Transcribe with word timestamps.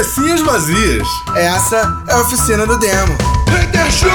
Cabecinhas 0.00 0.40
vazias. 0.40 1.06
Essa 1.36 2.04
é 2.08 2.14
a 2.14 2.20
oficina 2.22 2.66
do 2.66 2.78
demo. 2.78 3.18
Hater 3.50 3.92
Show! 3.92 4.08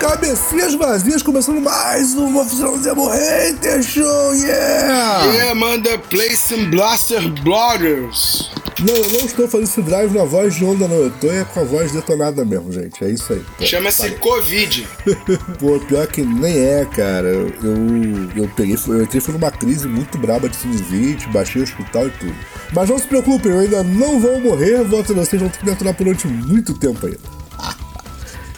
Cabecinhas 0.00 0.74
vazias, 0.74 1.22
começando 1.22 1.60
mais 1.60 2.14
uma 2.14 2.40
oficina 2.40 2.70
do 2.70 2.78
demo 2.78 3.06
Hater 3.06 3.82
Show, 3.82 4.34
yeah! 4.34 5.24
Yeah, 5.26 5.54
manda 5.54 5.98
play 5.98 6.34
some 6.34 6.70
Blaster 6.70 7.28
Bloggers. 7.42 8.50
Não, 8.80 8.94
eu 8.94 9.08
não 9.08 9.20
estou 9.20 9.48
fazendo 9.48 9.68
esse 9.68 9.80
drive 9.82 10.12
na 10.12 10.24
voz 10.24 10.54
de 10.54 10.64
onda, 10.64 10.86
não. 10.86 10.96
Eu 10.96 11.10
tô 11.10 11.30
é 11.30 11.44
com 11.44 11.60
a 11.60 11.64
voz 11.64 11.92
detonada 11.92 12.44
mesmo, 12.44 12.70
gente. 12.70 13.02
É 13.02 13.08
isso 13.08 13.32
aí. 13.32 13.66
Chama-se 13.66 14.10
Covid. 14.16 14.86
Pô, 15.58 15.78
pior 15.80 16.06
que 16.06 16.22
nem 16.22 16.58
é, 16.58 16.84
cara. 16.84 17.28
Eu, 17.28 17.46
eu 18.36 18.48
peguei, 18.54 18.76
eu 18.86 19.02
entrei 19.02 19.20
foi 19.20 19.32
numa 19.32 19.50
crise 19.50 19.88
muito 19.88 20.18
braba 20.18 20.48
de 20.48 20.56
sinusite, 20.56 21.26
baixei 21.28 21.62
o 21.62 21.64
hospital 21.64 22.08
e 22.08 22.10
tudo. 22.10 22.36
Mas 22.72 22.90
não 22.90 22.98
se 22.98 23.06
preocupem, 23.06 23.52
eu 23.52 23.60
ainda 23.60 23.82
não 23.82 24.20
vou 24.20 24.40
morrer, 24.40 24.84
voto 24.84 25.14
vocês 25.14 25.40
vão 25.40 25.50
ter 25.50 25.58
que 25.58 25.64
me 25.64 25.72
aturar 25.72 25.94
durante 25.94 26.26
muito 26.26 26.74
tempo 26.74 27.06
ainda. 27.06 27.45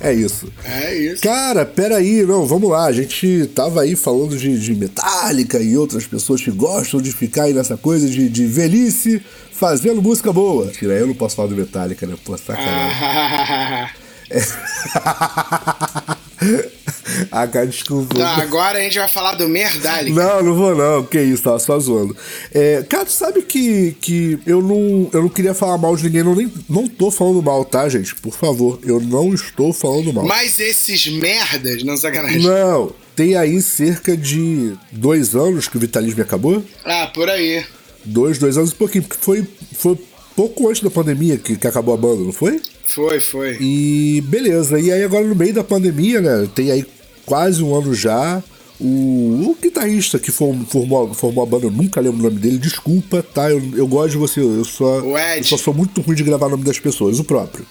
É 0.00 0.12
isso. 0.12 0.50
É 0.64 0.94
isso. 0.94 1.22
Cara, 1.22 1.66
peraí, 1.66 2.22
não, 2.24 2.46
vamos 2.46 2.70
lá. 2.70 2.84
A 2.86 2.92
gente 2.92 3.50
tava 3.54 3.82
aí 3.82 3.96
falando 3.96 4.36
de, 4.36 4.58
de 4.58 4.74
Metallica 4.74 5.58
e 5.58 5.76
outras 5.76 6.06
pessoas 6.06 6.40
que 6.40 6.50
gostam 6.50 7.00
de 7.00 7.12
ficar 7.12 7.44
aí 7.44 7.52
nessa 7.52 7.76
coisa 7.76 8.08
de, 8.08 8.28
de 8.28 8.46
velhice 8.46 9.22
fazendo 9.52 10.00
música 10.00 10.32
boa. 10.32 10.68
Tira, 10.68 10.94
eu 10.94 11.06
não 11.06 11.14
posso 11.14 11.36
falar 11.36 11.48
do 11.48 11.56
Metallica, 11.56 12.06
né? 12.06 12.16
Pô, 12.24 12.36
sacanagem. 12.36 13.90
É. 14.30 14.42
ah, 17.32 17.46
cara, 17.46 17.66
desculpa. 17.66 18.14
tá, 18.14 18.36
agora 18.36 18.78
a 18.78 18.82
gente 18.82 18.98
vai 18.98 19.08
falar 19.08 19.34
do 19.34 19.48
Merdálica. 19.48 20.14
Não, 20.14 20.42
não 20.42 20.54
vou 20.54 20.74
não, 20.74 21.04
que 21.04 21.20
isso, 21.20 21.42
tava 21.42 21.58
só 21.58 21.78
zoando. 21.78 22.16
É, 22.52 22.84
cara, 22.88 23.04
tu 23.04 23.12
sabe 23.12 23.42
que, 23.42 23.96
que 24.00 24.38
eu, 24.46 24.62
não, 24.62 25.10
eu 25.12 25.22
não 25.22 25.28
queria 25.28 25.54
falar 25.54 25.78
mal 25.78 25.96
de 25.96 26.04
ninguém, 26.04 26.22
não, 26.22 26.34
nem, 26.34 26.52
não 26.68 26.86
tô 26.86 27.10
falando 27.10 27.42
mal, 27.42 27.64
tá, 27.64 27.88
gente? 27.88 28.14
Por 28.16 28.34
favor, 28.34 28.78
eu 28.84 29.00
não 29.00 29.34
estou 29.34 29.72
falando 29.72 30.12
mal. 30.12 30.24
Mas 30.24 30.60
esses 30.60 31.06
merdas, 31.08 31.82
não 31.82 31.96
sacanagem. 31.96 32.42
Não, 32.42 32.92
tem 33.16 33.34
aí 33.34 33.60
cerca 33.60 34.16
de 34.16 34.74
dois 34.92 35.34
anos 35.34 35.66
que 35.66 35.76
o 35.76 35.80
vitalismo 35.80 36.22
acabou? 36.22 36.64
Ah, 36.84 37.10
por 37.12 37.28
aí. 37.28 37.64
Dois, 38.04 38.38
dois 38.38 38.56
anos 38.56 38.70
e 38.70 38.74
pouquinho, 38.74 39.04
porque 39.04 39.22
foi, 39.22 39.46
foi 39.76 39.98
pouco 40.36 40.68
antes 40.68 40.82
da 40.82 40.90
pandemia 40.90 41.36
que, 41.36 41.56
que 41.56 41.66
acabou 41.66 41.94
a 41.94 41.96
banda, 41.96 42.22
não 42.22 42.32
foi? 42.32 42.62
Foi, 42.88 43.20
foi. 43.20 43.56
E 43.60 44.22
beleza, 44.26 44.80
e 44.80 44.90
aí 44.90 45.02
agora 45.04 45.24
no 45.26 45.34
meio 45.34 45.52
da 45.52 45.62
pandemia, 45.62 46.20
né, 46.20 46.48
tem 46.54 46.70
aí 46.70 46.84
quase 47.26 47.62
um 47.62 47.74
ano 47.76 47.94
já, 47.94 48.42
o, 48.80 49.50
o 49.50 49.56
guitarrista 49.60 50.18
que 50.18 50.30
formou, 50.32 50.66
formou, 50.66 51.14
formou 51.14 51.44
a 51.44 51.46
banda, 51.46 51.66
eu 51.66 51.70
nunca 51.70 52.00
lembro 52.00 52.20
o 52.20 52.22
nome 52.22 52.38
dele, 52.38 52.58
desculpa, 52.58 53.22
tá? 53.22 53.50
Eu, 53.50 53.62
eu 53.76 53.86
gosto 53.86 54.12
de 54.12 54.16
você, 54.16 54.40
eu 54.40 54.64
só, 54.64 55.00
eu 55.00 55.44
só 55.44 55.56
sou 55.58 55.74
muito 55.74 56.00
ruim 56.00 56.16
de 56.16 56.22
gravar 56.22 56.46
o 56.46 56.50
nome 56.50 56.64
das 56.64 56.78
pessoas, 56.78 57.18
o 57.18 57.24
próprio. 57.24 57.66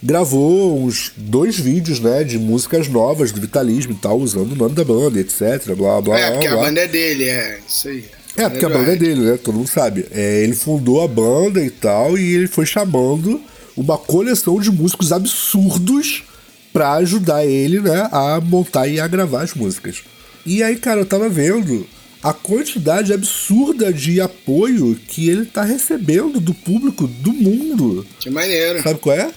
Gravou 0.00 0.80
uns 0.80 1.12
dois 1.16 1.58
vídeos, 1.58 2.00
né, 2.00 2.22
de 2.22 2.38
músicas 2.38 2.86
novas 2.88 3.32
do 3.32 3.40
Vitalismo 3.40 3.92
e 3.92 3.96
tal, 3.96 4.18
usando 4.18 4.52
o 4.52 4.56
nome 4.56 4.74
da 4.74 4.84
banda, 4.84 5.18
etc, 5.18 5.74
blá, 5.76 6.00
blá, 6.00 6.18
É, 6.18 6.26
blá, 6.26 6.32
porque 6.32 6.46
a 6.46 6.52
blá. 6.52 6.62
banda 6.64 6.80
é 6.80 6.88
dele, 6.88 7.24
é 7.24 7.58
isso 7.68 7.88
aí. 7.88 8.04
É, 8.36 8.48
porque 8.48 8.64
a 8.64 8.68
banda 8.68 8.92
é 8.92 8.96
dele, 8.96 9.20
né? 9.20 9.38
Todo 9.42 9.56
mundo 9.56 9.68
sabe. 9.68 10.06
É, 10.10 10.42
ele 10.42 10.54
fundou 10.54 11.02
a 11.02 11.08
banda 11.08 11.62
e 11.62 11.70
tal, 11.70 12.16
e 12.16 12.34
ele 12.34 12.46
foi 12.46 12.64
chamando 12.64 13.40
uma 13.76 13.98
coleção 13.98 14.60
de 14.60 14.70
músicos 14.70 15.12
absurdos 15.12 16.24
pra 16.72 16.92
ajudar 16.94 17.44
ele, 17.44 17.80
né, 17.80 18.08
a 18.10 18.40
montar 18.40 18.88
e 18.88 18.98
a 18.98 19.06
gravar 19.06 19.42
as 19.42 19.54
músicas. 19.54 20.02
E 20.44 20.62
aí, 20.62 20.76
cara, 20.76 21.00
eu 21.00 21.06
tava 21.06 21.28
vendo 21.28 21.86
a 22.22 22.32
quantidade 22.32 23.12
absurda 23.12 23.92
de 23.92 24.20
apoio 24.20 24.98
que 25.08 25.28
ele 25.28 25.44
tá 25.44 25.62
recebendo 25.62 26.40
do 26.40 26.54
público 26.54 27.06
do 27.06 27.32
mundo. 27.32 28.06
Que 28.20 28.30
maneiro. 28.30 28.82
Sabe 28.82 29.00
qual 29.00 29.16
é? 29.16 29.30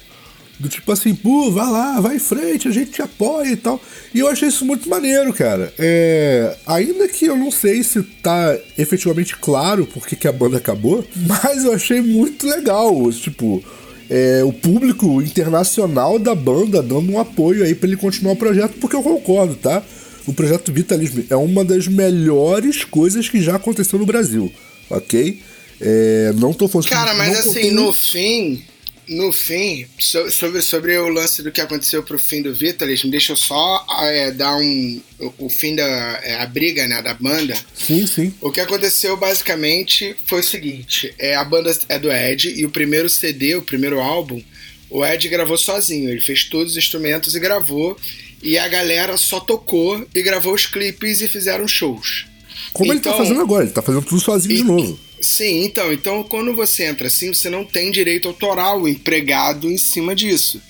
Do 0.57 0.69
tipo 0.69 0.89
assim, 0.91 1.13
pô, 1.13 1.51
vai 1.51 1.69
lá, 1.69 1.99
vai 1.99 2.15
em 2.15 2.19
frente, 2.19 2.67
a 2.67 2.71
gente 2.71 2.91
te 2.91 3.01
apoia 3.01 3.51
e 3.51 3.57
tal. 3.57 3.81
E 4.13 4.19
eu 4.19 4.27
achei 4.29 4.47
isso 4.47 4.63
muito 4.63 4.87
maneiro, 4.87 5.33
cara. 5.33 5.73
É, 5.77 6.55
ainda 6.65 7.07
que 7.09 7.25
eu 7.25 7.35
não 7.35 7.51
sei 7.51 7.83
se 7.83 8.01
tá 8.01 8.57
efetivamente 8.77 9.35
claro 9.35 9.85
por 9.85 10.07
que 10.07 10.15
que 10.15 10.27
a 10.27 10.31
banda 10.31 10.57
acabou, 10.57 11.05
mas 11.27 11.65
eu 11.65 11.73
achei 11.73 11.99
muito 11.99 12.47
legal. 12.47 13.11
Tipo, 13.11 13.61
é, 14.09 14.43
o 14.43 14.53
público 14.53 15.21
internacional 15.21 16.19
da 16.19 16.35
banda 16.35 16.81
dando 16.81 17.11
um 17.11 17.19
apoio 17.19 17.63
aí 17.63 17.73
pra 17.73 17.87
ele 17.87 17.97
continuar 17.97 18.33
o 18.33 18.37
projeto, 18.37 18.75
porque 18.79 18.95
eu 18.95 19.03
concordo, 19.03 19.55
tá? 19.55 19.83
O 20.27 20.33
projeto 20.33 20.71
Vitalismo 20.71 21.23
é 21.29 21.35
uma 21.35 21.63
das 21.63 21.87
melhores 21.87 22.83
coisas 22.83 23.29
que 23.29 23.41
já 23.41 23.55
aconteceu 23.55 23.99
no 23.99 24.05
Brasil, 24.05 24.51
ok? 24.89 25.39
É, 25.79 26.33
não 26.37 26.53
tô 26.53 26.67
falando 26.67 26.87
Cara, 26.87 27.13
mas 27.13 27.39
assim, 27.39 27.71
no 27.71 27.91
fim, 27.91 28.63
no 29.07 29.31
fim, 29.31 29.85
so- 29.99 30.29
sobre, 30.31 30.61
sobre 30.61 30.97
o 30.97 31.07
lance 31.09 31.41
do 31.43 31.51
que 31.51 31.61
aconteceu 31.61 32.01
pro 32.03 32.17
fim 32.19 32.41
do 32.41 32.53
Vitalism, 32.53 33.09
deixa 33.09 33.33
eu 33.33 33.37
só 33.37 33.85
é, 34.01 34.31
dar 34.31 34.55
um. 34.57 35.01
O, 35.19 35.45
o 35.45 35.49
fim 35.49 35.75
da 35.75 35.83
é, 36.23 36.41
a 36.41 36.45
briga, 36.45 36.87
né, 36.87 37.01
da 37.01 37.13
banda. 37.13 37.55
Sim, 37.73 38.05
sim. 38.07 38.33
O 38.41 38.51
que 38.51 38.59
aconteceu 38.59 39.15
basicamente 39.17 40.15
foi 40.25 40.39
o 40.39 40.43
seguinte: 40.43 41.13
é, 41.17 41.35
a 41.35 41.43
banda 41.43 41.75
é 41.89 41.97
do 41.99 42.11
Ed 42.11 42.49
e 42.55 42.65
o 42.65 42.69
primeiro 42.71 43.09
CD, 43.09 43.55
o 43.55 43.61
primeiro 43.61 43.99
álbum, 43.99 44.41
o 44.89 45.05
Ed 45.05 45.27
gravou 45.29 45.57
sozinho. 45.57 46.09
Ele 46.09 46.21
fez 46.21 46.43
todos 46.45 46.73
os 46.73 46.77
instrumentos 46.77 47.35
e 47.35 47.39
gravou. 47.39 47.97
E 48.43 48.57
a 48.59 48.67
galera 48.67 49.17
só 49.17 49.39
tocou 49.39 50.05
e 50.13 50.21
gravou 50.21 50.53
os 50.53 50.67
clipes 50.67 51.19
e 51.21 51.27
fizeram 51.27 51.67
shows. 51.67 52.27
Como 52.73 52.91
ele 52.93 52.99
tá 52.99 53.09
Então- 53.09 53.19
fazendo 53.23 53.41
agora, 53.41 53.63
ele 53.63 53.73
tá 53.73 53.81
fazendo 53.81 54.03
tudo 54.05 54.21
sozinho 54.21 54.53
de 54.55 54.61
E- 54.61 54.63
novo. 54.63 54.99
Sim, 55.25 55.65
então, 55.65 55.91
então 55.91 56.23
quando 56.23 56.53
você 56.53 56.83
entra 56.83 57.07
assim, 57.07 57.33
você 57.33 57.49
não 57.49 57.65
tem 57.65 57.89
direito 57.89 58.27
autoral 58.27 58.87
empregado 58.87 59.71
em 59.71 59.77
cima 59.77 60.13
disso. 60.13 60.61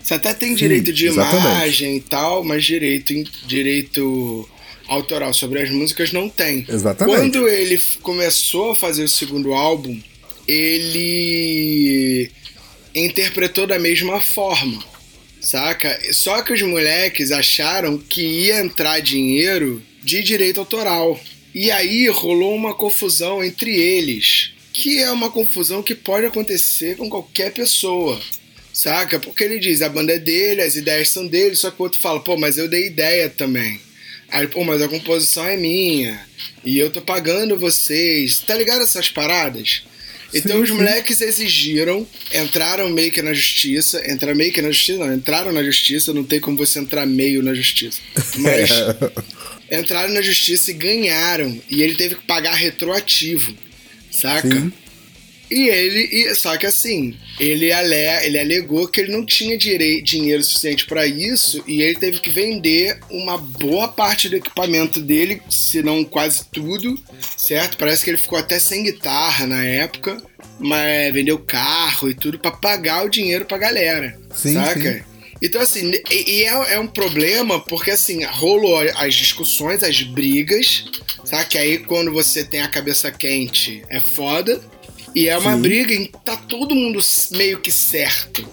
Você 0.00 0.14
até 0.14 0.32
tem 0.32 0.50
Sim, 0.50 0.54
direito 0.54 0.92
de 0.92 1.06
exatamente. 1.06 1.46
imagem 1.46 1.96
e 1.96 2.00
tal, 2.00 2.44
mas 2.44 2.64
direito 2.64 3.12
direito 3.44 4.48
autoral 4.86 5.34
sobre 5.34 5.60
as 5.60 5.70
músicas 5.70 6.12
não 6.12 6.28
tem. 6.28 6.64
Exatamente. 6.68 7.16
Quando 7.16 7.48
ele 7.48 7.76
começou 8.02 8.70
a 8.70 8.76
fazer 8.76 9.02
o 9.02 9.08
segundo 9.08 9.52
álbum, 9.52 10.00
ele 10.46 12.30
interpretou 12.94 13.66
da 13.66 13.80
mesma 13.80 14.20
forma, 14.20 14.80
saca? 15.40 15.98
Só 16.12 16.40
que 16.42 16.52
os 16.52 16.62
moleques 16.62 17.32
acharam 17.32 17.98
que 17.98 18.22
ia 18.22 18.60
entrar 18.60 19.00
dinheiro 19.00 19.82
de 20.00 20.22
direito 20.22 20.60
autoral. 20.60 21.18
E 21.54 21.70
aí 21.70 22.08
rolou 22.08 22.54
uma 22.54 22.74
confusão 22.74 23.42
entre 23.42 23.76
eles, 23.78 24.50
que 24.72 24.98
é 24.98 25.10
uma 25.12 25.30
confusão 25.30 25.82
que 25.82 25.94
pode 25.94 26.26
acontecer 26.26 26.96
com 26.96 27.08
qualquer 27.08 27.52
pessoa. 27.52 28.20
Saca? 28.72 29.20
Porque 29.20 29.44
ele 29.44 29.60
diz, 29.60 29.80
a 29.82 29.88
banda 29.88 30.12
é 30.12 30.18
dele, 30.18 30.60
as 30.60 30.74
ideias 30.74 31.10
são 31.10 31.26
dele, 31.28 31.54
só 31.54 31.70
que 31.70 31.80
o 31.80 31.84
outro 31.84 32.00
fala, 32.00 32.18
pô, 32.18 32.36
mas 32.36 32.58
eu 32.58 32.66
dei 32.66 32.88
ideia 32.88 33.28
também. 33.28 33.80
Aí, 34.28 34.48
pô, 34.48 34.64
mas 34.64 34.82
a 34.82 34.88
composição 34.88 35.46
é 35.46 35.56
minha. 35.56 36.26
E 36.64 36.76
eu 36.76 36.90
tô 36.90 37.00
pagando 37.00 37.56
vocês. 37.56 38.40
Tá 38.40 38.56
ligado 38.56 38.82
essas 38.82 39.08
paradas? 39.08 39.84
Então 40.34 40.56
Sim, 40.56 40.62
os 40.64 40.68
sim. 40.70 40.74
moleques 40.74 41.20
exigiram, 41.20 42.04
entraram 42.34 42.90
meio 42.90 43.12
que 43.12 43.22
na 43.22 43.32
justiça, 43.32 44.02
entraram 44.10 44.36
meio 44.36 44.52
que 44.52 44.60
na 44.60 44.72
justiça, 44.72 44.98
não, 44.98 45.14
entraram 45.14 45.52
na 45.52 45.62
justiça, 45.62 46.12
não 46.12 46.24
tem 46.24 46.40
como 46.40 46.56
você 46.56 46.80
entrar 46.80 47.06
meio 47.06 47.40
na 47.40 47.54
justiça. 47.54 48.00
Mas 48.38 48.68
entraram 49.70 50.12
na 50.12 50.22
justiça 50.22 50.70
e 50.70 50.74
ganharam. 50.74 51.60
E 51.70 51.82
ele 51.82 51.94
teve 51.94 52.16
que 52.16 52.26
pagar 52.26 52.54
retroativo, 52.54 53.54
saca? 54.10 54.48
Sim. 54.48 54.72
E 55.50 55.68
ele, 55.68 56.00
e- 56.10 56.34
só 56.34 56.56
que 56.56 56.64
assim, 56.66 57.14
ele, 57.38 57.70
ale, 57.70 57.94
ele 58.24 58.38
alegou 58.40 58.88
que 58.88 58.98
ele 59.00 59.12
não 59.12 59.24
tinha 59.24 59.58
direi, 59.58 60.00
dinheiro 60.02 60.42
suficiente 60.42 60.86
para 60.86 61.06
isso 61.06 61.62
e 61.66 61.82
ele 61.82 61.96
teve 61.98 62.18
que 62.18 62.30
vender 62.30 62.98
uma 63.10 63.36
boa 63.36 63.86
parte 63.86 64.28
do 64.28 64.36
equipamento 64.36 65.00
dele, 65.00 65.42
se 65.50 65.82
não 65.82 66.02
quase 66.02 66.46
tudo, 66.50 66.98
certo? 67.36 67.76
Parece 67.76 68.02
que 68.02 68.10
ele 68.10 68.16
ficou 68.18 68.38
até 68.38 68.58
sem 68.58 68.84
guitarra 68.84 69.46
na 69.46 69.62
época, 69.64 70.16
mas 70.58 71.12
vendeu 71.12 71.38
carro 71.38 72.08
e 72.08 72.14
tudo 72.14 72.38
para 72.38 72.50
pagar 72.52 73.04
o 73.04 73.10
dinheiro 73.10 73.44
pra 73.44 73.58
galera, 73.58 74.18
Sim, 74.34 74.54
saca? 74.54 74.92
sim. 74.94 75.13
Então, 75.42 75.60
assim, 75.60 75.92
e, 76.10 76.38
e 76.38 76.44
é, 76.44 76.74
é 76.74 76.78
um 76.78 76.86
problema 76.86 77.60
porque, 77.60 77.90
assim, 77.90 78.24
rolou 78.24 78.78
as 78.96 79.14
discussões, 79.14 79.82
as 79.82 80.02
brigas, 80.02 80.84
sabe? 81.24 81.46
Que 81.46 81.58
aí 81.58 81.78
quando 81.78 82.12
você 82.12 82.44
tem 82.44 82.62
a 82.62 82.68
cabeça 82.68 83.10
quente 83.10 83.82
é 83.88 84.00
foda. 84.00 84.60
E 85.14 85.28
é 85.28 85.38
uma 85.38 85.54
Sim. 85.54 85.62
briga 85.62 85.94
em 85.94 86.06
que 86.06 86.18
tá 86.24 86.36
todo 86.36 86.74
mundo 86.74 86.98
meio 87.30 87.60
que 87.60 87.70
certo, 87.70 88.48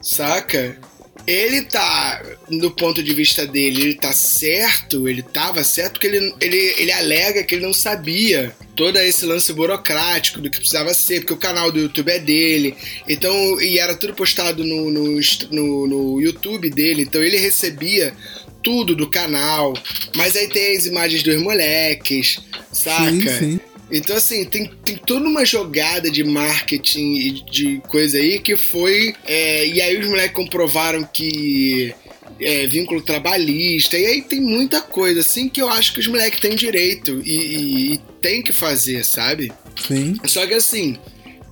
saca? 0.00 0.78
Ele 1.26 1.62
tá, 1.62 2.22
do 2.48 2.70
ponto 2.70 3.02
de 3.02 3.14
vista 3.14 3.46
dele, 3.46 3.82
ele 3.82 3.94
tá 3.94 4.12
certo, 4.12 5.08
ele 5.08 5.22
tava 5.22 5.64
certo, 5.64 5.92
porque 5.92 6.06
ele, 6.06 6.34
ele, 6.40 6.74
ele 6.78 6.92
alega 6.92 7.42
que 7.42 7.54
ele 7.54 7.64
não 7.64 7.72
sabia 7.72 8.54
todo 8.76 8.98
esse 8.98 9.24
lance 9.24 9.52
burocrático 9.52 10.40
do 10.40 10.50
que 10.50 10.58
precisava 10.58 10.92
ser, 10.92 11.20
porque 11.20 11.32
o 11.32 11.38
canal 11.38 11.72
do 11.72 11.78
YouTube 11.78 12.10
é 12.10 12.18
dele, 12.18 12.76
então, 13.08 13.60
e 13.60 13.78
era 13.78 13.94
tudo 13.94 14.14
postado 14.14 14.62
no, 14.64 14.90
no, 14.90 15.20
no, 15.50 15.86
no 15.86 16.20
YouTube 16.20 16.68
dele, 16.70 17.02
então 17.02 17.22
ele 17.22 17.38
recebia 17.38 18.14
tudo 18.62 18.94
do 18.94 19.08
canal, 19.08 19.74
mas 20.16 20.36
aí 20.36 20.48
tem 20.48 20.76
as 20.76 20.86
imagens 20.86 21.22
dos 21.22 21.40
moleques, 21.40 22.38
saca? 22.72 23.10
Sim, 23.10 23.38
sim. 23.38 23.60
Então, 23.90 24.16
assim, 24.16 24.44
tem, 24.44 24.70
tem 24.84 24.96
toda 24.96 25.26
uma 25.26 25.44
jogada 25.44 26.10
de 26.10 26.24
marketing 26.24 27.14
e 27.14 27.30
de 27.50 27.82
coisa 27.88 28.18
aí 28.18 28.38
que 28.38 28.56
foi. 28.56 29.14
É, 29.26 29.66
e 29.66 29.80
aí 29.80 29.98
os 29.98 30.08
moleques 30.08 30.34
comprovaram 30.34 31.04
que. 31.04 31.94
É, 32.40 32.66
vínculo 32.66 33.00
trabalhista, 33.00 33.96
e 33.96 34.04
aí 34.04 34.22
tem 34.22 34.40
muita 34.40 34.80
coisa 34.80 35.20
assim 35.20 35.48
que 35.48 35.62
eu 35.62 35.68
acho 35.68 35.94
que 35.94 36.00
os 36.00 36.08
moleques 36.08 36.40
têm 36.40 36.56
direito 36.56 37.22
e, 37.24 37.36
e, 37.36 37.92
e 37.94 37.98
tem 38.20 38.42
que 38.42 38.52
fazer, 38.52 39.04
sabe? 39.04 39.52
Sim. 39.86 40.16
Só 40.24 40.44
que 40.44 40.54
assim, 40.54 40.98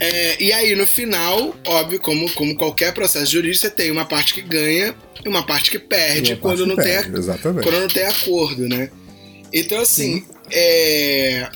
é, 0.02 0.42
e 0.42 0.52
aí, 0.52 0.74
no 0.74 0.84
final, 0.84 1.54
óbvio, 1.64 2.00
como, 2.00 2.28
como 2.32 2.56
qualquer 2.56 2.92
processo 2.92 3.30
jurídico, 3.30 3.60
você 3.60 3.70
tem 3.70 3.88
uma 3.88 4.04
parte 4.04 4.34
que 4.34 4.42
ganha 4.42 4.96
e 5.24 5.28
uma 5.28 5.46
parte 5.46 5.70
que 5.70 5.78
perde 5.78 6.34
quando 6.34 6.66
não, 6.66 6.74
perde, 6.74 7.12
tem, 7.12 7.20
exatamente. 7.20 7.62
quando 7.62 7.80
não 7.82 7.86
tem 7.86 8.02
acordo, 8.02 8.68
né? 8.68 8.90
Então, 9.52 9.80
assim, 9.80 10.24
é, 10.50 11.48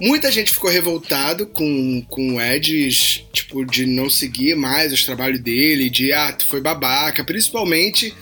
muita 0.00 0.30
gente 0.30 0.52
ficou 0.52 0.70
revoltado 0.70 1.46
com, 1.46 2.04
com 2.08 2.36
o 2.36 2.40
Ed, 2.40 2.90
tipo, 3.32 3.64
de 3.64 3.86
não 3.86 4.08
seguir 4.08 4.54
mais 4.54 4.92
os 4.92 5.04
trabalhos 5.04 5.40
dele, 5.40 5.90
de, 5.90 6.12
ah, 6.12 6.32
tu 6.32 6.46
foi 6.46 6.60
babaca, 6.60 7.24
principalmente 7.24 8.14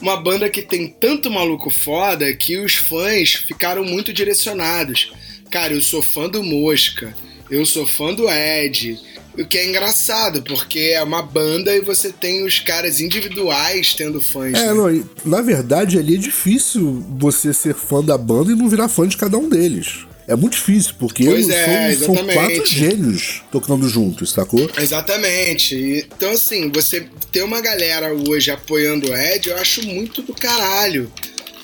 uma 0.00 0.16
banda 0.16 0.48
que 0.48 0.62
tem 0.62 0.88
tanto 0.88 1.30
maluco 1.30 1.70
foda 1.70 2.32
que 2.32 2.56
os 2.58 2.76
fãs 2.76 3.34
ficaram 3.34 3.84
muito 3.84 4.12
direcionados. 4.12 5.12
Cara, 5.50 5.72
eu 5.72 5.82
sou 5.82 6.02
fã 6.02 6.28
do 6.28 6.42
Mosca, 6.42 7.14
eu 7.50 7.64
sou 7.66 7.86
fã 7.86 8.14
do 8.14 8.28
Ed, 8.28 8.98
o 9.36 9.44
que 9.46 9.56
é 9.56 9.68
engraçado, 9.68 10.42
porque 10.42 10.78
é 10.94 11.02
uma 11.02 11.22
banda 11.22 11.74
e 11.74 11.80
você 11.80 12.12
tem 12.12 12.44
os 12.44 12.58
caras 12.58 13.00
individuais 13.00 13.94
tendo 13.94 14.20
fãs. 14.20 14.54
É, 14.54 14.66
né? 14.66 14.74
não, 14.74 15.08
na 15.24 15.40
verdade 15.40 15.98
ali 15.98 16.16
é 16.16 16.18
difícil 16.18 17.04
você 17.18 17.52
ser 17.52 17.74
fã 17.74 18.02
da 18.02 18.18
banda 18.18 18.52
e 18.52 18.56
não 18.56 18.68
virar 18.68 18.88
fã 18.88 19.06
de 19.06 19.16
cada 19.16 19.38
um 19.38 19.48
deles. 19.48 20.07
É 20.28 20.36
muito 20.36 20.52
difícil, 20.52 20.92
porque 20.98 21.24
pois 21.24 21.48
é, 21.48 21.94
são, 21.94 22.14
são, 22.14 22.26
quatro 22.26 22.66
gênios 22.66 23.42
tocando 23.50 23.88
juntos, 23.88 24.30
sacou? 24.30 24.70
Exatamente. 24.78 26.06
Então, 26.14 26.32
assim, 26.32 26.70
você 26.70 27.06
ter 27.32 27.42
uma 27.42 27.62
galera 27.62 28.12
hoje 28.12 28.50
apoiando 28.50 29.10
o 29.10 29.16
Ed, 29.16 29.48
eu 29.48 29.56
acho 29.56 29.82
muito 29.86 30.20
do 30.20 30.34
caralho, 30.34 31.10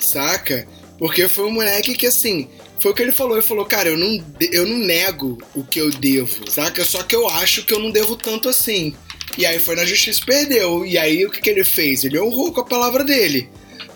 saca? 0.01 0.67
Porque 0.97 1.29
foi 1.29 1.45
um 1.45 1.51
moleque 1.51 1.93
que, 1.93 2.07
assim, 2.07 2.47
foi 2.79 2.91
o 2.91 2.95
que 2.95 3.03
ele 3.03 3.11
falou. 3.11 3.35
Ele 3.35 3.45
falou, 3.45 3.65
cara, 3.65 3.89
eu 3.89 3.97
não, 3.97 4.25
eu 4.51 4.65
não 4.65 4.79
nego 4.79 5.37
o 5.53 5.63
que 5.63 5.79
eu 5.79 5.91
devo, 5.91 6.49
saca? 6.49 6.83
Só 6.83 7.03
que 7.03 7.15
eu 7.15 7.29
acho 7.29 7.63
que 7.65 7.73
eu 7.73 7.79
não 7.79 7.91
devo 7.91 8.15
tanto 8.15 8.49
assim. 8.49 8.95
E 9.37 9.45
aí 9.45 9.59
foi 9.59 9.75
na 9.75 9.85
justiça 9.85 10.21
e 10.23 10.25
perdeu. 10.25 10.83
E 10.83 10.97
aí 10.97 11.23
o 11.23 11.29
que, 11.29 11.39
que 11.39 11.49
ele 11.51 11.63
fez? 11.63 12.03
Ele 12.03 12.19
honrou 12.19 12.51
com 12.51 12.61
a 12.61 12.65
palavra 12.65 13.03
dele. 13.03 13.47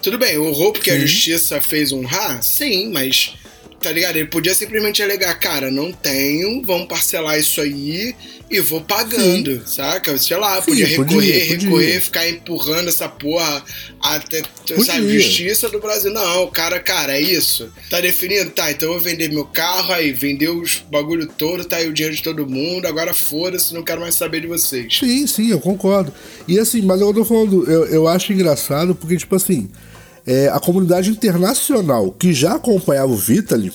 Tudo 0.04 0.20
bem, 0.20 0.38
honrou 0.38 0.72
porque 0.72 0.92
Sim. 0.92 0.98
a 0.98 1.00
justiça 1.00 1.60
fez 1.60 1.92
honrar? 1.92 2.44
Sim, 2.44 2.92
mas 2.92 3.34
tá 3.80 3.92
ligado? 3.92 4.18
Ele 4.18 4.28
podia 4.28 4.54
simplesmente 4.54 5.02
alegar, 5.02 5.34
cara, 5.40 5.72
não 5.72 5.92
tenho, 5.92 6.62
vamos 6.64 6.88
parcelar 6.88 7.40
isso 7.40 7.62
aí 7.62 8.16
e 8.50 8.60
vou 8.60 8.82
pagando, 8.82 9.60
Sim. 9.60 9.62
saca? 9.66 10.18
Sei 10.18 10.36
lá, 10.36 10.62
Sim, 10.62 10.72
podia 10.72 10.86
recorrer, 10.88 11.08
podia, 11.08 11.40
recorrer, 11.40 11.86
podia. 11.86 12.02
ficar 12.02 12.30
empurrando 12.30 12.88
essa 12.88 13.08
porra 13.08 13.64
até, 14.02 14.42
sabe, 14.84 15.20
justiça 15.20 15.70
do 15.70 15.80
Brasil. 15.80 16.12
Não, 16.12 16.48
cara, 16.48 16.80
cara, 16.80 17.16
é 17.18 17.22
isso. 17.22 17.72
Tá 17.90 18.02
definindo? 18.02 18.50
Tá, 18.52 18.72
então 18.72 18.90
eu 18.90 18.94
vou 18.96 19.04
vender 19.04 19.30
meu 19.30 19.46
carro 19.46 19.94
aí, 19.94 20.12
vender 20.12 20.50
os 20.50 20.84
bagulho 20.92 21.28
todo, 21.28 21.64
tá 21.64 21.78
aí 21.78 21.88
o 21.88 21.94
dinheiro 21.94 22.16
de 22.16 22.24
todo 22.24 22.48
mundo, 22.48 22.86
agora 22.86 23.14
foda-se, 23.14 23.74
não 23.74 23.84
quero 23.84 24.02
mais 24.02 24.16
saber 24.16 24.42
de 24.42 24.48
vocês. 24.48 24.98
Sim, 24.98 25.26
sim, 25.28 25.50
eu 25.52 25.60
concordo. 25.60 26.14
E 26.48 26.60
assim, 26.60 26.82
mas 26.82 27.00
eu 27.00 27.14
tô 27.14 27.24
falando, 27.24 27.70
eu, 27.70 27.86
eu 27.86 28.08
acho 28.08 28.34
engraçado 28.34 28.96
porque, 28.96 29.16
tipo 29.16 29.36
assim, 29.36 29.70
é, 30.30 30.48
a 30.48 30.60
comunidade 30.60 31.10
internacional 31.10 32.12
que 32.12 32.32
já 32.32 32.54
acompanhava 32.54 33.12
o 33.12 33.16
Vitaly, 33.16 33.74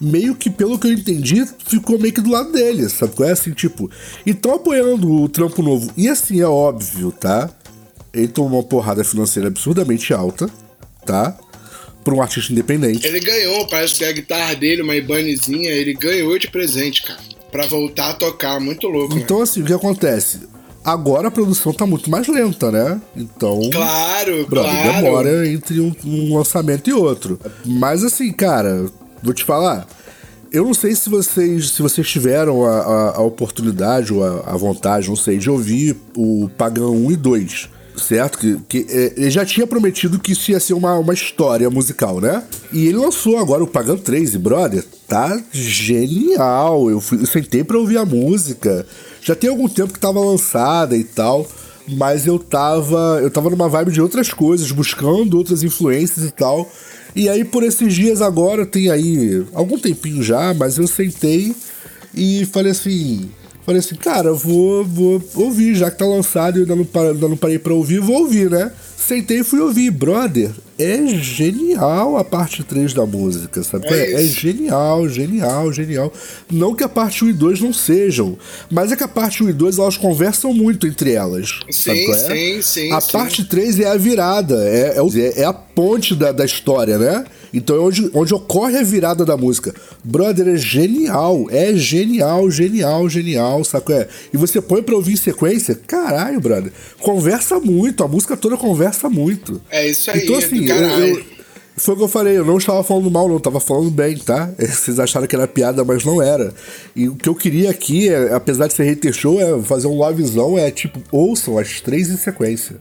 meio 0.00 0.34
que, 0.34 0.48
pelo 0.48 0.78
que 0.78 0.86
eu 0.86 0.92
entendi, 0.94 1.46
ficou 1.66 1.98
meio 1.98 2.14
que 2.14 2.22
do 2.22 2.30
lado 2.30 2.50
dele, 2.50 2.88
sabe? 2.88 3.12
É 3.22 3.32
assim, 3.32 3.52
tipo, 3.52 3.90
e 4.24 4.30
estão 4.30 4.54
apoiando 4.54 5.12
o 5.12 5.28
trampo 5.28 5.62
novo. 5.62 5.92
E 5.98 6.08
assim, 6.08 6.40
é 6.40 6.46
óbvio, 6.46 7.12
tá? 7.12 7.50
Ele 8.14 8.28
tomou 8.28 8.60
uma 8.60 8.66
porrada 8.66 9.04
financeira 9.04 9.48
absurdamente 9.48 10.14
alta, 10.14 10.48
tá? 11.04 11.36
Pra 12.02 12.14
um 12.14 12.22
artista 12.22 12.50
independente. 12.50 13.06
Ele 13.06 13.20
ganhou, 13.20 13.68
parece 13.68 13.96
que 13.96 14.04
a 14.06 14.12
guitarra 14.12 14.54
dele, 14.54 14.80
uma 14.80 14.96
Ibanezinha, 14.96 15.68
ele 15.68 15.92
ganhou 15.92 16.38
de 16.38 16.50
presente, 16.50 17.02
cara. 17.02 17.20
Pra 17.52 17.66
voltar 17.66 18.12
a 18.12 18.14
tocar, 18.14 18.58
muito 18.58 18.88
louco. 18.88 19.18
Então, 19.18 19.36
né? 19.36 19.42
assim, 19.42 19.60
o 19.60 19.66
que 19.66 19.72
acontece? 19.74 20.48
Agora 20.84 21.28
a 21.28 21.30
produção 21.30 21.72
tá 21.72 21.86
muito 21.86 22.10
mais 22.10 22.26
lenta, 22.26 22.70
né? 22.72 23.00
Então. 23.14 23.60
Claro, 23.70 24.46
brother, 24.46 24.82
claro. 24.82 25.04
demora 25.04 25.48
entre 25.48 25.78
um, 25.80 25.94
um, 26.04 26.36
lançamento 26.36 26.88
e 26.88 26.92
outro. 26.92 27.38
Mas 27.66 28.02
assim, 28.02 28.32
cara, 28.32 28.86
vou 29.22 29.34
te 29.34 29.44
falar. 29.44 29.86
Eu 30.50 30.64
não 30.64 30.74
sei 30.74 30.94
se 30.94 31.08
vocês, 31.08 31.70
se 31.70 31.82
vocês 31.82 32.08
tiveram 32.08 32.64
a, 32.64 32.78
a, 32.80 33.16
a 33.16 33.20
oportunidade 33.20 34.12
ou 34.12 34.24
a, 34.24 34.52
a, 34.52 34.56
vontade, 34.56 35.08
não 35.08 35.16
sei, 35.16 35.38
de 35.38 35.50
ouvir 35.50 35.96
o 36.16 36.50
Pagão 36.56 36.92
1 36.92 37.12
e 37.12 37.16
2. 37.16 37.68
Certo? 37.96 38.38
Que, 38.38 38.56
que 38.66 38.86
é, 38.88 39.12
ele 39.16 39.30
já 39.30 39.44
tinha 39.44 39.66
prometido 39.66 40.18
que 40.18 40.32
isso 40.32 40.50
ia 40.50 40.58
ser 40.58 40.72
uma, 40.72 40.98
uma 40.98 41.12
história 41.12 41.68
musical, 41.68 42.20
né? 42.20 42.42
E 42.72 42.86
ele 42.86 42.96
lançou 42.96 43.38
agora 43.38 43.62
o 43.62 43.66
Pagão 43.66 43.98
3 43.98 44.34
e, 44.34 44.38
brother, 44.38 44.82
tá 45.06 45.38
genial. 45.52 46.90
Eu, 46.90 47.00
fui, 47.00 47.20
eu 47.20 47.26
sentei 47.26 47.62
pra 47.62 47.76
ouvir 47.76 47.98
a 47.98 48.06
música. 48.06 48.86
Já 49.22 49.34
tem 49.34 49.50
algum 49.50 49.68
tempo 49.68 49.92
que 49.92 49.98
tava 49.98 50.20
lançada 50.20 50.96
e 50.96 51.04
tal, 51.04 51.46
mas 51.88 52.26
eu 52.26 52.38
tava, 52.38 53.20
eu 53.22 53.30
tava 53.30 53.50
numa 53.50 53.68
vibe 53.68 53.92
de 53.92 54.00
outras 54.00 54.32
coisas, 54.32 54.70
buscando 54.70 55.36
outras 55.36 55.62
influências 55.62 56.24
e 56.24 56.30
tal. 56.30 56.70
E 57.14 57.28
aí 57.28 57.44
por 57.44 57.62
esses 57.62 57.92
dias 57.94 58.22
agora, 58.22 58.64
tem 58.64 58.90
aí 58.90 59.44
algum 59.52 59.78
tempinho 59.78 60.22
já, 60.22 60.54
mas 60.54 60.78
eu 60.78 60.86
sentei 60.86 61.54
e 62.14 62.46
falei 62.46 62.72
assim, 62.72 63.28
falei 63.64 63.80
assim, 63.80 63.96
cara, 63.96 64.32
vou, 64.32 64.84
vou 64.84 65.22
ouvir, 65.34 65.74
já 65.74 65.90
que 65.90 65.98
tá 65.98 66.06
lançado 66.06 66.58
e 66.58 66.62
ainda 66.62 66.76
não, 66.76 66.86
ainda 66.94 67.28
não 67.28 67.36
parei 67.36 67.58
pra 67.58 67.74
ouvir, 67.74 68.00
vou 68.00 68.22
ouvir, 68.22 68.50
né? 68.50 68.72
Sentei 68.96 69.40
e 69.40 69.44
fui 69.44 69.60
ouvir, 69.60 69.90
brother 69.90 70.50
é 70.80 71.06
genial 71.18 72.16
a 72.16 72.24
parte 72.24 72.64
3 72.64 72.94
da 72.94 73.04
música, 73.04 73.62
sabe? 73.62 73.86
É, 73.88 74.14
é, 74.14 74.24
genial, 74.24 75.08
genial, 75.08 75.72
genial. 75.72 76.12
Não 76.50 76.74
que 76.74 76.82
a 76.82 76.88
parte 76.88 77.24
1 77.24 77.28
e 77.28 77.32
2 77.32 77.60
não 77.60 77.72
sejam, 77.72 78.38
mas 78.70 78.90
é 78.90 78.96
que 78.96 79.04
a 79.04 79.08
parte 79.08 79.42
1 79.42 79.50
e 79.50 79.52
2 79.52 79.78
elas 79.78 79.96
conversam 79.96 80.54
muito 80.54 80.86
entre 80.86 81.12
elas. 81.12 81.60
Sim, 81.70 82.10
é? 82.10 82.14
sim, 82.14 82.62
sim. 82.62 82.92
A 82.92 83.00
sim. 83.00 83.12
parte 83.12 83.44
3 83.44 83.80
é 83.80 83.88
a 83.88 83.96
virada, 83.96 84.56
é, 84.66 84.96
é, 84.96 85.40
é 85.40 85.44
a 85.44 85.52
ponte 85.52 86.14
da, 86.14 86.32
da 86.32 86.44
história, 86.44 86.98
né? 86.98 87.24
Então 87.52 87.76
é 87.76 87.80
onde, 87.80 88.10
onde 88.14 88.34
ocorre 88.34 88.76
a 88.76 88.82
virada 88.82 89.24
da 89.24 89.36
música. 89.36 89.74
Brother, 90.04 90.48
é 90.48 90.56
genial, 90.56 91.46
é 91.50 91.74
genial, 91.74 92.50
genial, 92.50 93.08
genial, 93.08 93.64
saco? 93.64 93.92
É. 93.92 94.08
E 94.32 94.36
você 94.36 94.60
põe 94.60 94.82
pra 94.82 94.94
ouvir 94.94 95.12
em 95.12 95.16
sequência, 95.16 95.74
caralho, 95.74 96.40
brother. 96.40 96.72
Conversa 97.00 97.58
muito, 97.58 98.04
a 98.04 98.08
música 98.08 98.36
toda 98.36 98.56
conversa 98.56 99.08
muito. 99.08 99.60
É 99.70 99.88
isso 99.88 100.10
aí, 100.10 100.24
então, 100.24 100.36
assim, 100.36 100.64
eu, 100.66 100.76
eu, 100.76 101.24
foi 101.80 101.94
o 101.94 101.96
que 101.96 102.02
eu 102.04 102.08
falei, 102.08 102.36
eu 102.36 102.44
não 102.44 102.58
estava 102.58 102.82
falando 102.84 103.10
mal, 103.10 103.28
não, 103.28 103.38
estava 103.38 103.58
falando 103.58 103.90
bem, 103.90 104.16
tá? 104.16 104.50
Vocês 104.58 105.00
acharam 105.00 105.26
que 105.26 105.34
era 105.34 105.48
piada, 105.48 105.82
mas 105.82 106.04
não 106.04 106.20
era. 106.20 106.52
E 106.94 107.08
o 107.08 107.16
que 107.16 107.28
eu 107.28 107.34
queria 107.34 107.70
aqui, 107.70 108.08
é, 108.08 108.34
apesar 108.34 108.66
de 108.66 108.74
ser 108.74 108.84
hater 108.84 109.12
show, 109.12 109.40
é 109.40 109.62
fazer 109.62 109.86
um 109.86 110.06
livezão, 110.06 110.58
é 110.58 110.70
tipo, 110.70 111.00
ouçam 111.10 111.58
as 111.58 111.80
três 111.80 112.10
em 112.10 112.16
sequência. 112.16 112.76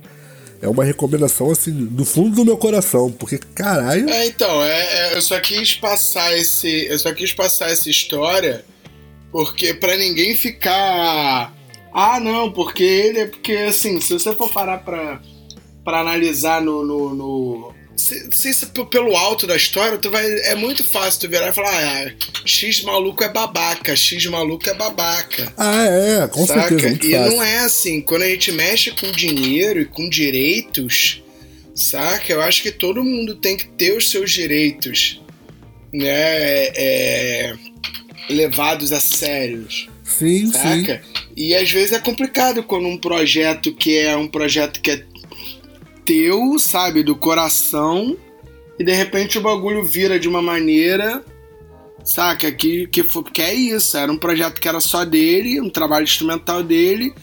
É 0.62 0.68
uma 0.68 0.84
recomendação, 0.84 1.52
assim, 1.52 1.72
do 1.72 2.04
fundo 2.04 2.36
do 2.36 2.46
meu 2.46 2.58
coração, 2.58 3.12
porque 3.12 3.38
caralho. 3.38 4.10
É, 4.10 4.28
então, 4.28 4.64
é, 4.64 5.14
é, 5.14 5.16
eu 5.16 5.22
só 5.22 5.40
quis 5.40 5.76
passar 5.76 6.38
esse. 6.38 6.86
Eu 6.86 7.00
só 7.00 7.14
quis 7.14 7.34
passar 7.34 7.70
essa 7.72 7.90
história 7.90 8.66
porque 9.32 9.74
para 9.74 9.96
ninguém 9.96 10.36
ficar. 10.36 11.54
Ah, 11.94 12.20
não, 12.20 12.52
porque 12.52 12.84
ele 12.84 13.20
é. 13.20 13.26
Porque, 13.28 13.54
assim, 13.54 14.00
se 14.00 14.14
você 14.14 14.34
for 14.36 14.50
parar 14.50 14.80
pra, 14.80 15.22
pra 15.84 16.02
analisar 16.02 16.62
no, 16.62 16.84
no, 16.84 17.16
no 17.16 17.76
se, 18.00 18.54
se, 18.54 18.66
pelo 18.90 19.16
alto 19.16 19.46
da 19.46 19.58
história, 19.58 19.98
tu 19.98 20.10
vai, 20.10 20.26
é 20.46 20.56
muito 20.56 20.84
fácil 20.84 21.20
tu 21.20 21.30
virar 21.30 21.50
e 21.50 21.54
falar: 21.54 21.70
ah, 21.74 22.12
X 22.46 22.82
maluco 22.82 23.24
é 23.24 23.30
babaca, 23.30 23.96
X 23.96 24.26
maluco 24.28 24.70
é 24.70 24.74
babaca. 24.74 25.52
Ah, 25.58 25.86
é, 25.86 26.28
com 26.28 26.48
saca? 26.48 26.80
certeza. 26.80 27.06
e 27.06 27.12
fácil. 27.12 27.32
não 27.36 27.44
é 27.44 27.58
assim. 27.60 28.02
Quando 28.02 28.22
a 28.24 28.30
gente 28.30 28.52
mexe 28.54 28.92
com 28.92 29.12
dinheiro 29.12 29.82
e 29.82 29.86
com 29.86 30.08
direitos, 30.08 31.22
saca? 31.76 32.32
Eu 32.32 32.42
acho 32.42 32.64
que 32.64 32.72
todo 32.72 33.04
mundo 33.04 33.36
tem 33.36 33.58
que 33.58 33.68
ter 33.68 33.96
os 33.96 34.10
seus 34.10 34.32
direitos, 34.32 35.22
né? 35.92 36.68
É, 36.76 37.54
levados 38.30 38.94
a 38.94 39.02
sérios. 39.02 39.90
Sim, 40.06 40.52
saca? 40.52 41.04
sim. 41.04 41.24
E 41.36 41.54
às 41.54 41.70
vezes 41.70 41.92
é 41.92 42.00
complicado 42.00 42.64
quando 42.64 42.88
um 42.88 42.98
projeto 42.98 43.74
que 43.74 43.98
é 43.98 44.16
um 44.16 44.28
projeto 44.28 44.82
que 44.82 44.92
é 44.92 45.04
teu, 46.10 46.58
sabe, 46.58 47.04
do 47.04 47.16
coração, 47.16 48.18
e 48.80 48.84
de 48.84 48.92
repente 48.92 49.38
o 49.38 49.42
bagulho 49.42 49.86
vira 49.86 50.20
de 50.20 50.28
uma 50.28 50.42
maneira, 50.42 51.24
saca, 52.04 52.52
que, 52.52 52.88
que, 52.88 53.04
que 53.32 53.42
é 53.44 53.54
isso, 53.54 53.96
era 53.96 54.12
um 54.12 54.18
projeto 54.18 54.60
que 54.60 54.68
era 54.68 54.80
só 54.80 55.06
dele, 55.06 55.62
um 55.62 55.70
trabalho 55.70 56.06
instrumental 56.06 56.64
dele, 56.64 57.14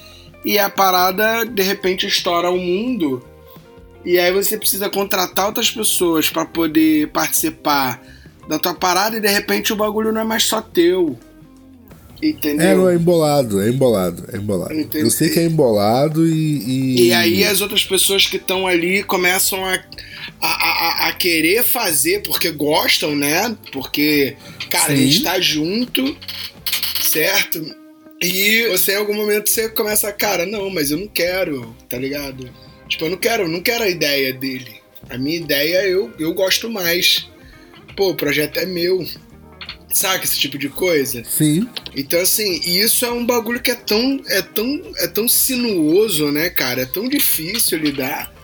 e 0.44 0.56
a 0.56 0.70
parada 0.70 1.44
de 1.44 1.64
repente 1.64 2.06
estoura 2.06 2.48
o 2.48 2.56
mundo, 2.56 3.26
e 4.04 4.20
aí 4.20 4.32
você 4.32 4.56
precisa 4.56 4.88
contratar 4.88 5.46
outras 5.46 5.68
pessoas 5.68 6.30
para 6.30 6.44
poder 6.44 7.08
participar 7.08 8.00
da 8.46 8.56
tua 8.56 8.72
parada, 8.72 9.16
e 9.16 9.20
de 9.20 9.28
repente 9.28 9.72
o 9.72 9.76
bagulho 9.76 10.12
não 10.12 10.20
é 10.20 10.24
mais 10.24 10.44
só 10.44 10.62
teu, 10.62 11.18
Entendeu? 12.22 12.66
É, 12.66 12.74
não, 12.74 12.88
é 12.88 12.94
embolado, 12.94 13.60
é 13.60 13.68
embolado, 13.68 14.24
é 14.32 14.36
embolado. 14.38 14.88
Eu 14.94 15.10
sei 15.10 15.28
que 15.28 15.38
é 15.38 15.44
embolado 15.44 16.26
e. 16.26 16.32
E, 16.32 17.06
e 17.08 17.12
aí 17.12 17.44
as 17.44 17.60
outras 17.60 17.84
pessoas 17.84 18.26
que 18.26 18.36
estão 18.36 18.66
ali 18.66 19.02
começam 19.02 19.62
a, 19.64 19.74
a, 20.40 20.46
a, 20.48 21.08
a, 21.08 21.12
querer 21.12 21.62
fazer 21.62 22.22
porque 22.22 22.50
gostam, 22.50 23.14
né? 23.14 23.54
Porque, 23.70 24.34
cara, 24.70 24.86
Sim. 24.86 24.92
a 24.92 24.96
gente 24.96 25.22
tá 25.22 25.40
junto, 25.40 26.16
certo? 27.02 27.76
E 28.20 28.66
você 28.68 28.92
em 28.92 28.96
algum 28.96 29.14
momento 29.14 29.50
você 29.50 29.68
começa, 29.68 30.10
cara, 30.10 30.46
não, 30.46 30.70
mas 30.70 30.90
eu 30.90 30.98
não 30.98 31.08
quero, 31.08 31.76
tá 31.86 31.98
ligado? 31.98 32.48
Tipo, 32.88 33.04
eu 33.04 33.10
não 33.10 33.18
quero, 33.18 33.46
não 33.46 33.60
quero 33.60 33.84
a 33.84 33.88
ideia 33.88 34.32
dele. 34.32 34.80
A 35.10 35.18
minha 35.18 35.36
ideia 35.36 35.86
eu, 35.86 36.10
eu 36.18 36.32
gosto 36.32 36.70
mais. 36.70 37.28
Pô, 37.94 38.10
o 38.10 38.14
projeto 38.14 38.58
é 38.58 38.66
meu 38.66 39.06
Saca 39.96 40.24
esse 40.24 40.38
tipo 40.38 40.58
de 40.58 40.68
coisa? 40.68 41.22
Sim. 41.24 41.68
Então, 41.94 42.20
assim, 42.20 42.60
isso 42.64 43.04
é 43.04 43.10
um 43.10 43.24
bagulho 43.24 43.60
que 43.60 43.70
é 43.70 43.74
tão, 43.74 44.20
é 44.26 44.42
tão, 44.42 44.82
é 44.98 45.06
tão 45.06 45.28
sinuoso, 45.28 46.30
né, 46.30 46.50
cara? 46.50 46.82
É 46.82 46.86
tão 46.86 47.08
difícil 47.08 47.78
lidar 47.78 48.34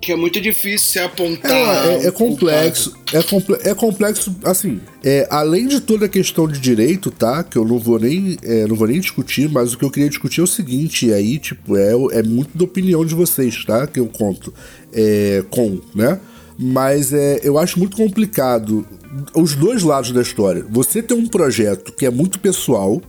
que 0.00 0.12
é 0.12 0.16
muito 0.16 0.40
difícil 0.40 0.88
se 0.92 0.98
apontar. 0.98 1.50
É, 1.50 2.04
é, 2.04 2.06
é 2.06 2.10
complexo. 2.10 2.96
É, 3.12 3.22
comple 3.22 3.56
é 3.62 3.74
complexo, 3.74 4.34
assim. 4.44 4.80
É, 5.04 5.28
além 5.30 5.66
de 5.66 5.80
toda 5.80 6.06
a 6.06 6.08
questão 6.08 6.48
de 6.48 6.58
direito, 6.58 7.10
tá? 7.10 7.44
Que 7.44 7.58
eu 7.58 7.64
não 7.64 7.78
vou 7.78 7.98
nem, 7.98 8.38
é, 8.42 8.66
não 8.66 8.74
vou 8.74 8.88
nem 8.88 8.98
discutir, 8.98 9.48
mas 9.50 9.74
o 9.74 9.78
que 9.78 9.84
eu 9.84 9.90
queria 9.90 10.08
discutir 10.08 10.40
é 10.40 10.44
o 10.44 10.46
seguinte, 10.46 11.06
e 11.06 11.12
aí, 11.12 11.38
tipo, 11.38 11.76
é, 11.76 11.92
é 12.12 12.22
muito 12.22 12.56
da 12.56 12.64
opinião 12.64 13.04
de 13.04 13.14
vocês, 13.14 13.64
tá? 13.64 13.86
Que 13.86 14.00
eu 14.00 14.06
conto. 14.06 14.54
É, 14.92 15.44
com, 15.50 15.80
né? 15.94 16.18
Mas 16.58 17.12
é, 17.12 17.40
eu 17.42 17.58
acho 17.58 17.78
muito 17.78 17.96
complicado 17.96 18.86
os 19.34 19.54
dois 19.54 19.82
lados 19.82 20.12
da 20.12 20.22
história. 20.22 20.64
Você 20.70 21.02
tem 21.02 21.16
um 21.16 21.26
projeto 21.26 21.92
que 21.92 22.06
é 22.06 22.10
muito 22.10 22.38
pessoal, 22.38 23.00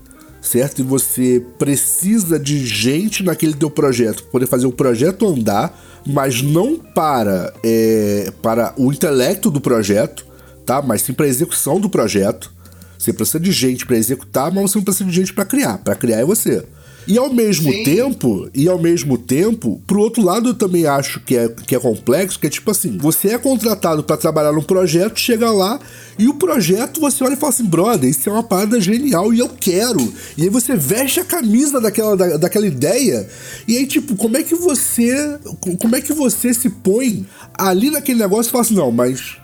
certo? 0.41 0.79
E 0.79 0.84
você 0.84 1.46
precisa 1.60 2.39
de 2.39 2.65
gente 2.65 3.24
naquele 3.24 3.53
teu 3.53 3.70
projeto 3.70 4.24
para 4.24 4.31
poder 4.31 4.48
fazer 4.48 4.65
o 4.65 4.72
projeto 4.72 5.27
andar, 5.27 5.79
mas 6.05 6.41
não 6.41 6.77
para, 6.77 7.53
é, 7.63 8.31
para 8.41 8.74
o 8.77 8.91
intelecto 8.91 9.51
do 9.51 9.62
projeto, 9.62 10.25
tá? 10.65 10.81
Mas 10.81 11.03
sim 11.03 11.13
para 11.13 11.25
a 11.25 11.29
execução 11.29 11.79
do 11.79 11.89
projeto. 11.89 12.51
Você 12.98 13.13
precisa 13.13 13.39
de 13.39 13.51
gente 13.51 13.86
para 13.86 13.98
executar, 13.98 14.51
mas 14.51 14.72
você 14.72 14.77
não 14.77 14.86
precisa 14.86 15.10
de 15.10 15.15
gente 15.15 15.34
para 15.34 15.46
criar. 15.46 15.79
Para 15.79 15.96
criar 15.96 16.17
é 16.17 16.25
você. 16.25 16.63
E 17.08 17.17
ao 17.17 17.34
mesmo 17.34 17.72
Sim. 17.72 17.84
tempo, 17.84 18.50
e 18.53 18.67
ao 18.67 18.77
mesmo 18.79 19.17
tempo, 19.17 19.81
pro 19.88 20.00
outro 20.00 20.24
lado 20.24 20.50
eu 20.50 20.53
também 20.53 20.86
acho 20.86 21.20
que 21.20 21.36
é, 21.36 21.50
que 21.50 21.75
é 21.75 21.79
complexo, 21.79 22.39
que 22.39 22.48
é 22.48 22.50
tipo 22.50 22.70
assim, 22.70 22.98
você 22.98 23.29
é 23.29 23.38
contratado 23.38 24.03
para 24.03 24.17
trabalhar 24.17 24.51
num 24.51 24.62
projeto, 24.62 25.20
chega 25.20 25.51
lá 25.51 25.79
e 26.17 26.27
o 26.27 26.36
projeto 26.36 27.01
você 27.01 27.24
olha 27.24 27.34
e 27.34 27.38
fala 27.38 27.51
assim, 27.51 27.65
brother, 27.65 28.10
isso 28.10 28.29
é 28.29 28.31
uma 28.31 28.43
parada 28.43 28.79
genial 28.79 29.34
e 29.34 29.39
eu 29.39 29.50
quero. 29.50 30.13
E 30.38 30.43
aí 30.43 30.50
você 30.50 30.75
veste 30.75 31.20
a 31.20 31.25
camisa 31.25 31.81
daquela, 31.81 32.15
da, 32.15 32.38
daquela 32.38 32.67
ideia 32.67 33.27
e 33.67 33.77
aí 33.77 33.88
tipo, 33.88 34.15
como 34.15 34.38
é 34.38 34.43
que 34.43 34.55
você, 34.55 35.39
como 35.79 35.96
é 35.96 36.01
que 36.01 36.13
você 36.13 36.53
se 36.53 36.70
põe 36.70 37.25
ali 37.55 37.89
naquele 37.89 38.20
negócio 38.20 38.50
e 38.50 38.51
fala 38.51 38.63
assim, 38.63 38.75
não, 38.75 38.91
mas 38.91 39.40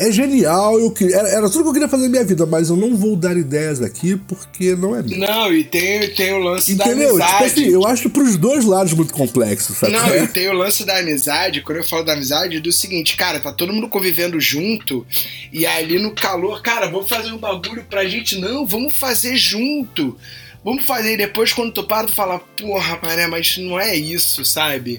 é 0.00 0.10
genial, 0.10 0.80
eu 0.80 0.90
queria, 0.90 1.14
era, 1.14 1.28
era, 1.28 1.50
tudo 1.50 1.62
que 1.62 1.68
eu 1.68 1.72
queria 1.74 1.88
fazer 1.88 2.04
na 2.04 2.08
minha 2.08 2.24
vida, 2.24 2.46
mas 2.46 2.70
eu 2.70 2.76
não 2.76 2.96
vou 2.96 3.14
dar 3.14 3.36
ideias 3.36 3.82
aqui 3.82 4.16
porque 4.16 4.74
não 4.74 4.96
é 4.96 5.02
mesmo. 5.02 5.18
Não, 5.18 5.52
e 5.52 5.62
tem, 5.62 6.08
tem 6.14 6.32
o 6.32 6.38
lance 6.38 6.72
Entendeu? 6.72 7.18
da 7.18 7.26
amizade. 7.26 7.32
Tipo 7.32 7.44
assim, 7.44 7.68
eu 7.68 7.86
acho 7.86 8.08
pros 8.08 8.38
dois 8.38 8.64
lados 8.64 8.94
muito 8.94 9.12
complexo, 9.12 9.74
sabe? 9.74 9.92
Não, 9.92 10.16
e 10.16 10.26
tem 10.32 10.48
o 10.48 10.54
lance 10.54 10.86
da 10.86 10.96
amizade, 10.96 11.60
quando 11.60 11.78
eu 11.78 11.84
falo 11.84 12.02
da 12.02 12.14
amizade, 12.14 12.60
do 12.60 12.72
seguinte, 12.72 13.14
cara, 13.14 13.38
tá 13.38 13.52
todo 13.52 13.74
mundo 13.74 13.90
convivendo 13.90 14.40
junto, 14.40 15.06
e 15.52 15.66
ali 15.66 15.98
no 15.98 16.12
calor, 16.12 16.62
cara, 16.62 16.86
vamos 16.86 17.06
fazer 17.06 17.30
um 17.32 17.38
bagulho 17.38 17.84
pra 17.84 18.06
gente, 18.06 18.38
não, 18.38 18.64
vamos 18.64 18.96
fazer 18.96 19.36
junto. 19.36 20.16
Vamos 20.64 20.84
fazer, 20.84 21.14
e 21.14 21.16
depois 21.18 21.52
quando 21.52 21.72
tu 21.72 21.84
para, 21.84 22.06
tu 22.06 22.14
fala, 22.14 22.38
porra, 22.38 22.98
mané, 23.02 23.26
mas 23.26 23.58
não 23.58 23.78
é 23.78 23.94
isso, 23.96 24.44
sabe? 24.46 24.98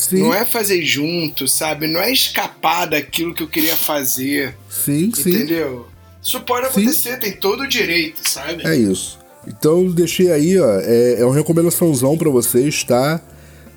Sim. 0.00 0.20
Não 0.20 0.34
é 0.34 0.44
fazer 0.46 0.82
junto, 0.82 1.46
sabe? 1.46 1.86
Não 1.86 2.00
é 2.00 2.10
escapar 2.10 2.86
daquilo 2.86 3.34
que 3.34 3.42
eu 3.42 3.48
queria 3.48 3.76
fazer. 3.76 4.56
Sim, 4.68 5.04
entendeu? 5.04 5.22
sim. 5.22 5.30
Entendeu? 5.30 5.86
Isso 6.22 6.40
pode 6.40 6.66
acontecer, 6.66 7.14
sim. 7.14 7.20
tem 7.20 7.32
todo 7.32 7.62
o 7.62 7.68
direito, 7.68 8.28
sabe? 8.28 8.66
É 8.66 8.74
isso. 8.74 9.18
Então 9.46 9.90
deixei 9.90 10.30
aí, 10.30 10.58
ó, 10.58 10.80
é, 10.80 11.20
é 11.20 11.24
uma 11.24 11.34
recomendaçãozão 11.34 12.16
para 12.16 12.30
vocês, 12.30 12.82
tá? 12.84 13.20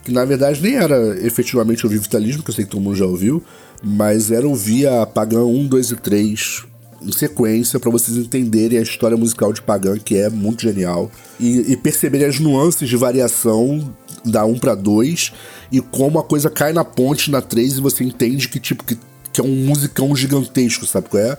Que 0.04 0.12
na 0.12 0.26
verdade 0.26 0.62
nem 0.62 0.76
era 0.76 1.18
efetivamente 1.26 1.86
ouvir 1.86 2.00
Vitalismo, 2.00 2.44
que 2.44 2.50
eu 2.50 2.54
sei 2.54 2.66
que 2.66 2.72
todo 2.72 2.82
mundo 2.82 2.96
já 2.96 3.06
ouviu, 3.06 3.44
mas 3.82 4.32
era 4.32 4.48
ouvir 4.48 4.88
a 4.88 5.06
Pagan 5.06 5.46
1, 5.46 5.68
2 5.68 5.92
e 5.92 5.96
3 5.96 6.64
em 7.02 7.12
sequência 7.12 7.80
para 7.80 7.92
vocês 7.92 8.18
entenderem 8.18 8.80
a 8.80 8.82
história 8.82 9.18
musical 9.18 9.52
de 9.52 9.62
Pagan, 9.62 9.98
que 9.98 10.16
é 10.16 10.30
muito 10.30 10.62
genial, 10.62 11.12
e, 11.40 11.74
e 11.74 11.78
perceberem 11.78 12.28
as 12.28 12.40
nuances 12.40 12.88
de 12.88 12.96
variação 12.96 13.94
da 14.26 14.46
1 14.46 14.60
para 14.60 14.76
2 14.76 15.34
e 15.72 15.82
como 15.82 16.20
a 16.20 16.24
coisa 16.24 16.50
cai 16.50 16.74
na 16.74 16.84
ponte 16.84 17.30
na 17.30 17.42
3 17.42 17.78
e 17.78 17.82
você 17.82 18.04
entende 18.04 18.48
que 18.48 18.60
tipo 18.60 18.84
que, 18.84 18.98
que 19.32 19.42
é 19.42 19.44
um 19.44 19.66
musicão 19.66 20.16
gigantesco, 20.16 20.86
sabe 20.86 21.10
qual 21.10 21.24
é? 21.24 21.38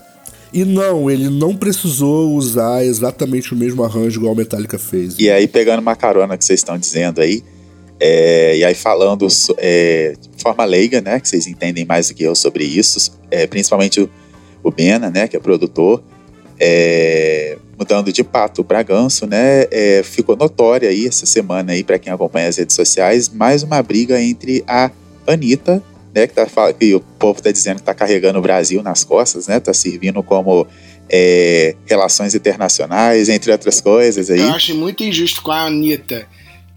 E 0.53 0.65
não, 0.65 1.11
ele 1.11 1.29
não 1.29 1.57
precisou 1.57 2.33
usar 2.37 2.85
exatamente 2.85 3.53
o 3.53 3.57
mesmo 3.57 3.83
arranjo 3.83 4.21
igual 4.21 4.35
a 4.35 4.37
Metallica 4.37 4.79
fez. 4.79 5.17
E 5.19 5.29
aí, 5.29 5.49
pegando 5.49 5.81
uma 5.81 5.97
carona 5.97 6.39
que 6.39 6.45
vocês 6.45 6.61
estão 6.61 6.79
dizendo 6.79 7.21
aí, 7.21 7.43
é, 7.99 8.59
e 8.59 8.65
aí 8.65 8.75
falando 8.75 9.27
é, 9.59 10.15
de 10.21 10.41
forma 10.41 10.65
leiga, 10.65 11.01
né, 11.01 11.19
que 11.19 11.29
vocês 11.29 11.49
entendem 11.49 11.85
mais 11.85 12.09
do 12.09 12.15
que 12.15 12.23
eu 12.23 12.37
sobre 12.37 12.63
isso, 12.63 13.19
é, 13.33 13.49
principalmente 13.49 14.01
o, 14.01 14.09
o 14.63 14.71
Bena, 14.71 15.11
né, 15.11 15.27
que 15.27 15.37
é 15.37 15.41
produtor, 15.41 16.05
é, 16.61 17.59
mudando 17.79 18.13
de 18.13 18.23
pato 18.23 18.65
para 18.65 18.83
ganso, 18.83 19.27
né? 19.27 19.67
É, 19.71 20.03
ficou 20.05 20.37
notória 20.37 20.89
aí 20.89 21.07
essa 21.07 21.27
semana 21.27 21.73
aí 21.73 21.83
para 21.83 21.99
quem 21.99 22.13
acompanha 22.13 22.49
as 22.49 22.57
redes 22.57 22.75
sociais 22.75 23.29
mais 23.29 23.63
uma 23.63 23.83
briga 23.83 24.21
entre 24.21 24.65
a 24.67 24.91
Anitta, 25.27 25.83
né? 26.15 26.27
Que, 26.27 26.35
tá, 26.35 26.73
que 26.73 26.95
o 26.95 27.01
povo 27.01 27.39
está 27.39 27.51
dizendo 27.51 27.77
que 27.77 27.83
está 27.83 27.95
carregando 27.95 28.39
o 28.39 28.43
Brasil 28.43 28.83
nas 28.83 29.05
costas, 29.05 29.49
né? 29.49 29.61
Tá 29.61 29.75
servindo 29.75 30.23
como 30.23 30.67
é, 31.09 31.75
relações 31.87 32.35
internacionais, 32.35 33.29
entre 33.29 33.53
outras 33.53 33.81
coisas 33.81 34.31
aí. 34.31 34.41
Eu 34.41 34.53
acho 34.53 34.75
muito 34.75 35.03
injusto 35.03 35.43
com 35.43 35.51
a 35.51 35.67
Anitta 35.67 36.27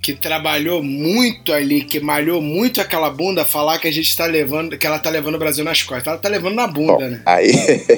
que 0.02 0.14
trabalhou 0.14 0.82
muito 0.82 1.52
ali, 1.52 1.82
que 1.82 2.00
malhou 2.00 2.42
muito 2.42 2.80
aquela 2.80 3.10
bunda, 3.10 3.44
falar 3.44 3.80
que 3.80 3.88
a 3.88 3.92
gente 3.92 4.08
está 4.08 4.26
levando, 4.26 4.78
que 4.78 4.86
ela 4.86 5.00
tá 5.00 5.10
levando 5.10 5.36
o 5.36 5.40
Brasil 5.40 5.64
nas 5.64 5.84
costas. 5.84 6.08
Ela 6.08 6.18
tá 6.18 6.30
levando 6.30 6.56
na 6.56 6.68
bunda, 6.68 6.94
Bom, 6.94 7.00
né? 7.00 7.22
Aí, 7.26 7.52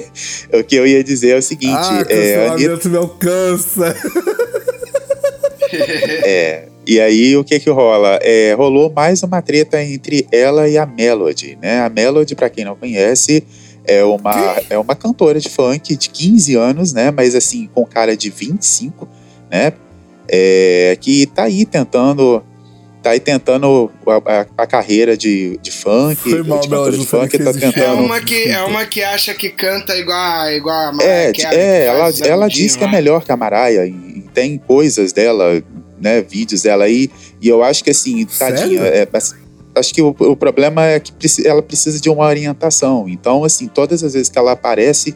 o 0.52 0.64
que 0.64 0.76
eu 0.76 0.86
ia 0.86 1.04
dizer 1.04 1.30
é 1.30 1.38
o 1.38 1.42
seguinte: 1.42 1.76
ah, 1.76 2.04
é, 2.08 2.48
Anitta... 2.48 2.88
me 2.88 2.96
alcança. 2.96 3.94
é. 6.24 6.68
E 6.86 6.98
aí, 6.98 7.36
o 7.36 7.44
que 7.44 7.60
que 7.60 7.70
rola? 7.70 8.18
É, 8.22 8.54
rolou 8.54 8.90
mais 8.90 9.22
uma 9.22 9.40
treta 9.42 9.80
entre 9.84 10.26
ela 10.32 10.68
e 10.68 10.76
a 10.76 10.86
Melody, 10.86 11.56
né? 11.60 11.82
A 11.82 11.88
Melody, 11.88 12.34
para 12.34 12.50
quem 12.50 12.64
não 12.64 12.74
conhece, 12.74 13.44
é 13.84 14.02
uma, 14.02 14.56
é 14.68 14.78
uma 14.78 14.96
cantora 14.96 15.38
de 15.38 15.48
funk 15.48 15.94
de 15.94 16.08
15 16.08 16.56
anos, 16.56 16.92
né? 16.92 17.10
Mas 17.10 17.34
assim, 17.36 17.68
com 17.72 17.84
cara 17.84 18.16
de 18.16 18.30
25, 18.30 19.08
né? 19.50 19.72
É, 20.30 20.96
que 21.00 21.22
está 21.22 21.44
aí 21.44 21.64
tentando 21.66 22.42
tá 23.02 23.10
aí 23.10 23.20
tentando 23.20 23.90
a, 24.06 24.40
a, 24.40 24.46
a 24.58 24.66
carreira 24.66 25.16
de, 25.16 25.58
de 25.62 25.70
funk, 25.70 26.16
Foi 26.16 26.42
mal, 26.42 26.60
de 26.60 26.68
cantora 26.68 26.96
de 26.96 27.06
funk, 27.06 27.38
tá 27.38 27.52
tentando. 27.52 27.82
É 27.82 27.92
uma 27.92 28.20
que 28.20 28.44
é 28.44 28.62
uma 28.62 28.84
que 28.86 29.02
acha 29.02 29.34
que 29.34 29.48
canta 29.48 29.96
igual 29.96 30.50
igual 30.50 30.88
a 30.88 30.92
Mariah 30.92 31.32
É, 31.50 31.54
é 31.54 31.86
ela 31.86 32.12
ela 32.24 32.48
diz 32.48 32.76
que 32.76 32.84
é 32.84 32.88
melhor 32.88 33.24
que 33.24 33.32
a 33.32 33.36
Mariah 33.36 33.86
e 33.86 34.24
tem 34.34 34.58
coisas 34.58 35.12
dela, 35.12 35.62
né, 35.98 36.22
vídeos 36.22 36.62
dela 36.62 36.84
aí, 36.84 37.10
e 37.40 37.48
eu 37.48 37.62
acho 37.62 37.82
que 37.82 37.90
assim, 37.90 38.24
tadinha, 38.26 38.80
é, 38.82 39.08
acho 39.74 39.94
que 39.94 40.02
o, 40.02 40.14
o, 40.18 40.36
problema 40.36 40.86
é 40.86 41.00
que 41.00 41.12
ela 41.46 41.62
precisa 41.62 42.00
de 42.00 42.08
uma 42.08 42.26
orientação. 42.26 43.08
Então, 43.08 43.44
assim, 43.44 43.66
todas 43.66 44.04
as 44.04 44.12
vezes 44.12 44.28
que 44.28 44.38
ela 44.38 44.52
aparece, 44.52 45.14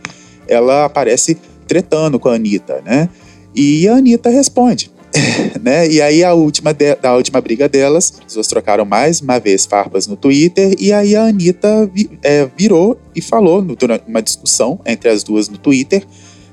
ela 0.49 0.85
aparece 0.85 1.37
tretando 1.67 2.19
com 2.19 2.29
a 2.29 2.35
Anitta, 2.35 2.83
né? 2.85 3.09
E 3.55 3.87
a 3.89 3.95
Anitta 3.95 4.31
responde. 4.31 4.91
né? 5.63 5.89
E 5.89 6.01
aí 6.01 6.25
a 6.25 6.35
última, 6.35 6.73
de, 6.73 6.97
a 7.03 7.15
última 7.15 7.41
briga 7.41 7.69
delas, 7.69 8.15
as 8.27 8.35
duas 8.35 8.47
trocaram 8.47 8.85
mais 8.85 9.21
uma 9.21 9.39
vez 9.39 9.65
farpas 9.65 10.07
no 10.07 10.17
Twitter, 10.17 10.75
e 10.79 10.93
aí 10.93 11.15
a 11.15 11.25
Anitta 11.25 11.87
vi, 11.93 12.11
é, 12.23 12.49
virou 12.57 12.99
e 13.15 13.21
falou, 13.21 13.63
durante 13.63 14.05
uma 14.09 14.23
discussão 14.23 14.81
entre 14.85 15.09
as 15.09 15.23
duas 15.23 15.49
no 15.49 15.59
Twitter, 15.59 16.05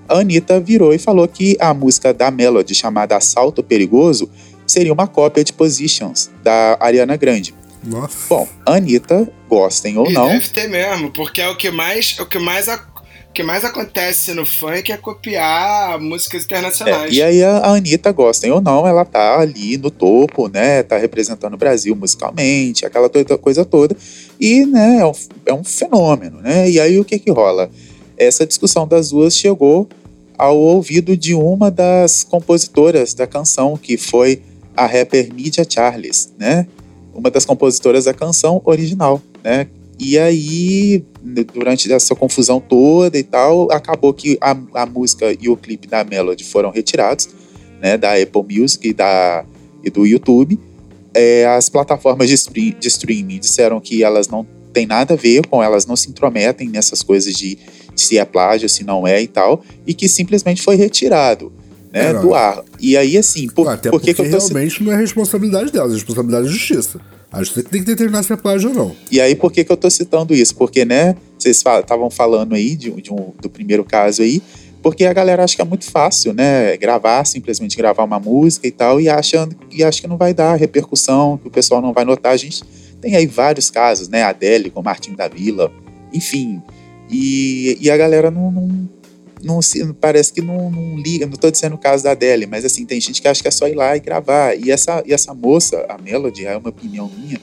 a 0.08 0.20
Anitta 0.20 0.60
virou 0.60 0.94
e 0.94 0.98
falou 0.98 1.27
que 1.27 1.58
a 1.60 1.74
música 1.74 2.13
da 2.13 2.30
Melody, 2.30 2.75
chamada 2.75 3.15
Assalto 3.15 3.63
Perigoso, 3.63 4.30
seria 4.68 4.94
uma 4.94 5.08
cópia 5.08 5.44
de 5.44 5.53
Positions, 5.53 6.30
da 6.44 6.77
Ariana 6.80 7.15
Grande. 7.15 7.53
Nossa. 7.84 8.27
Bom, 8.30 8.48
Anitta, 8.65 9.27
gostem 9.50 9.98
ou 9.98 10.10
e 10.10 10.13
não. 10.13 10.27
Deve 10.27 10.50
ter 10.50 10.68
mesmo, 10.68 11.12
porque 11.12 11.41
é 11.41 11.50
o 11.50 11.58
que 11.58 11.72
mais, 11.72 12.15
é 12.20 12.22
o 12.22 12.25
que 12.25 12.38
mais 12.38 12.68
o 13.32 13.34
que 13.34 13.44
mais 13.44 13.64
acontece 13.64 14.34
no 14.34 14.46
funk 14.46 14.92
é 14.92 14.98
copiar 14.98 15.98
músicas 16.02 16.44
internacionais. 16.44 17.14
É, 17.14 17.16
e 17.16 17.24
aí 17.24 17.42
a 17.42 17.66
Anitta, 17.66 18.12
gostem 18.12 18.52
ou 18.52 18.60
não, 18.60 18.86
ela 18.86 19.06
tá 19.06 19.40
ali 19.40 19.78
no 19.78 19.90
topo, 19.90 20.50
né? 20.50 20.84
Tá 20.84 20.98
representando 20.98 21.54
o 21.54 21.58
Brasil 21.58 21.96
musicalmente, 21.96 22.86
aquela 22.86 23.10
coisa 23.42 23.64
toda. 23.64 23.96
E, 24.38 24.66
né, 24.66 24.98
é 25.00 25.06
um, 25.06 25.12
é 25.46 25.54
um 25.54 25.64
fenômeno, 25.64 26.42
né? 26.42 26.70
E 26.70 26.78
aí 26.78 27.00
o 27.00 27.06
que 27.06 27.18
que 27.18 27.32
rola? 27.32 27.72
Essa 28.18 28.46
discussão 28.46 28.86
das 28.86 29.12
duas 29.12 29.34
chegou 29.34 29.88
ao 30.38 30.58
ouvido 30.58 31.16
de 31.16 31.34
uma 31.34 31.72
das 31.72 32.26
compositoras 32.26 33.14
da 33.14 33.26
canção, 33.26 33.78
que 33.78 33.96
foi 33.96 34.42
a 34.76 34.86
rapper 34.86 35.34
Media 35.34 35.66
Charles, 35.68 36.34
né? 36.38 36.68
Uma 37.14 37.32
das 37.32 37.46
compositoras 37.46 38.04
da 38.04 38.14
canção 38.14 38.62
original, 38.66 39.22
né? 39.42 39.68
E 40.03 40.17
aí, 40.17 41.05
durante 41.53 41.93
essa 41.93 42.15
confusão 42.15 42.60
toda 42.60 43.20
e 43.20 43.24
tal, 43.24 43.72
acabou 43.72 44.12
que 44.12 44.36
a, 44.41 44.58
a 44.74 44.84
música 44.84 45.31
e 45.39 45.48
o 45.48 45.55
clipe 45.55 45.88
da 45.88 46.03
Melody 46.03 46.43
foram 46.43 46.72
retirados, 46.72 47.29
né? 47.79 48.00
Da 48.00 48.15
Apple 48.15 48.41
Music 48.50 48.89
e, 48.89 48.93
da, 48.93 49.46
e 49.84 49.91
do 49.91 50.03
YouTube. 50.03 50.60
É, 51.13 51.46
as 51.46 51.70
plataformas 51.70 52.29
de, 52.29 52.34
stream, 52.34 52.74
de 52.79 52.88
streaming 52.88 53.38
disseram 53.38 53.79
que 53.79 54.03
elas 54.03 54.27
não 54.27 54.43
têm 54.74 54.88
nada 54.88 55.13
a 55.13 55.17
ver 55.17 55.46
com 55.46 55.62
elas, 55.62 55.86
não 55.86 55.96
se 55.96 56.10
intrometem 56.10 56.67
nessas 56.67 57.03
coisas 57.03 57.36
de 57.36 57.60
se 57.96 58.17
é 58.17 58.25
plágio, 58.25 58.67
se 58.67 58.84
não 58.84 59.05
é 59.05 59.22
e 59.22 59.27
tal, 59.27 59.63
e 59.86 59.93
que 59.93 60.10
simplesmente 60.10 60.63
foi 60.63 60.77
retirado 60.77 61.53
né, 61.91 62.13
do 62.13 62.33
ar. 62.33 62.63
E 62.79 62.95
aí, 62.95 63.17
assim, 63.17 63.48
por, 63.48 63.67
Até 63.67 63.89
por 63.89 64.01
que, 64.01 64.13
que 64.13 64.21
eu 64.21 64.31
tô... 64.31 64.38
realmente 64.38 64.83
não 64.83 64.91
é 64.91 64.98
responsabilidade 64.98 65.71
delas, 65.71 65.91
é 65.91 65.95
responsabilidade 65.95 66.45
da 66.45 66.51
justiça. 66.51 67.00
A 67.31 67.39
justiça 67.39 67.67
tem 67.69 67.81
que 67.81 67.88
determinar 67.88 68.24
se 68.24 68.33
é 68.33 68.38
plágio 68.38 68.69
ou 68.69 68.75
não. 68.75 68.95
E 69.12 69.19
aí, 69.19 69.36
por 69.36 69.51
que, 69.51 69.63
que 69.63 69.71
eu 69.71 69.77
tô 69.77 69.89
citando 69.89 70.33
isso? 70.33 70.55
Porque, 70.55 70.86
né, 70.86 71.15
vocês 71.38 71.57
estavam 71.57 72.10
falando 72.10 72.55
aí 72.55 72.75
de, 72.75 72.91
de 73.01 73.12
um, 73.12 73.31
do 73.41 73.50
primeiro 73.50 73.83
caso 73.83 74.21
aí, 74.21 74.41
porque 74.81 75.05
a 75.05 75.13
galera 75.13 75.43
acha 75.43 75.55
que 75.55 75.62
é 75.62 75.65
muito 75.65 75.86
fácil, 75.86 76.33
né, 76.33 76.75
gravar, 76.77 77.25
simplesmente 77.25 77.77
gravar 77.77 78.03
uma 78.03 78.19
música 78.19 78.67
e 78.67 78.71
tal, 78.71 79.00
e 79.00 79.07
acha, 79.07 79.48
e 79.71 79.83
acha 79.83 80.01
que 80.01 80.07
não 80.07 80.17
vai 80.17 80.33
dar 80.33 80.55
repercussão, 80.55 81.38
que 81.38 81.48
o 81.48 81.51
pessoal 81.51 81.81
não 81.81 81.93
vai 81.93 82.03
notar. 82.03 82.33
A 82.33 82.38
gente 82.38 82.63
tem 83.00 83.15
aí 83.15 83.27
vários 83.27 83.69
casos, 83.69 84.10
né, 84.10 84.24
Adele 84.24 84.69
com 84.69 84.81
Martin 84.81 85.13
da 85.13 85.27
Vila, 85.27 85.71
enfim, 86.13 86.62
e, 87.10 87.77
e 87.79 87.91
a 87.91 87.98
galera 87.98 88.31
não, 88.31 88.51
não, 88.51 88.89
não 89.43 89.62
se, 89.62 89.93
parece 89.93 90.33
que 90.33 90.41
não, 90.41 90.69
não 90.69 90.98
liga. 90.98 91.25
Não 91.25 91.33
estou 91.33 91.51
dizendo 91.51 91.75
o 91.75 91.77
caso 91.77 92.03
da 92.03 92.12
Adele, 92.12 92.45
mas 92.45 92.65
assim, 92.65 92.86
tem 92.86 93.00
gente 93.00 93.21
que 93.21 93.27
acha 93.27 93.41
que 93.41 93.48
é 93.48 93.51
só 93.51 93.67
ir 93.67 93.75
lá 93.75 93.95
e 93.95 94.00
gravar. 94.00 94.55
E 94.55 94.71
essa, 94.71 95.03
e 95.05 95.13
essa 95.13 95.33
moça, 95.33 95.86
a 95.89 95.98
Melody, 95.98 96.45
é 96.45 96.57
uma 96.57 96.69
opinião 96.69 97.10
minha, 97.17 97.39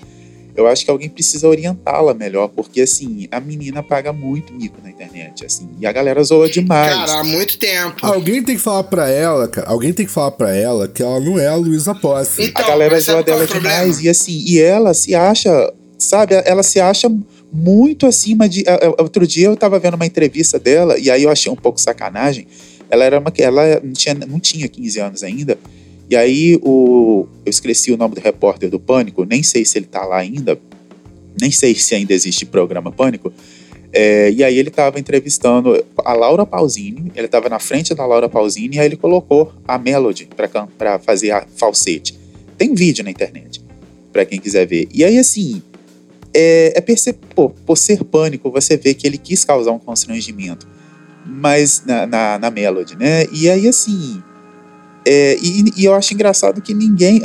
eu 0.59 0.67
acho 0.67 0.85
que 0.85 0.91
alguém 0.91 1.09
precisa 1.09 1.47
orientá-la 1.47 2.13
melhor, 2.13 2.49
porque 2.49 2.81
assim, 2.81 3.29
a 3.31 3.39
menina 3.39 3.81
paga 3.81 4.13
muito 4.13 4.53
mico 4.53 4.79
na 4.83 4.91
internet, 4.91 5.47
assim, 5.47 5.69
e 5.79 5.87
a 5.87 5.93
galera 5.93 6.21
zoa 6.25 6.49
demais. 6.49 6.93
Cara, 6.93 7.21
há 7.21 7.25
muito 7.25 7.57
tempo. 7.59 8.05
Alguém 8.05 8.43
tem 8.43 8.57
que 8.57 8.61
falar 8.61 8.83
pra 8.83 9.09
ela, 9.09 9.47
cara, 9.47 9.69
alguém 9.69 9.93
tem 9.93 10.05
que 10.05 10.11
falar 10.11 10.33
pra 10.33 10.53
ela 10.53 10.89
que 10.89 11.01
ela 11.01 11.21
não 11.21 11.39
é 11.39 11.47
a 11.47 11.55
Luísa 11.55 11.95
Posse. 11.95 12.43
Então, 12.43 12.65
a 12.65 12.69
galera 12.69 12.99
zoa 12.99 13.23
dela 13.23 13.45
é 13.45 13.47
demais, 13.47 14.01
e 14.01 14.09
assim, 14.09 14.43
e 14.49 14.61
ela 14.61 14.93
se 14.95 15.15
acha, 15.15 15.73
sabe, 15.97 16.35
ela 16.45 16.65
se 16.65 16.81
acha 16.81 17.09
muito 17.53 18.07
acima 18.07 18.49
de. 18.49 18.65
Outro 18.99 19.27
dia 19.27 19.47
eu 19.47 19.55
estava 19.55 19.79
vendo 19.79 19.95
uma 19.95 20.07
entrevista 20.07 20.59
dela, 20.59 20.99
e 20.99 21.11
aí 21.11 21.23
eu 21.23 21.31
achei 21.31 21.51
um 21.51 21.57
pouco 21.57 21.81
sacanagem. 21.81 22.47
Ela 22.91 23.05
era 23.05 23.19
uma. 23.19 23.33
Ela 23.39 23.81
não 23.81 23.93
tinha, 23.93 24.15
não 24.15 24.41
tinha 24.41 24.69
15 24.69 25.01
anos 25.01 25.23
ainda. 25.23 25.59
E 26.11 26.17
aí 26.17 26.59
o. 26.63 27.27
Eu 27.45 27.51
esqueci 27.51 27.93
o 27.93 27.97
nome 27.97 28.15
do 28.15 28.21
repórter 28.21 28.71
do 28.71 28.79
Pânico, 28.79 29.25
nem 29.25 29.43
sei 29.43 29.65
se 29.65 29.79
ele 29.79 29.87
está 29.87 30.05
lá 30.05 30.19
ainda. 30.19 30.59
Nem 31.41 31.51
sei 31.51 31.75
se 31.75 31.95
ainda 31.95 32.13
existe 32.13 32.45
programa 32.45 32.91
Pânico. 32.91 33.33
É, 33.93 34.31
e 34.31 34.45
aí 34.45 34.59
ele 34.59 34.69
estava 34.69 35.01
entrevistando 35.01 35.83
a 36.05 36.13
Laura 36.13 36.45
Pausini, 36.45 37.11
ele 37.17 37.27
estava 37.27 37.49
na 37.49 37.59
frente 37.59 37.95
da 37.95 38.05
Laura 38.05 38.29
Pausini, 38.29 38.77
e 38.77 38.79
aí 38.79 38.87
ele 38.87 38.97
colocou 38.97 39.53
a 39.67 39.79
Melody 39.79 40.29
para 40.77 40.99
fazer 40.99 41.31
a 41.31 41.47
falsete. 41.57 42.19
Tem 42.59 42.75
vídeo 42.75 43.03
na 43.03 43.11
internet, 43.11 43.63
para 44.13 44.27
quem 44.27 44.39
quiser 44.39 44.67
ver. 44.67 44.89
E 44.93 45.05
aí, 45.05 45.19
assim, 45.19 45.63
é, 46.35 46.73
é 46.77 46.81
perceber, 46.81 47.19
pô, 47.35 47.51
por 47.51 47.77
ser 47.77 48.05
pânico, 48.05 48.51
você 48.51 48.77
vê 48.77 48.95
que 48.95 49.07
ele 49.07 49.19
quis 49.19 49.45
causar 49.45 49.73
um 49.73 49.79
constrangimento, 49.79 50.67
mas 51.25 51.83
na, 51.87 52.07
na, 52.07 52.39
na 52.39 52.51
Melody, 52.51 52.97
né? 52.97 53.27
E 53.33 53.49
aí, 53.49 53.69
assim, 53.69 54.23
é, 55.07 55.37
e, 55.41 55.65
e, 55.77 55.85
eu 55.85 55.95
acho 55.95 56.15
engraçado 56.15 56.61
que 56.61 56.75
ninguém, 56.75 57.21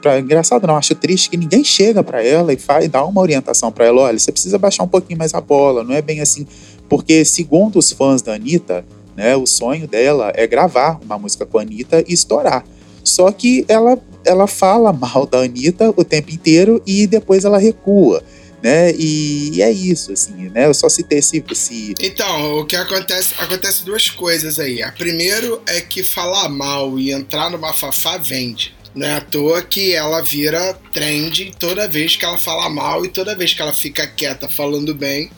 pra, 0.00 0.18
engraçado 0.18 0.66
não, 0.66 0.76
acho 0.76 0.94
triste 0.94 1.30
que 1.30 1.36
ninguém 1.36 1.64
chega 1.64 2.02
para 2.02 2.22
ela 2.22 2.52
e 2.52 2.56
faz, 2.56 2.88
dá 2.88 3.04
uma 3.04 3.20
orientação 3.20 3.72
para 3.72 3.86
ela, 3.86 4.02
olha, 4.02 4.18
você 4.18 4.30
precisa 4.30 4.58
baixar 4.58 4.84
um 4.84 4.88
pouquinho 4.88 5.18
mais 5.18 5.34
a 5.34 5.40
bola, 5.40 5.82
não 5.82 5.94
é 5.94 6.02
bem 6.02 6.20
assim, 6.20 6.46
porque 6.88 7.24
segundo 7.24 7.78
os 7.78 7.92
fãs 7.92 8.22
da 8.22 8.34
Anitta, 8.34 8.84
né, 9.16 9.36
o 9.36 9.46
sonho 9.46 9.86
dela 9.86 10.32
é 10.34 10.46
gravar 10.46 10.98
uma 11.04 11.18
música 11.18 11.46
com 11.46 11.58
a 11.58 11.62
Anitta 11.62 12.04
e 12.06 12.12
estourar. 12.12 12.64
Só 13.04 13.30
que 13.30 13.64
ela, 13.68 13.98
ela 14.24 14.46
fala 14.46 14.92
mal 14.94 15.26
da 15.26 15.38
Anitta 15.38 15.92
o 15.96 16.04
tempo 16.04 16.30
inteiro 16.30 16.82
e 16.86 17.06
depois 17.06 17.44
ela 17.44 17.58
recua 17.58 18.22
né? 18.64 18.94
E, 18.96 19.58
e, 19.58 19.62
é 19.62 19.70
isso, 19.70 20.10
assim, 20.10 20.48
né? 20.48 20.64
Eu 20.64 20.72
só 20.72 20.88
citei 20.88 21.18
esse, 21.18 21.44
esse. 21.50 21.94
Então, 22.00 22.60
o 22.60 22.64
que 22.64 22.74
acontece? 22.74 23.34
Acontece 23.36 23.84
duas 23.84 24.08
coisas 24.08 24.58
aí. 24.58 24.82
A 24.82 24.90
primeiro 24.90 25.60
é 25.66 25.82
que 25.82 26.02
falar 26.02 26.48
mal 26.48 26.98
e 26.98 27.12
entrar 27.12 27.50
numa 27.50 27.74
fafá 27.74 28.16
vende. 28.16 28.74
Não 28.94 29.06
é 29.06 29.16
à 29.16 29.20
toa 29.20 29.60
que 29.60 29.92
ela 29.92 30.22
vira 30.22 30.72
trend 30.94 31.52
toda 31.58 31.86
vez 31.86 32.16
que 32.16 32.24
ela 32.24 32.38
fala 32.38 32.70
mal 32.70 33.04
e 33.04 33.08
toda 33.08 33.36
vez 33.36 33.52
que 33.52 33.60
ela 33.60 33.74
fica 33.74 34.06
quieta 34.06 34.48
falando 34.48 34.94
bem, 34.94 35.30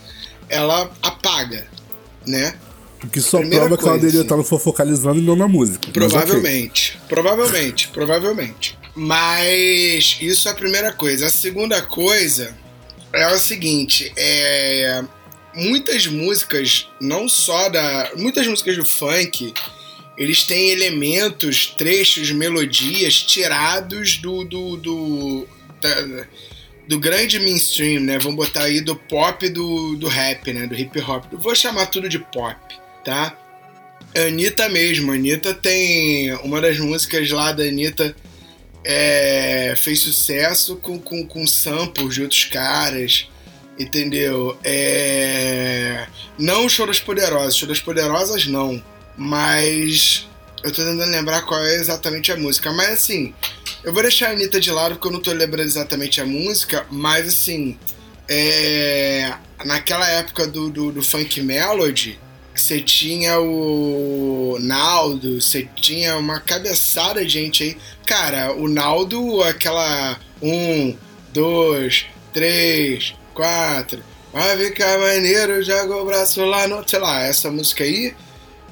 ela 0.48 0.88
apaga, 1.02 1.66
né? 2.24 2.54
O 3.02 3.08
que 3.08 3.20
só 3.20 3.38
Primeira 3.38 3.64
prova 3.64 3.76
coisa, 3.76 3.82
que 3.82 3.88
ela 3.88 3.98
deveria 3.98 4.22
estar 4.22 4.36
no 4.36 4.44
fofocalizando 4.44 5.18
e 5.18 5.22
não 5.22 5.34
na 5.34 5.48
música. 5.48 5.90
Provavelmente, 5.90 6.92
okay. 6.94 7.08
provavelmente, 7.08 7.88
provavelmente. 7.88 8.78
Mas 8.94 10.18
isso 10.20 10.46
é 10.46 10.52
a 10.52 10.54
primeira 10.54 10.92
coisa. 10.92 11.26
A 11.26 11.30
segunda 11.30 11.82
coisa 11.82 12.54
é 13.16 13.34
o 13.34 13.38
seguinte, 13.38 14.12
é, 14.16 15.02
muitas 15.54 16.06
músicas, 16.06 16.88
não 17.00 17.28
só 17.28 17.68
da. 17.68 18.12
Muitas 18.16 18.46
músicas 18.46 18.76
do 18.76 18.84
funk, 18.84 19.52
eles 20.16 20.44
têm 20.44 20.70
elementos, 20.70 21.66
trechos, 21.76 22.30
melodias 22.30 23.22
tirados 23.22 24.18
do. 24.18 24.44
do, 24.44 24.76
do, 24.76 25.48
da, 25.80 26.26
do 26.86 27.00
grande 27.00 27.40
mainstream, 27.40 28.00
né? 28.00 28.18
Vamos 28.18 28.36
botar 28.36 28.64
aí 28.64 28.80
do 28.80 28.94
pop 28.94 29.48
do, 29.48 29.96
do 29.96 30.06
rap, 30.06 30.52
né? 30.52 30.66
Do 30.66 30.74
hip 30.74 31.00
hop. 31.00 31.24
vou 31.32 31.54
chamar 31.54 31.86
tudo 31.86 32.08
de 32.08 32.18
pop, 32.18 32.56
tá? 33.04 33.36
Anitta 34.14 34.68
mesmo. 34.68 35.12
Anitta 35.12 35.52
tem. 35.52 36.32
Uma 36.36 36.60
das 36.60 36.78
músicas 36.78 37.28
lá 37.30 37.50
da 37.52 37.64
Anitta 37.64 38.14
é, 38.88 39.74
fez 39.76 39.98
sucesso 39.98 40.76
com, 40.76 40.96
com, 40.96 41.26
com 41.26 41.44
samples 41.44 42.14
de 42.14 42.22
outros 42.22 42.44
caras, 42.44 43.28
entendeu? 43.76 44.56
É, 44.62 46.06
não 46.38 46.68
Choras 46.68 47.00
Poderosas, 47.00 47.56
Choras 47.56 47.80
Poderosas 47.80 48.46
não, 48.46 48.80
mas 49.16 50.28
eu 50.62 50.70
tô 50.70 50.84
tentando 50.84 51.10
lembrar 51.10 51.42
qual 51.42 51.60
é 51.64 51.74
exatamente 51.74 52.30
a 52.30 52.36
música, 52.36 52.70
mas 52.70 52.90
assim, 52.90 53.34
eu 53.82 53.92
vou 53.92 54.02
deixar 54.02 54.28
a 54.28 54.30
Anitta 54.30 54.60
de 54.60 54.70
lado 54.70 54.94
porque 54.94 55.08
eu 55.08 55.12
não 55.12 55.20
tô 55.20 55.32
lembrando 55.32 55.66
exatamente 55.66 56.20
a 56.20 56.24
música, 56.24 56.86
mas 56.88 57.26
assim, 57.26 57.76
é, 58.28 59.34
naquela 59.64 60.08
época 60.08 60.46
do, 60.46 60.70
do, 60.70 60.92
do 60.92 61.02
Funk 61.02 61.42
Melody, 61.42 62.20
você 62.60 62.80
tinha 62.80 63.38
o 63.40 64.58
Naldo, 64.60 65.40
você 65.40 65.68
tinha 65.76 66.16
uma 66.16 66.40
cabeçada 66.40 67.24
de 67.24 67.32
gente 67.32 67.64
aí. 67.64 67.76
Cara, 68.04 68.52
o 68.54 68.68
Naldo, 68.68 69.42
aquela. 69.42 70.18
Um, 70.42 70.96
dois, 71.32 72.06
três, 72.32 73.14
quatro. 73.34 74.02
Vai 74.32 74.56
ficar 74.58 74.98
maneiro, 74.98 75.62
joga 75.62 75.96
o 75.96 76.04
braço 76.04 76.44
lá 76.44 76.68
no. 76.68 76.86
Sei 76.86 76.98
lá, 76.98 77.22
essa 77.22 77.50
música 77.50 77.84
aí. 77.84 78.14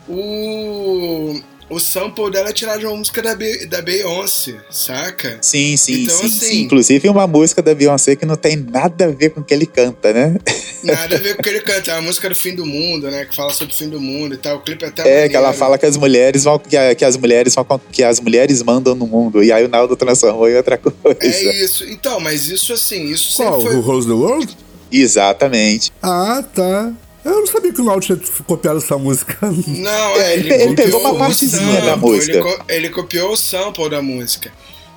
O 0.08 1.40
o 1.68 1.78
sample 1.80 2.30
dela 2.30 2.50
é 2.50 2.52
tirado 2.52 2.80
de 2.80 2.86
uma 2.86 2.96
música 2.96 3.22
da, 3.22 3.34
Be 3.34 3.66
da 3.66 3.80
Beyoncé, 3.80 4.56
saca? 4.70 5.38
Sim, 5.40 5.76
sim, 5.76 6.02
então, 6.02 6.16
sim, 6.16 6.26
assim, 6.26 6.46
sim. 6.46 6.60
Inclusive 6.62 7.08
uma 7.08 7.26
música 7.26 7.62
da 7.62 7.74
Beyoncé 7.74 8.16
que 8.16 8.26
não 8.26 8.36
tem 8.36 8.56
nada 8.56 9.06
a 9.06 9.08
ver 9.08 9.30
com 9.30 9.40
o 9.40 9.44
que 9.44 9.54
ele 9.54 9.66
canta, 9.66 10.12
né? 10.12 10.36
Nada 10.84 11.16
a 11.16 11.18
ver 11.18 11.34
com 11.34 11.40
o 11.40 11.42
que 11.42 11.48
ele 11.48 11.60
canta. 11.60 11.92
É 11.92 11.94
a 11.94 12.00
música 12.02 12.28
do 12.28 12.34
fim 12.34 12.54
do 12.54 12.66
mundo, 12.66 13.10
né? 13.10 13.24
Que 13.24 13.34
fala 13.34 13.50
sobre 13.54 13.72
o 13.72 13.76
fim 13.76 13.88
do 13.88 13.98
mundo 13.98 14.34
e 14.34 14.36
tal. 14.36 14.58
O 14.58 14.60
clipe 14.60 14.84
é 14.84 14.88
até. 14.88 15.00
É, 15.00 15.04
maneiro. 15.04 15.30
que 15.30 15.36
ela 15.36 15.52
fala 15.54 15.78
que 15.78 15.86
as 15.86 15.96
mulheres 15.96 16.44
vão. 16.44 16.58
Que, 16.58 16.94
que, 16.94 17.04
as 17.04 17.16
mulheres 17.16 17.54
vão. 17.54 17.80
Que 17.90 18.02
as 18.04 18.20
mulheres 18.20 18.62
mandam 18.62 18.94
no 18.94 19.06
mundo. 19.06 19.42
E 19.42 19.50
aí 19.50 19.64
o 19.64 19.68
Naldo 19.68 19.96
transformou 19.96 20.48
em 20.48 20.56
outra 20.56 20.76
coisa. 20.76 21.18
É 21.22 21.64
isso. 21.64 21.84
Então, 21.88 22.20
mas 22.20 22.48
isso 22.48 22.74
assim, 22.74 23.06
isso 23.06 23.36
Qual? 23.36 23.56
sempre 23.56 23.72
foi. 23.72 23.76
O 23.76 23.80
Rose 23.80 24.06
the 24.06 24.12
World? 24.12 24.56
Exatamente. 24.92 25.90
Ah, 26.02 26.44
tá. 26.54 26.92
Eu 27.24 27.40
não 27.40 27.46
sabia 27.46 27.72
que 27.72 27.80
o 27.80 27.84
Naldo 27.84 28.04
tinha 28.04 28.20
copiado 28.46 28.78
essa 28.78 28.98
música. 28.98 29.36
Não, 29.66 30.20
é, 30.20 30.34
ele, 30.34 30.52
ele 30.52 30.76
pegou 30.76 31.00
uma 31.00 31.14
partezinha 31.16 31.80
da 31.80 31.96
música. 31.96 32.32
Ele, 32.32 32.42
co 32.42 32.64
ele, 32.68 32.90
copiou 32.90 33.32
o 33.32 33.36
sample 33.36 33.88
da 33.88 34.02
música. 34.02 34.52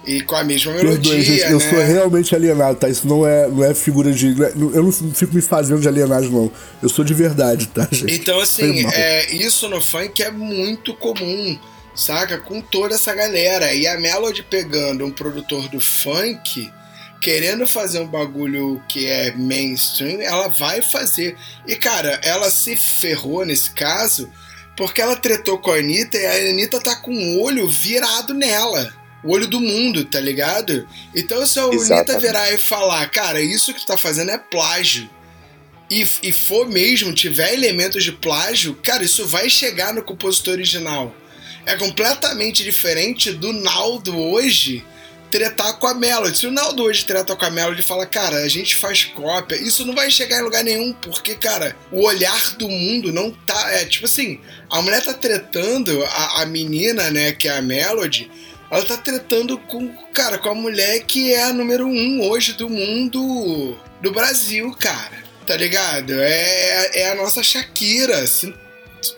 E 0.05 0.21
com 0.21 0.35
a 0.35 0.43
mesma 0.43 0.73
melodia, 0.73 1.11
Perdoe, 1.11 1.21
gente, 1.21 1.43
né? 1.43 1.53
Eu 1.53 1.59
sou 1.59 1.79
realmente 1.79 2.35
alienado, 2.35 2.77
tá? 2.77 2.87
Isso 2.87 3.07
não 3.07 3.27
é, 3.27 3.47
não 3.47 3.63
é 3.63 3.73
figura 3.73 4.11
de... 4.11 4.41
É, 4.41 4.53
eu 4.55 4.83
não 4.83 4.91
fico 4.91 5.35
me 5.35 5.41
fazendo 5.41 5.81
de 5.81 5.87
alienado, 5.87 6.29
não. 6.29 6.51
Eu 6.81 6.87
sou 6.87 7.03
de 7.03 7.13
verdade, 7.13 7.67
tá, 7.67 7.87
gente? 7.91 8.13
Então, 8.13 8.39
assim, 8.39 8.85
é, 8.87 9.33
isso 9.33 9.67
no 9.67 9.81
funk 9.81 10.23
é 10.23 10.31
muito 10.31 10.93
comum, 10.93 11.57
saca? 11.93 12.37
Com 12.37 12.61
toda 12.61 12.95
essa 12.95 13.13
galera. 13.13 13.73
E 13.73 13.85
a 13.85 13.99
Melody 13.99 14.43
pegando 14.43 15.05
um 15.05 15.11
produtor 15.11 15.67
do 15.67 15.79
funk 15.79 16.71
querendo 17.21 17.67
fazer 17.67 17.99
um 17.99 18.07
bagulho 18.07 18.81
que 18.87 19.07
é 19.07 19.33
mainstream, 19.33 20.21
ela 20.21 20.47
vai 20.47 20.81
fazer. 20.81 21.35
E 21.67 21.75
cara, 21.75 22.19
ela 22.23 22.49
se 22.49 22.75
ferrou 22.75 23.45
nesse 23.45 23.71
caso 23.71 24.31
Porque 24.77 25.01
ela 25.01 25.15
tretou 25.15 25.57
com 25.57 25.71
a 25.71 25.77
Anitta 25.77 26.17
e 26.17 26.25
a 26.25 26.51
Anitta 26.51 26.79
tá 26.79 26.95
com 26.95 27.11
o 27.11 27.41
olho 27.41 27.67
virado 27.67 28.33
nela. 28.33 28.93
O 29.23 29.31
olho 29.31 29.47
do 29.47 29.59
mundo, 29.59 30.05
tá 30.05 30.19
ligado? 30.19 30.87
Então 31.15 31.45
se 31.47 31.59
a 31.59 31.63
Anitta 31.63 32.19
virar 32.19 32.53
e 32.53 32.57
falar, 32.59 33.09
cara, 33.09 33.41
isso 33.41 33.73
que 33.73 33.79
tu 33.79 33.87
tá 33.87 33.97
fazendo 33.97 34.29
é 34.29 34.37
plágio. 34.37 35.09
E, 35.89 36.05
e 36.21 36.31
for 36.31 36.67
mesmo, 36.69 37.13
tiver 37.13 37.53
elementos 37.53 38.03
de 38.03 38.11
plágio, 38.11 38.75
cara, 38.83 39.03
isso 39.03 39.25
vai 39.25 39.49
chegar 39.49 39.93
no 39.93 40.03
compositor 40.03 40.53
original. 40.53 41.15
É 41.65 41.75
completamente 41.75 42.63
diferente 42.63 43.31
do 43.31 43.51
Naldo 43.51 44.15
hoje 44.15 44.85
tretar 45.29 45.77
com 45.77 45.87
a 45.87 45.93
Melody. 45.93 46.37
Se 46.37 46.47
o 46.47 46.51
Naldo 46.51 46.83
hoje 46.83 47.05
treta 47.05 47.35
com 47.35 47.45
a 47.45 47.49
Melody 47.49 47.81
e 47.81 47.85
fala, 47.85 48.05
cara, 48.05 48.37
a 48.37 48.47
gente 48.47 48.75
faz 48.75 49.05
cópia, 49.05 49.55
isso 49.55 49.85
não 49.85 49.93
vai 49.93 50.09
chegar 50.09 50.39
em 50.39 50.43
lugar 50.43 50.63
nenhum, 50.63 50.93
porque, 50.93 51.35
cara, 51.35 51.75
o 51.91 52.03
olhar 52.05 52.55
do 52.55 52.67
mundo 52.69 53.11
não 53.11 53.31
tá. 53.31 53.71
É 53.71 53.85
tipo 53.85 54.05
assim, 54.05 54.39
a 54.69 54.81
mulher 54.81 55.03
tá 55.03 55.13
tretando, 55.13 56.03
a, 56.03 56.41
a 56.41 56.45
menina, 56.45 57.09
né, 57.11 57.31
que 57.31 57.47
é 57.47 57.57
a 57.57 57.61
Melody, 57.61 58.29
ela 58.69 58.83
tá 58.83 58.97
tretando 58.97 59.57
com, 59.57 59.87
cara, 60.13 60.37
com 60.37 60.49
a 60.49 60.55
mulher 60.55 60.99
que 61.01 61.33
é 61.33 61.43
a 61.43 61.53
número 61.53 61.85
um 61.85 62.21
hoje 62.27 62.53
do 62.53 62.69
mundo 62.69 63.77
do 64.01 64.11
Brasil, 64.11 64.75
cara. 64.79 65.25
Tá 65.45 65.55
ligado? 65.55 66.11
É, 66.11 67.01
é 67.01 67.11
a 67.11 67.15
nossa 67.15 67.41
Shakira, 67.41 68.17
assim, 68.19 68.53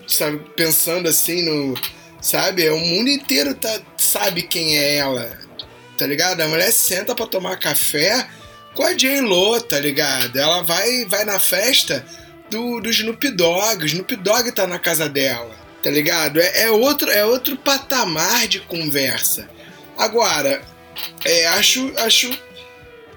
sabe? 0.06 0.40
Pensando 0.54 1.08
assim 1.08 1.42
no. 1.42 1.74
Sabe? 2.22 2.68
O 2.68 2.78
mundo 2.78 3.08
inteiro 3.08 3.54
tá, 3.54 3.80
sabe 3.96 4.42
quem 4.42 4.78
é 4.78 4.96
ela 4.96 5.49
tá 6.00 6.06
ligado? 6.06 6.40
A 6.40 6.48
mulher 6.48 6.72
senta 6.72 7.14
pra 7.14 7.26
tomar 7.26 7.58
café 7.58 8.26
com 8.74 8.82
a 8.82 8.94
J-Lo, 8.94 9.60
tá 9.60 9.78
ligado? 9.78 10.34
Ela 10.38 10.62
vai, 10.62 11.04
vai 11.04 11.26
na 11.26 11.38
festa 11.38 12.02
do, 12.48 12.80
do 12.80 12.88
Snoop 12.88 13.30
Dogg, 13.32 13.82
o 13.82 13.86
Snoop 13.86 14.16
Dogg 14.16 14.50
tá 14.50 14.66
na 14.66 14.78
casa 14.78 15.10
dela, 15.10 15.54
tá 15.82 15.90
ligado? 15.90 16.40
É, 16.40 16.62
é, 16.62 16.70
outro, 16.70 17.10
é 17.10 17.22
outro 17.22 17.54
patamar 17.54 18.48
de 18.48 18.60
conversa. 18.60 19.50
Agora, 19.98 20.62
é, 21.22 21.46
acho, 21.48 21.92
acho, 21.98 22.30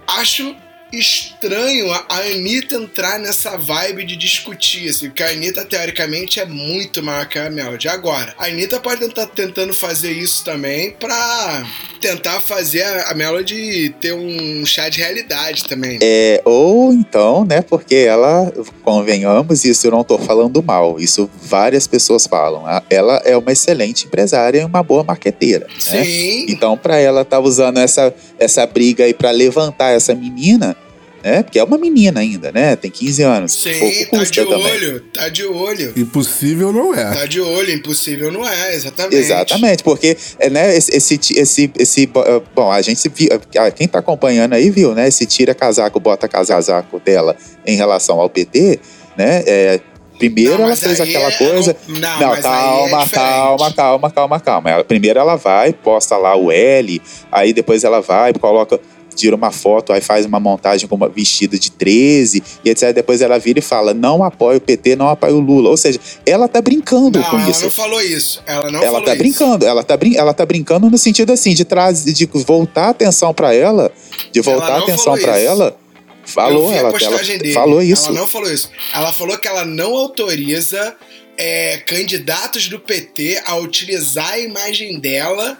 acho 0.05 0.53
estranho 0.93 1.91
a, 1.91 2.05
Anitta 2.09 2.75
entrar 2.75 3.19
nessa 3.19 3.57
vibe 3.57 4.05
de 4.05 4.15
discutir, 4.15 4.89
assim, 4.89 5.07
porque 5.07 5.23
a 5.23 5.29
Anitta, 5.29 5.65
teoricamente, 5.65 6.39
é 6.39 6.45
muito 6.45 7.01
maior 7.03 7.27
que 7.27 7.39
a 7.39 7.49
Melody. 7.49 7.87
Agora, 7.87 8.33
a 8.37 8.45
Anitta 8.45 8.79
pode 8.79 9.03
estar 9.03 9.25
tentando 9.27 9.73
fazer 9.73 10.11
isso 10.11 10.43
também 10.43 10.91
pra 10.91 11.65
tentar 11.99 12.39
fazer 12.41 12.83
a, 12.83 13.13
Melody 13.13 13.95
ter 13.99 14.13
um 14.13 14.65
chá 14.65 14.89
de 14.89 14.99
realidade 14.99 15.63
também. 15.65 15.99
É, 16.01 16.41
ou 16.45 16.93
então, 16.93 17.43
né, 17.45 17.61
porque 17.61 17.95
ela, 17.95 18.51
convenhamos, 18.83 19.65
isso 19.65 19.87
eu 19.87 19.91
não 19.91 20.03
tô 20.03 20.17
falando 20.17 20.61
mal, 20.61 20.99
isso 20.99 21.29
várias 21.41 21.87
pessoas 21.87 22.27
falam. 22.27 22.63
Ela 22.89 23.21
é 23.25 23.35
uma 23.35 23.51
excelente 23.51 24.05
empresária 24.05 24.61
e 24.61 24.65
uma 24.65 24.83
boa 24.83 25.03
marqueteira. 25.03 25.65
Né? 25.67 26.03
Sim. 26.03 26.45
Então, 26.49 26.77
para 26.77 26.97
ela 26.97 27.21
estar 27.21 27.37
tá 27.37 27.43
usando 27.43 27.77
essa, 27.77 28.13
essa 28.37 28.65
briga 28.65 29.05
aí 29.05 29.13
para 29.13 29.31
levantar 29.31 29.91
essa 29.91 30.13
menina, 30.13 30.75
né? 31.23 31.41
Porque 31.41 31.57
é 31.57 31.63
uma 31.63 31.77
menina 31.77 32.19
ainda, 32.19 32.51
né? 32.51 32.75
Tem 32.75 32.91
15 32.91 33.23
anos. 33.23 33.53
Sim, 33.53 34.05
tá 34.11 34.23
de 34.23 34.45
também. 34.45 34.57
olho, 34.57 34.99
tá 35.13 35.29
de 35.29 35.45
olho. 35.45 35.93
Impossível 35.95 36.73
não 36.73 36.93
é. 36.93 37.13
Tá 37.13 37.25
de 37.25 37.39
olho, 37.39 37.71
impossível 37.71 38.31
não 38.31 38.47
é, 38.47 38.75
exatamente. 38.75 39.15
Exatamente, 39.15 39.83
porque, 39.83 40.17
é, 40.37 40.49
né, 40.49 40.75
esse, 40.75 40.95
esse, 40.95 41.19
esse, 41.39 41.71
esse 41.79 42.03
eh, 42.03 42.41
bom, 42.53 42.69
a 42.69 42.81
gente 42.81 43.09
viu, 43.09 43.29
ah, 43.57 43.71
quem 43.71 43.87
tá 43.87 43.99
acompanhando 43.99 44.53
aí 44.53 44.69
viu, 44.69 44.93
né? 44.93 45.07
Esse 45.07 45.25
tira 45.25 45.55
casaco, 45.55 45.99
bota 45.99 46.27
casaco 46.27 46.99
dela 46.99 47.35
em 47.65 47.77
relação 47.77 48.19
ao 48.19 48.29
PT, 48.29 48.79
né? 49.17 49.43
É, 49.47 49.79
Primeiro 50.17 50.57
não, 50.57 50.65
ela 50.65 50.75
fez 50.75 51.01
aquela 51.01 51.27
é... 51.27 51.31
coisa. 51.31 51.75
Não, 51.87 52.19
não 52.19 52.41
calma, 52.41 53.03
é 53.03 53.09
calma, 53.09 53.73
calma, 53.73 54.11
calma, 54.11 54.39
calma. 54.39 54.69
Ela, 54.69 54.83
primeiro 54.83 55.19
ela 55.19 55.35
vai, 55.35 55.73
posta 55.73 56.15
lá 56.17 56.35
o 56.35 56.51
L, 56.51 57.01
aí 57.31 57.51
depois 57.51 57.83
ela 57.83 57.99
vai, 57.99 58.31
coloca 58.33 58.79
tira 59.13 59.35
uma 59.35 59.51
foto, 59.51 59.93
aí 59.93 60.01
faz 60.01 60.25
uma 60.25 60.39
montagem 60.39 60.87
com 60.87 60.95
uma 60.95 61.09
vestida 61.09 61.57
de 61.57 61.71
13 61.71 62.43
e 62.63 62.69
etc. 62.69 62.93
Depois 62.93 63.21
ela 63.21 63.37
vira 63.37 63.59
e 63.59 63.61
fala: 63.61 63.93
não 63.93 64.23
apoia 64.23 64.57
o 64.57 64.61
PT, 64.61 64.95
não 64.95 65.09
apoia 65.09 65.33
o 65.33 65.39
Lula. 65.39 65.69
Ou 65.69 65.77
seja, 65.77 65.99
ela 66.25 66.47
tá 66.47 66.61
brincando 66.61 67.19
não, 67.19 67.29
com 67.29 67.39
ela 67.39 67.49
isso. 67.49 67.61
Ela 67.61 67.65
não 67.65 67.71
falou 67.71 68.01
isso. 68.01 68.43
Ela 68.45 68.71
não 68.71 68.79
ela 68.79 68.91
falou 68.91 69.05
tá 69.05 69.13
isso. 69.13 69.23
brincando, 69.23 69.65
ela 69.65 69.83
tá, 69.83 69.97
brin 69.97 70.15
ela 70.15 70.33
tá 70.33 70.45
brincando 70.45 70.89
no 70.89 70.97
sentido 70.97 71.31
assim, 71.31 71.53
de 71.53 71.65
trazer, 71.65 72.11
de 72.13 72.25
voltar 72.25 72.87
a 72.87 72.89
atenção 72.89 73.33
para 73.33 73.53
ela, 73.53 73.91
de 74.31 74.41
voltar 74.41 74.75
a 74.75 74.77
atenção 74.79 75.17
para 75.17 75.39
ela. 75.39 75.77
Falou, 76.25 76.71
ela, 76.71 76.89
ela 76.89 77.19
falou 77.53 77.81
isso. 77.81 78.07
Ela 78.07 78.19
não 78.21 78.27
falou 78.27 78.49
isso. 78.49 78.69
Ela 78.93 79.11
falou 79.11 79.37
que 79.37 79.45
ela 79.45 79.65
não 79.65 79.93
autoriza 79.93 80.95
é, 81.37 81.77
candidatos 81.77 82.69
do 82.69 82.79
PT 82.79 83.41
a 83.45 83.57
utilizar 83.57 84.31
a 84.31 84.39
imagem 84.39 84.99
dela 84.99 85.57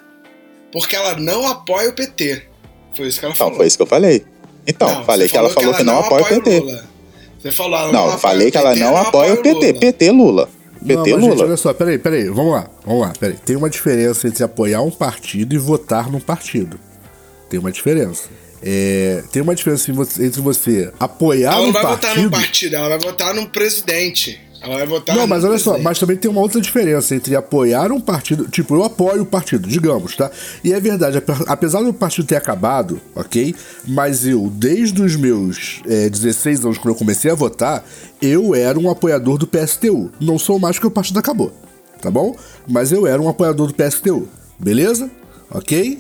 porque 0.74 0.96
ela 0.96 1.16
não 1.16 1.48
apoia 1.48 1.90
o 1.90 1.94
PT. 1.94 2.48
Foi 2.96 3.08
isso 3.08 3.20
que 3.20 3.26
ela 3.26 3.36
falou. 3.36 3.52
Não, 3.52 3.58
foi 3.58 3.68
isso 3.68 3.78
que 3.78 3.84
eu 3.84 3.88
falei. 3.88 4.26
Então, 4.66 4.88
não, 4.88 5.04
falei 5.04 5.28
que 5.28 5.38
ela 5.38 5.50
falou 5.50 5.74
que, 5.74 5.76
ela 5.76 5.78
que 5.78 5.84
não, 5.84 5.94
não, 5.94 6.06
apoia 6.06 6.24
o 6.24 6.42
PT. 6.42 6.60
Lula. 6.60 6.86
Você 7.40 7.52
falou, 7.52 7.80
ela 7.80 7.92
não, 7.92 8.12
não 8.12 8.18
falei 8.18 8.52
que 8.52 8.58
ela 8.58 8.76
não 8.76 8.98
apoia 8.98 9.34
o 9.34 9.38
PT. 9.38 9.74
PT 9.74 10.12
Lula. 10.12 10.50
PT 10.86 11.12
não, 11.12 11.18
Lula. 11.18 11.32
Gente, 11.32 11.44
olha 11.44 11.58
só, 11.58 11.74
peraí, 11.74 11.98
peraí, 11.98 12.30
vamos 12.30 12.54
lá, 12.54 12.70
vamos 12.86 13.02
lá, 13.02 13.14
peraí. 13.20 13.36
Tem 13.38 13.56
uma 13.56 13.70
diferença 13.70 14.28
entre 14.28 14.44
apoiar 14.44 14.82
um 14.82 14.92
partido 14.92 15.54
e 15.54 15.58
votar 15.58 16.10
num 16.10 16.20
partido. 16.20 16.80
Tem 17.50 17.60
uma 17.60 17.72
diferença. 17.72 18.30
É, 18.62 19.22
tem 19.32 19.42
uma 19.42 19.54
diferença 19.54 19.92
entre 19.92 20.40
você 20.40 20.92
apoiar 20.98 21.60
um 21.60 21.74
partido... 21.74 21.78
Ela 21.78 21.90
não 21.90 21.90
vai 21.90 21.96
votar 21.96 22.18
num 22.18 22.30
partido, 22.30 22.76
ela 22.76 22.90
vai 22.90 23.00
votar 23.00 23.34
num 23.34 23.46
presidente. 23.46 24.42
Ela 24.64 24.78
vai 24.78 24.88
votar. 24.88 25.16
Não, 25.16 25.28
mas 25.28 25.44
olha 25.44 25.58
só, 25.60 25.78
mas 25.78 26.00
também 26.00 26.16
tem 26.16 26.32
uma 26.32 26.40
outra 26.40 26.62
diferença 26.62 27.14
entre 27.14 27.36
apoiar 27.36 27.92
um 27.92 28.00
partido. 28.00 28.48
Tipo, 28.48 28.76
eu 28.76 28.84
apoio 28.86 29.24
o 29.24 29.26
partido, 29.26 29.68
digamos, 29.68 30.16
tá? 30.16 30.32
E 30.64 30.72
é 30.72 30.80
verdade, 30.80 31.22
apesar 31.48 31.82
do 31.82 31.94
partido 31.94 32.26
ter 32.26 32.38
acabado, 32.38 33.00
ok? 33.14 33.54
Mas 33.86 34.26
eu, 34.26 34.50
desde 34.50 35.02
os 35.02 35.18
meus 35.18 35.82
é, 35.86 36.10
16 36.10 36.64
anos, 36.64 36.78
quando 36.78 36.94
eu 36.94 36.98
comecei 36.98 37.30
a 37.30 37.36
votar, 37.36 37.84
eu 38.22 38.56
era 38.56 38.80
um 38.80 38.90
apoiador 38.90 39.38
do 39.38 39.46
PSTU. 39.46 40.10
Não 40.22 40.40
sou 40.40 40.58
mais 40.58 40.80
que 40.80 40.88
o 40.88 40.92
partido 40.92 41.20
acabou, 41.20 41.52
tá 42.02 42.10
bom? 42.10 42.34
Mas 42.66 42.94
eu 42.94 43.06
era 43.06 43.22
um 43.22 43.28
apoiador 43.28 43.68
do 43.68 43.74
PSTU, 43.74 44.30
beleza? 44.58 45.12
Ok? 45.52 46.00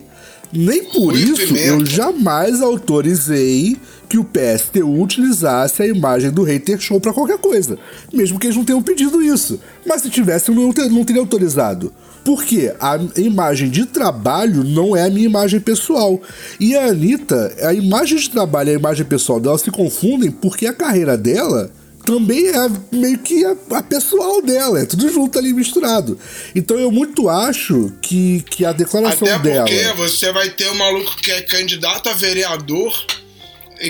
Nem 0.54 0.86
por 0.86 1.16
isso 1.16 1.58
eu 1.58 1.84
jamais 1.84 2.62
autorizei 2.62 3.76
que 4.14 4.20
o 4.20 4.24
PSTU 4.24 5.02
utilizasse 5.02 5.82
a 5.82 5.88
imagem 5.88 6.30
do 6.30 6.44
hater 6.44 6.80
show 6.80 7.02
para 7.02 7.12
qualquer 7.12 7.40
coisa, 7.40 7.80
mesmo 8.14 8.38
que 8.38 8.46
eles 8.46 8.56
não 8.56 8.64
tenham 8.64 8.80
pedido 8.80 9.24
isso. 9.24 9.60
Mas 9.84 10.04
se 10.04 10.10
tivessem, 10.12 10.54
não, 10.54 10.72
ter, 10.72 10.88
não 10.88 11.04
teria 11.04 11.20
autorizado. 11.20 11.92
Porque 12.24 12.72
a 12.80 13.00
imagem 13.16 13.72
de 13.72 13.88
trabalho 13.88 14.64
não 14.64 14.96
é 14.96 15.08
a 15.08 15.10
minha 15.10 15.26
imagem 15.26 15.60
pessoal. 15.60 16.22
E 16.60 16.76
a 16.76 16.90
Anitta, 16.90 17.56
a 17.64 17.74
imagem 17.74 18.20
de 18.20 18.30
trabalho 18.30 18.70
e 18.70 18.74
a 18.74 18.78
imagem 18.78 19.04
pessoal 19.04 19.40
dela 19.40 19.58
se 19.58 19.72
confundem 19.72 20.30
porque 20.30 20.68
a 20.68 20.74
carreira 20.74 21.18
dela 21.18 21.72
também 22.06 22.50
é 22.50 22.70
meio 22.92 23.18
que 23.18 23.44
a, 23.44 23.56
a, 23.72 23.82
pessoal 23.82 24.44
dela, 24.44 24.80
é 24.80 24.86
tudo 24.86 25.12
junto 25.12 25.40
ali 25.40 25.54
misturado. 25.54 26.20
Então 26.54 26.78
eu 26.78 26.92
muito 26.92 27.30
acho 27.30 27.92
que, 28.00 28.44
que 28.48 28.64
a 28.64 28.74
declaração 28.74 29.28
Até 29.28 29.40
dela. 29.40 29.68
Porque 29.68 29.94
você 29.94 30.32
vai 30.32 30.52
ter 30.52 30.70
um 30.70 30.76
maluco 30.76 31.16
que 31.18 31.32
é 31.32 31.42
candidato 31.42 32.10
a 32.10 32.14
vereador 32.14 32.94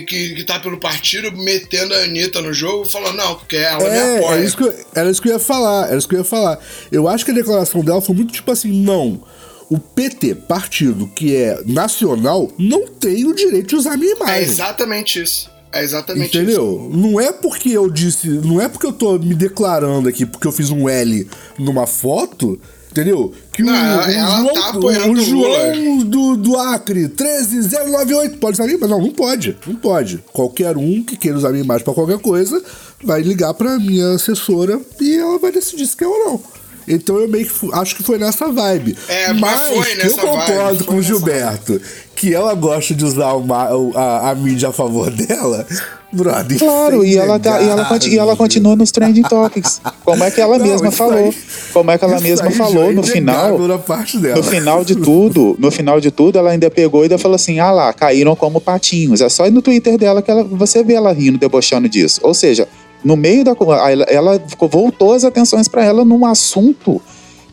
que, 0.01 0.35
que 0.35 0.43
tá 0.43 0.59
pelo 0.59 0.79
partido 0.79 1.31
metendo 1.31 1.93
a 1.93 2.03
Anitta 2.03 2.41
no 2.41 2.53
jogo, 2.53 2.85
falando, 2.85 3.17
não, 3.17 3.35
porque 3.35 3.57
ela 3.57 3.83
é, 3.83 3.91
me 3.91 4.17
apoia. 4.17 4.35
Era 4.35 4.43
isso, 4.43 4.57
que 4.57 4.63
eu, 4.63 4.85
era 4.95 5.11
isso 5.11 5.21
que 5.21 5.29
eu 5.29 5.33
ia 5.33 5.39
falar, 5.39 5.87
era 5.87 5.97
isso 5.97 6.07
que 6.07 6.15
eu 6.15 6.19
ia 6.19 6.25
falar. 6.25 6.59
Eu 6.91 7.07
acho 7.07 7.25
que 7.25 7.31
a 7.31 7.33
declaração 7.33 7.83
dela 7.83 8.01
foi 8.01 8.15
muito 8.15 8.33
tipo 8.33 8.51
assim, 8.51 8.71
não. 8.71 9.21
O 9.69 9.79
PT, 9.79 10.35
partido 10.35 11.07
que 11.07 11.35
é 11.35 11.61
nacional, 11.65 12.51
não 12.57 12.87
tem 12.87 13.25
o 13.25 13.33
direito 13.33 13.69
de 13.69 13.75
usar 13.75 13.93
a 13.93 13.97
minha 13.97 14.13
é 14.13 14.15
imagem. 14.15 14.35
É 14.35 14.41
exatamente 14.41 15.21
isso. 15.21 15.51
É 15.71 15.83
exatamente 15.83 16.37
Entendeu? 16.37 16.87
isso. 16.87 16.97
Não 16.97 17.19
é 17.19 17.31
porque 17.31 17.69
eu 17.69 17.89
disse. 17.89 18.27
Não 18.27 18.61
é 18.61 18.69
porque 18.69 18.85
eu 18.85 18.93
tô 18.93 19.17
me 19.17 19.33
declarando 19.33 20.07
aqui, 20.07 20.25
porque 20.25 20.45
eu 20.45 20.51
fiz 20.51 20.69
um 20.69 20.87
L 20.87 21.27
numa 21.57 21.87
foto. 21.87 22.59
Entendeu? 22.91 23.33
Que 23.53 23.61
não, 23.61 23.71
o, 23.71 23.99
o 23.99 24.11
João, 24.11 24.53
tá 24.53 24.77
o 24.77 25.15
João 25.15 25.97
do, 25.99 26.35
do 26.35 26.57
Acre, 26.57 27.07
13098, 27.07 28.37
pode 28.39 28.55
usar 28.55 28.63
a 28.63 28.65
minha 28.65 28.77
imagem? 28.77 28.97
Não, 28.97 29.05
não 29.05 29.13
pode. 29.13 29.57
Não 29.67 29.75
pode. 29.75 30.23
Qualquer 30.33 30.75
um 30.75 31.03
que 31.03 31.15
queira 31.15 31.37
usar 31.37 31.49
a 31.49 31.51
minha 31.51 31.63
imagem 31.63 31.83
pra 31.83 31.93
qualquer 31.93 32.17
coisa 32.17 32.61
vai 33.03 33.21
ligar 33.21 33.53
pra 33.53 33.77
minha 33.77 34.15
assessora 34.15 34.81
e 34.99 35.15
ela 35.15 35.37
vai 35.37 35.51
decidir 35.51 35.85
se 35.85 35.95
quer 35.95 36.07
ou 36.07 36.19
não. 36.25 36.41
Então 36.87 37.17
eu 37.17 37.27
meio 37.27 37.45
que 37.45 37.69
acho 37.73 37.95
que 37.95 38.03
foi 38.03 38.17
nessa 38.17 38.51
vibe. 38.51 38.97
É, 39.07 39.31
mas, 39.33 39.41
mas 39.41 39.61
foi 39.69 39.95
nessa 39.95 40.21
eu 40.21 40.27
concordo 40.27 40.63
vibe, 40.63 40.83
com 40.85 40.95
o 40.95 41.01
Gilberto 41.01 41.73
vibe. 41.73 41.85
que 42.15 42.33
ela 42.33 42.53
gosta 42.53 42.93
de 42.93 43.05
usar 43.05 43.33
uma, 43.33 43.69
a, 43.95 44.31
a, 44.31 44.35
mídia 44.35 44.69
a 44.69 44.73
favor 44.73 45.09
dela. 45.11 45.65
Brother, 46.13 46.59
claro, 46.59 47.03
e 47.03 47.17
ela, 47.17 47.39
tá, 47.39 47.59
e, 47.59 47.67
ela, 47.67 47.87
e 48.07 48.19
ela 48.19 48.35
continua 48.35 48.75
nos 48.75 48.91
trending 48.91 49.23
topics. 49.23 49.81
Como 50.05 50.23
é 50.23 50.29
que 50.29 50.39
ela 50.39 50.59
Não, 50.59 50.65
mesma 50.67 50.91
falou? 50.91 51.17
Aí, 51.17 51.35
como 51.73 51.89
é 51.89 51.97
que 51.97 52.05
ela 52.05 52.21
mesma 52.21 52.51
falou 52.51 52.93
no 52.93 53.01
final? 53.01 53.57
No 53.57 54.43
final 54.43 54.85
de 54.85 54.95
tudo, 54.95 55.55
no 55.57 55.71
final 55.71 55.99
de 55.99 56.11
tudo, 56.11 56.37
ela 56.37 56.51
ainda 56.51 56.69
pegou 56.69 57.01
e 57.01 57.03
ainda 57.05 57.17
falou 57.17 57.33
assim: 57.33 57.57
ah 57.57 57.71
lá, 57.71 57.91
caíram 57.91 58.35
como 58.35 58.61
patinhos. 58.61 59.21
É 59.21 59.29
só 59.29 59.47
ir 59.47 59.51
no 59.51 59.61
Twitter 59.63 59.97
dela 59.97 60.21
que 60.21 60.29
ela, 60.29 60.43
você 60.43 60.83
vê 60.83 60.93
ela 60.93 61.11
rindo, 61.11 61.39
debochando 61.39 61.89
disso. 61.89 62.19
Ou 62.21 62.35
seja, 62.35 62.67
no 63.03 63.17
meio 63.17 63.43
da. 63.43 63.55
Ela, 63.89 64.03
ela 64.03 64.41
voltou 64.69 65.13
as 65.13 65.23
atenções 65.23 65.67
para 65.67 65.83
ela 65.83 66.05
num 66.05 66.27
assunto 66.27 67.01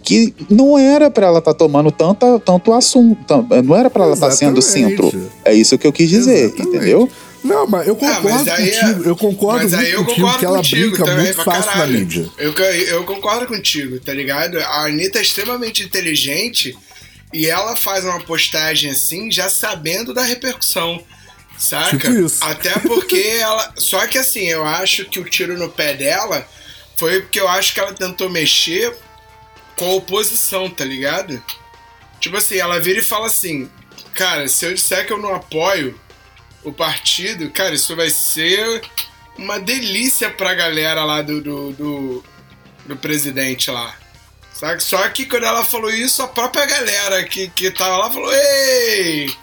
que 0.02 0.34
não 0.48 0.78
era 0.78 1.10
para 1.10 1.26
ela 1.26 1.38
estar 1.38 1.52
tá 1.52 1.58
tomando 1.58 1.90
tanta, 1.90 2.38
tanto 2.40 2.72
assunto, 2.72 3.46
não 3.64 3.76
era 3.76 3.90
para 3.90 4.04
ela 4.04 4.14
estar 4.14 4.28
tá 4.28 4.32
sendo 4.32 4.60
centro. 4.62 5.10
É 5.44 5.54
isso 5.54 5.78
que 5.78 5.86
eu 5.86 5.92
quis 5.92 6.08
dizer, 6.08 6.44
Exatamente. 6.44 6.76
entendeu? 6.76 7.08
Não, 7.42 7.66
mas 7.66 7.86
eu 7.86 7.96
concordo 7.96 8.28
ah, 8.28 8.32
mas 8.32 8.48
contigo. 8.48 9.04
É... 9.04 9.08
Eu 9.08 9.16
concordo 9.16 9.62
mas 9.62 9.74
aí 9.74 9.90
eu 9.92 10.04
contigo 10.04 10.26
concordo 10.26 10.38
que 10.38 10.44
ela 10.44 10.62
brinca 10.62 11.04
também, 11.04 11.24
muito 11.24 11.42
fácil 11.42 11.72
caralho. 11.72 11.92
na 11.92 11.98
mídia. 11.98 12.30
Eu, 12.38 12.52
eu 12.52 13.04
concordo 13.04 13.46
contigo, 13.46 13.98
tá 14.00 14.12
ligado? 14.12 14.58
A 14.58 14.84
Anitta 14.84 15.18
é 15.18 15.22
extremamente 15.22 15.82
inteligente 15.82 16.76
e 17.32 17.46
ela 17.46 17.76
faz 17.76 18.04
uma 18.04 18.20
postagem 18.20 18.90
assim 18.90 19.30
já 19.30 19.48
sabendo 19.48 20.12
da 20.12 20.22
repercussão. 20.22 21.02
Saca? 21.58 21.90
Tipo 21.90 22.10
isso. 22.26 22.38
Até 22.42 22.78
porque 22.80 23.36
ela. 23.38 23.72
Só 23.76 24.06
que 24.06 24.18
assim, 24.18 24.46
eu 24.46 24.64
acho 24.64 25.04
que 25.06 25.20
o 25.20 25.24
tiro 25.24 25.58
no 25.58 25.68
pé 25.68 25.94
dela 25.94 26.46
foi 26.96 27.20
porque 27.20 27.40
eu 27.40 27.48
acho 27.48 27.74
que 27.74 27.80
ela 27.80 27.92
tentou 27.92 28.28
mexer 28.30 28.94
com 29.76 29.86
a 29.86 29.94
oposição, 29.94 30.68
tá 30.70 30.84
ligado? 30.84 31.42
Tipo 32.18 32.36
assim, 32.36 32.56
ela 32.56 32.80
vira 32.80 33.00
e 33.00 33.04
fala 33.04 33.26
assim: 33.26 33.70
Cara, 34.14 34.48
se 34.48 34.64
eu 34.64 34.74
disser 34.74 35.06
que 35.06 35.12
eu 35.12 35.18
não 35.18 35.34
apoio 35.34 35.98
o 36.62 36.72
partido, 36.72 37.50
cara, 37.50 37.74
isso 37.74 37.96
vai 37.96 38.10
ser 38.10 38.82
uma 39.36 39.58
delícia 39.58 40.30
pra 40.30 40.54
galera 40.54 41.04
lá 41.04 41.22
do, 41.22 41.40
do, 41.40 41.72
do, 41.72 42.24
do 42.86 42.96
presidente 42.96 43.70
lá. 43.70 43.96
Sabe? 44.52 44.82
Só 44.82 45.08
que 45.08 45.24
quando 45.24 45.44
ela 45.44 45.64
falou 45.64 45.90
isso, 45.90 46.22
a 46.22 46.28
própria 46.28 46.66
galera 46.66 47.24
que, 47.24 47.48
que 47.48 47.70
tava 47.70 47.96
lá 47.96 48.10
falou: 48.10 48.30
Ei, 48.30 49.34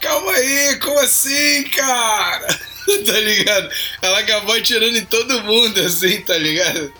calma 0.00 0.32
aí, 0.32 0.76
como 0.80 0.98
assim, 0.98 1.62
cara? 1.64 2.48
tá 3.06 3.20
ligado? 3.20 3.70
Ela 4.02 4.18
acabou 4.18 4.54
atirando 4.56 4.96
em 4.96 5.04
todo 5.04 5.44
mundo, 5.44 5.80
assim, 5.80 6.20
tá 6.22 6.36
ligado? 6.36 6.92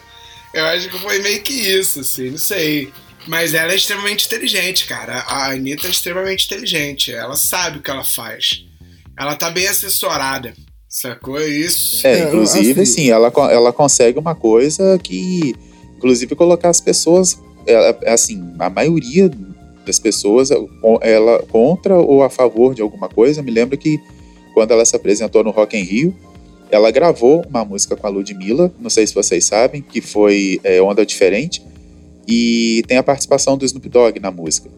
Eu 0.52 0.64
acho 0.66 0.88
que 0.88 0.98
foi 1.00 1.18
meio 1.18 1.42
que 1.42 1.52
isso, 1.52 2.00
assim, 2.00 2.30
não 2.30 2.38
sei. 2.38 2.92
Mas 3.26 3.54
ela 3.54 3.72
é 3.72 3.76
extremamente 3.76 4.26
inteligente, 4.26 4.84
cara. 4.84 5.20
A 5.22 5.50
Anitta 5.50 5.88
é 5.88 5.90
extremamente 5.90 6.46
inteligente. 6.46 7.12
Ela 7.12 7.34
sabe 7.34 7.78
o 7.78 7.82
que 7.82 7.90
ela 7.90 8.04
faz 8.04 8.64
ela 9.18 9.34
tá 9.34 9.50
bem 9.50 9.66
assessorada. 9.66 10.54
Sacou 10.88 11.40
isso? 11.40 12.06
É, 12.06 12.24
inclusive, 12.24 12.82
assim, 12.82 13.10
assim, 13.10 13.10
ela, 13.10 13.32
ela 13.50 13.72
consegue 13.72 14.18
uma 14.18 14.34
coisa 14.34 14.98
que, 15.02 15.54
inclusive, 15.96 16.36
colocar 16.36 16.68
as 16.68 16.80
pessoas, 16.80 17.36
ela, 17.66 17.98
assim, 18.06 18.54
a 18.58 18.70
maioria 18.70 19.28
das 19.84 19.98
pessoas, 19.98 20.50
ela 21.02 21.42
contra 21.50 21.96
ou 21.96 22.22
a 22.22 22.30
favor 22.30 22.74
de 22.74 22.82
alguma 22.82 23.08
coisa. 23.08 23.42
Me 23.42 23.50
lembro 23.50 23.76
que 23.76 23.98
quando 24.54 24.70
ela 24.70 24.84
se 24.84 24.94
apresentou 24.94 25.42
no 25.42 25.50
Rock 25.50 25.76
in 25.76 25.82
Rio, 25.82 26.14
ela 26.70 26.90
gravou 26.90 27.44
uma 27.48 27.64
música 27.64 27.96
com 27.96 28.06
a 28.06 28.10
Ludmilla, 28.10 28.72
não 28.80 28.88
sei 28.88 29.06
se 29.06 29.14
vocês 29.14 29.44
sabem, 29.44 29.82
que 29.82 30.00
foi 30.00 30.60
é, 30.62 30.80
Onda 30.80 31.04
Diferente, 31.04 31.62
e 32.26 32.82
tem 32.86 32.96
a 32.96 33.02
participação 33.02 33.56
do 33.56 33.64
Snoop 33.64 33.88
Dogg 33.88 34.18
na 34.20 34.30
música. 34.30 34.70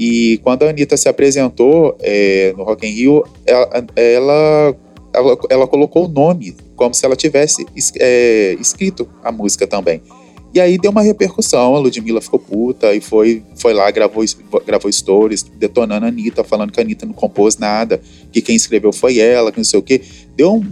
E 0.00 0.38
quando 0.38 0.62
a 0.62 0.70
Anitta 0.70 0.96
se 0.96 1.10
apresentou 1.10 1.94
é, 2.00 2.54
no 2.56 2.64
Rock 2.64 2.86
in 2.86 2.90
Rio, 2.90 3.22
ela, 3.44 3.68
ela, 3.94 4.76
ela, 5.12 5.38
ela, 5.50 5.66
colocou 5.66 6.06
o 6.06 6.08
nome, 6.08 6.56
como 6.74 6.94
se 6.94 7.04
ela 7.04 7.14
tivesse 7.14 7.66
é, 7.98 8.56
escrito 8.58 9.06
a 9.22 9.30
música 9.30 9.66
também. 9.66 10.00
E 10.54 10.58
aí 10.58 10.78
deu 10.78 10.90
uma 10.90 11.02
repercussão, 11.02 11.76
a 11.76 11.78
Ludmilla 11.78 12.22
ficou 12.22 12.38
puta 12.38 12.94
e 12.94 13.00
foi, 13.02 13.42
foi 13.56 13.74
lá, 13.74 13.90
gravou, 13.90 14.24
gravou 14.66 14.90
stories, 14.90 15.42
detonando 15.42 16.06
a 16.06 16.08
Anitta, 16.08 16.42
falando 16.42 16.72
que 16.72 16.80
a 16.80 16.82
Anitta 16.82 17.04
não 17.04 17.12
compôs 17.12 17.58
nada, 17.58 18.00
que 18.32 18.40
quem 18.40 18.56
escreveu 18.56 18.94
foi 18.94 19.18
ela, 19.18 19.52
que 19.52 19.58
não 19.58 19.64
sei 19.64 19.78
o 19.78 19.82
quê. 19.82 20.00
Deu 20.34 20.54
um, 20.54 20.66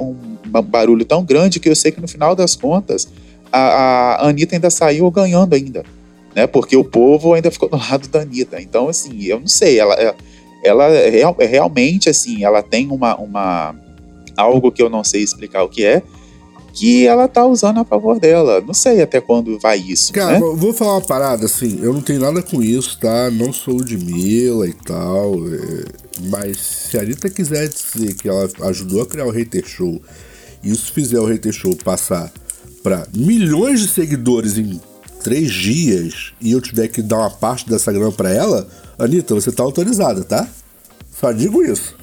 um, 0.00 0.16
um 0.52 0.62
barulho 0.62 1.04
tão 1.04 1.24
grande 1.24 1.60
que 1.60 1.68
eu 1.68 1.76
sei 1.76 1.92
que 1.92 2.00
no 2.00 2.08
final 2.08 2.34
das 2.34 2.56
contas, 2.56 3.06
a, 3.52 4.16
a 4.16 4.28
Anitta 4.30 4.56
ainda 4.56 4.68
saiu 4.68 5.08
ganhando 5.12 5.54
ainda 5.54 5.84
né? 6.34 6.46
Porque 6.46 6.76
o 6.76 6.84
povo 6.84 7.34
ainda 7.34 7.50
ficou 7.50 7.68
do 7.68 7.76
lado 7.76 8.08
da 8.08 8.20
Anitta. 8.20 8.60
Então, 8.60 8.88
assim, 8.88 9.22
eu 9.24 9.40
não 9.40 9.46
sei, 9.46 9.78
ela, 9.78 9.94
é, 9.94 10.14
ela 10.62 10.90
é, 10.90 11.20
é 11.20 11.46
realmente, 11.46 12.08
assim, 12.08 12.44
ela 12.44 12.62
tem 12.62 12.90
uma, 12.90 13.16
uma 13.16 13.74
algo 14.36 14.72
que 14.72 14.82
eu 14.82 14.90
não 14.90 15.04
sei 15.04 15.22
explicar 15.22 15.62
o 15.62 15.68
que 15.68 15.84
é, 15.84 16.02
que 16.74 17.06
ela 17.06 17.28
tá 17.28 17.46
usando 17.46 17.78
a 17.78 17.84
favor 17.84 18.18
dela. 18.18 18.60
Não 18.60 18.74
sei 18.74 19.00
até 19.00 19.20
quando 19.20 19.58
vai 19.60 19.78
isso. 19.78 20.12
Cara, 20.12 20.40
né? 20.40 20.40
vou 20.40 20.74
falar 20.74 20.94
uma 20.94 21.00
parada 21.00 21.46
assim, 21.46 21.78
eu 21.80 21.94
não 21.94 22.02
tenho 22.02 22.20
nada 22.20 22.42
com 22.42 22.60
isso, 22.60 22.98
tá? 22.98 23.30
Não 23.30 23.52
sou 23.52 23.82
de 23.82 23.96
Mila 23.96 24.66
e 24.66 24.72
tal. 24.72 25.34
É... 25.34 25.84
Mas 26.28 26.58
se 26.58 26.98
a 26.98 27.02
Anitta 27.02 27.30
quiser 27.30 27.68
dizer 27.68 28.14
que 28.14 28.28
ela 28.28 28.48
ajudou 28.62 29.02
a 29.02 29.06
criar 29.06 29.26
o 29.26 29.30
Hater 29.30 29.64
Show, 29.64 30.02
e 30.62 30.70
isso 30.70 30.92
fizer 30.92 31.20
o 31.20 31.26
Hater 31.26 31.52
Show 31.52 31.76
passar 31.76 32.32
para 32.82 33.06
milhões 33.14 33.80
de 33.80 33.88
seguidores 33.88 34.58
em 34.58 34.80
três 35.24 35.50
dias 35.50 36.32
e 36.38 36.52
eu 36.52 36.60
tiver 36.60 36.86
que 36.88 37.00
dar 37.00 37.16
uma 37.16 37.30
parte 37.30 37.68
dessa 37.68 37.90
grana 37.90 38.12
para 38.12 38.30
ela, 38.30 38.68
Anitta, 38.98 39.34
você 39.34 39.50
tá 39.50 39.62
autorizada, 39.62 40.22
tá? 40.22 40.46
Só 41.18 41.32
digo 41.32 41.64
isso. 41.64 41.96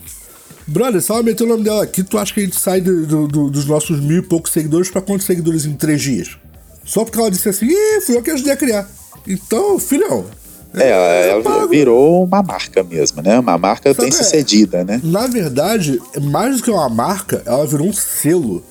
Brother, 0.68 1.02
se 1.02 1.12
ela 1.12 1.22
meter 1.22 1.44
o 1.44 1.48
nome 1.48 1.64
dela 1.64 1.84
aqui, 1.84 2.04
tu 2.04 2.18
acha 2.18 2.34
que 2.34 2.40
a 2.40 2.44
gente 2.44 2.60
sai 2.60 2.82
do, 2.82 3.06
do, 3.06 3.28
do, 3.28 3.50
dos 3.50 3.66
nossos 3.66 4.00
mil 4.00 4.18
e 4.18 4.22
poucos 4.22 4.52
seguidores 4.52 4.90
para 4.90 5.02
quantos 5.02 5.26
seguidores 5.26 5.66
em 5.66 5.74
três 5.74 6.02
dias? 6.02 6.38
Só 6.84 7.06
porque 7.06 7.20
ela 7.20 7.30
disse 7.30 7.48
assim, 7.48 7.68
Ih, 7.68 8.02
fui 8.02 8.18
eu 8.18 8.24
que 8.24 8.32
ajudei 8.32 8.54
a 8.54 8.58
criar. 8.58 8.90
Então, 9.28 9.78
filhão. 9.78 10.26
É, 10.74 11.30
ela, 11.30 11.42
ela 11.44 11.68
virou 11.68 12.24
uma 12.24 12.42
marca 12.42 12.82
mesmo, 12.84 13.22
né? 13.22 13.38
Uma 13.38 13.58
marca 13.58 13.94
bem 13.94 14.12
sucedida, 14.12 14.80
é, 14.80 14.84
né? 14.84 15.02
Na 15.04 15.28
verdade, 15.28 16.02
mais 16.22 16.58
do 16.58 16.64
que 16.64 16.72
uma 16.72 16.90
marca, 16.90 17.44
ela 17.46 17.68
virou 17.68 17.88
um 17.88 17.94
selo. 17.94 18.64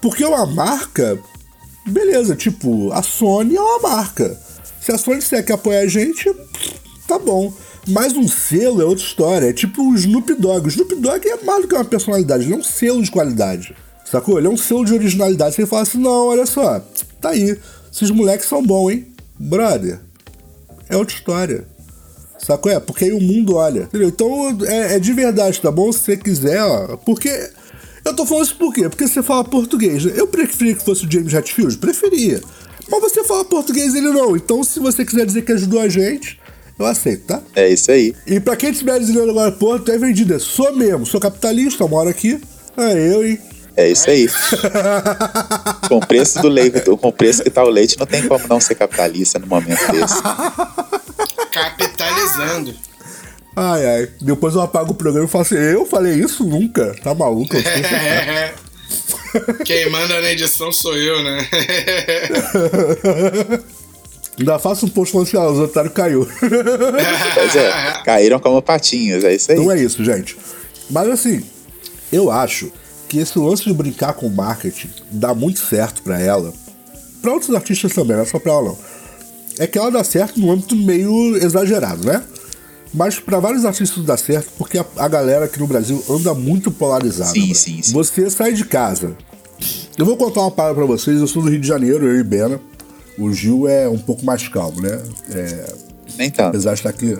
Porque 0.00 0.24
uma 0.24 0.44
marca, 0.44 1.18
beleza, 1.86 2.36
tipo, 2.36 2.92
a 2.92 3.02
Sony 3.02 3.56
é 3.56 3.60
uma 3.60 3.80
marca. 3.80 4.38
Se 4.80 4.92
a 4.92 4.98
Sony 4.98 5.18
disser 5.18 5.44
que 5.44 5.52
apoia 5.52 5.80
a 5.80 5.86
gente, 5.86 6.32
tá 7.06 7.18
bom. 7.18 7.52
Mas 7.88 8.14
um 8.14 8.26
selo 8.26 8.82
é 8.82 8.84
outra 8.84 9.04
história. 9.04 9.46
É 9.48 9.52
tipo 9.52 9.82
o 9.82 9.94
Snoop 9.94 10.34
Dogg. 10.34 10.66
O 10.66 10.68
Snoop 10.68 10.94
Dogg 10.96 11.28
é 11.28 11.44
mais 11.44 11.62
do 11.62 11.68
que 11.68 11.74
uma 11.74 11.84
personalidade, 11.84 12.44
ele 12.44 12.54
é 12.54 12.56
um 12.56 12.62
selo 12.62 13.02
de 13.02 13.10
qualidade. 13.10 13.76
Sacou? 14.04 14.38
Ele 14.38 14.46
é 14.46 14.50
um 14.50 14.56
selo 14.56 14.84
de 14.84 14.94
originalidade. 14.94 15.54
Você 15.54 15.66
fala 15.66 15.82
assim: 15.82 15.98
não, 15.98 16.28
olha 16.28 16.46
só, 16.46 16.80
tá 17.20 17.30
aí. 17.30 17.58
Esses 17.92 18.10
moleques 18.10 18.48
são 18.48 18.62
bons, 18.62 18.90
hein? 18.90 19.06
Brother, 19.38 20.00
é 20.88 20.96
outra 20.96 21.14
história. 21.14 21.66
Sacou? 22.38 22.70
É, 22.70 22.78
porque 22.78 23.06
aí 23.06 23.12
o 23.12 23.20
mundo 23.20 23.56
olha. 23.56 23.82
Entendeu? 23.82 24.08
Então 24.08 24.56
é, 24.66 24.96
é 24.96 24.98
de 24.98 25.12
verdade, 25.12 25.60
tá 25.60 25.70
bom? 25.70 25.90
Se 25.92 26.00
você 26.00 26.16
quiser, 26.16 26.62
ó. 26.62 26.96
Porque 26.98 27.50
eu 28.06 28.16
tô 28.16 28.26
falando 28.26 28.44
isso 28.44 28.56
por 28.56 28.72
quê? 28.72 28.88
Porque 28.88 29.06
você 29.06 29.22
fala 29.22 29.44
português. 29.44 30.04
Né? 30.04 30.12
Eu 30.16 30.26
preferia 30.26 30.74
que 30.74 30.84
fosse 30.84 31.06
o 31.06 31.10
James 31.10 31.32
Hetfield? 31.32 31.76
Preferia. 31.78 32.40
Mas 32.88 33.00
você 33.00 33.24
fala 33.24 33.44
português 33.44 33.94
ele 33.94 34.10
não. 34.10 34.36
Então, 34.36 34.62
se 34.62 34.78
você 34.78 35.04
quiser 35.04 35.26
dizer 35.26 35.42
que 35.42 35.52
ajudou 35.52 35.80
a 35.80 35.88
gente, 35.88 36.38
eu 36.78 36.86
aceito, 36.86 37.26
tá? 37.26 37.42
É 37.54 37.68
isso 37.68 37.90
aí. 37.90 38.14
E 38.26 38.38
pra 38.38 38.54
quem 38.54 38.70
estiver 38.70 38.98
dizendo 39.00 39.30
agora, 39.30 39.50
pô, 39.50 39.78
tu 39.78 39.90
é 39.90 39.98
vendida. 39.98 40.38
Sou 40.38 40.74
mesmo, 40.74 41.04
sou 41.04 41.20
capitalista, 41.20 41.86
moro 41.86 42.08
aqui. 42.08 42.40
É 42.76 43.14
eu, 43.14 43.26
hein? 43.26 43.38
É 43.76 43.90
isso 43.90 44.08
aí. 44.08 44.28
com 45.88 45.96
o 45.96 46.06
preço 46.06 46.40
do 46.40 46.48
leite, 46.48 46.80
com 46.80 47.08
o 47.08 47.12
preço 47.12 47.42
que 47.42 47.50
tá 47.50 47.62
o 47.62 47.68
leite, 47.68 47.98
não 47.98 48.06
tem 48.06 48.26
como 48.26 48.46
não 48.48 48.60
ser 48.60 48.74
capitalista 48.74 49.38
no 49.38 49.46
momento 49.46 49.92
desse. 49.92 50.22
Capitalizando. 51.50 52.74
Ai, 53.56 53.86
ai. 53.86 54.08
Depois 54.20 54.54
eu 54.54 54.60
apago 54.60 54.92
o 54.92 54.94
programa 54.94 55.26
e 55.26 55.30
falo 55.30 55.42
assim, 55.42 55.56
eu 55.56 55.84
falei 55.86 56.14
isso 56.14 56.44
nunca. 56.44 56.94
Tá 57.02 57.12
maluco? 57.14 57.56
Quem 59.64 59.90
manda 59.90 60.20
na 60.20 60.30
edição 60.30 60.70
sou 60.70 60.94
eu, 60.96 61.22
né? 61.22 61.48
Ainda 64.38 64.58
faço 64.58 64.84
um 64.84 64.90
post 64.90 65.12
falando 65.12 65.26
assim, 65.26 65.38
ah, 65.38 65.48
os 65.48 65.58
otários 65.58 65.94
caiu. 65.94 66.28
pois 67.34 67.56
é, 67.56 68.02
caíram 68.04 68.38
como 68.38 68.60
patinhos, 68.60 69.24
é 69.24 69.34
isso 69.34 69.50
aí. 69.50 69.58
Não 69.58 69.72
é 69.72 69.80
isso, 69.80 70.04
gente. 70.04 70.36
Mas 70.90 71.08
assim, 71.08 71.42
eu 72.12 72.30
acho 72.30 72.70
que 73.08 73.18
esse 73.18 73.38
lance 73.38 73.64
de 73.64 73.72
brincar 73.72 74.12
com 74.12 74.28
marketing 74.28 74.90
dá 75.10 75.32
muito 75.32 75.60
certo 75.60 76.02
para 76.02 76.20
ela. 76.20 76.52
Para 77.22 77.32
outros 77.32 77.54
artistas 77.54 77.94
também, 77.94 78.14
não 78.14 78.24
é 78.24 78.26
só 78.26 78.38
pra 78.38 78.52
ela 78.52 78.64
não. 78.64 78.76
É 79.58 79.66
que 79.66 79.78
ela 79.78 79.90
dá 79.90 80.04
certo 80.04 80.38
no 80.38 80.50
âmbito 80.50 80.76
meio 80.76 81.34
exagerado, 81.38 82.04
né? 82.04 82.22
Mas 82.96 83.20
para 83.20 83.38
vários 83.38 83.66
artistas 83.66 84.02
dá 84.04 84.16
certo 84.16 84.50
porque 84.56 84.78
a, 84.78 84.86
a, 84.96 85.06
galera 85.06 85.44
aqui 85.44 85.60
no 85.60 85.66
Brasil 85.66 86.02
anda 86.08 86.32
muito 86.32 86.70
polarizada. 86.70 87.30
Sim, 87.30 87.52
sim, 87.52 87.82
sim. 87.82 87.92
Você 87.92 88.30
sai 88.30 88.54
de 88.54 88.64
casa. 88.64 89.14
Eu 89.98 90.06
vou 90.06 90.16
contar 90.16 90.40
uma 90.40 90.50
parada 90.50 90.74
pra 90.74 90.86
vocês. 90.86 91.20
Eu 91.20 91.26
sou 91.26 91.42
do 91.42 91.50
Rio 91.50 91.60
de 91.60 91.68
Janeiro, 91.68 92.06
eu 92.06 92.18
e 92.18 92.24
Bena. 92.24 92.58
O 93.18 93.30
Gil 93.32 93.68
é 93.68 93.86
um 93.86 93.98
pouco 93.98 94.24
mais 94.24 94.48
calmo, 94.48 94.80
né? 94.80 94.98
É, 95.30 95.74
Nem 96.16 96.30
tanto. 96.30 96.48
Apesar 96.48 96.72
de 96.72 96.80
estar 96.80 96.88
aqui, 96.88 97.18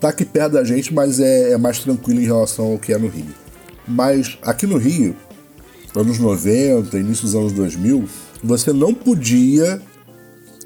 tá 0.00 0.08
aqui 0.08 0.24
perto 0.24 0.54
da 0.54 0.64
gente, 0.64 0.94
mas 0.94 1.20
é, 1.20 1.52
é 1.52 1.58
mais 1.58 1.78
tranquilo 1.80 2.20
em 2.20 2.26
relação 2.26 2.72
ao 2.72 2.78
que 2.78 2.94
é 2.94 2.98
no 2.98 3.08
Rio. 3.08 3.34
Mas 3.86 4.38
aqui 4.42 4.66
no 4.66 4.78
Rio, 4.78 5.14
anos 5.94 6.18
90, 6.18 6.98
início 6.98 7.24
dos 7.24 7.34
anos 7.34 7.52
2000, 7.52 8.08
você 8.42 8.72
não 8.72 8.94
podia, 8.94 9.80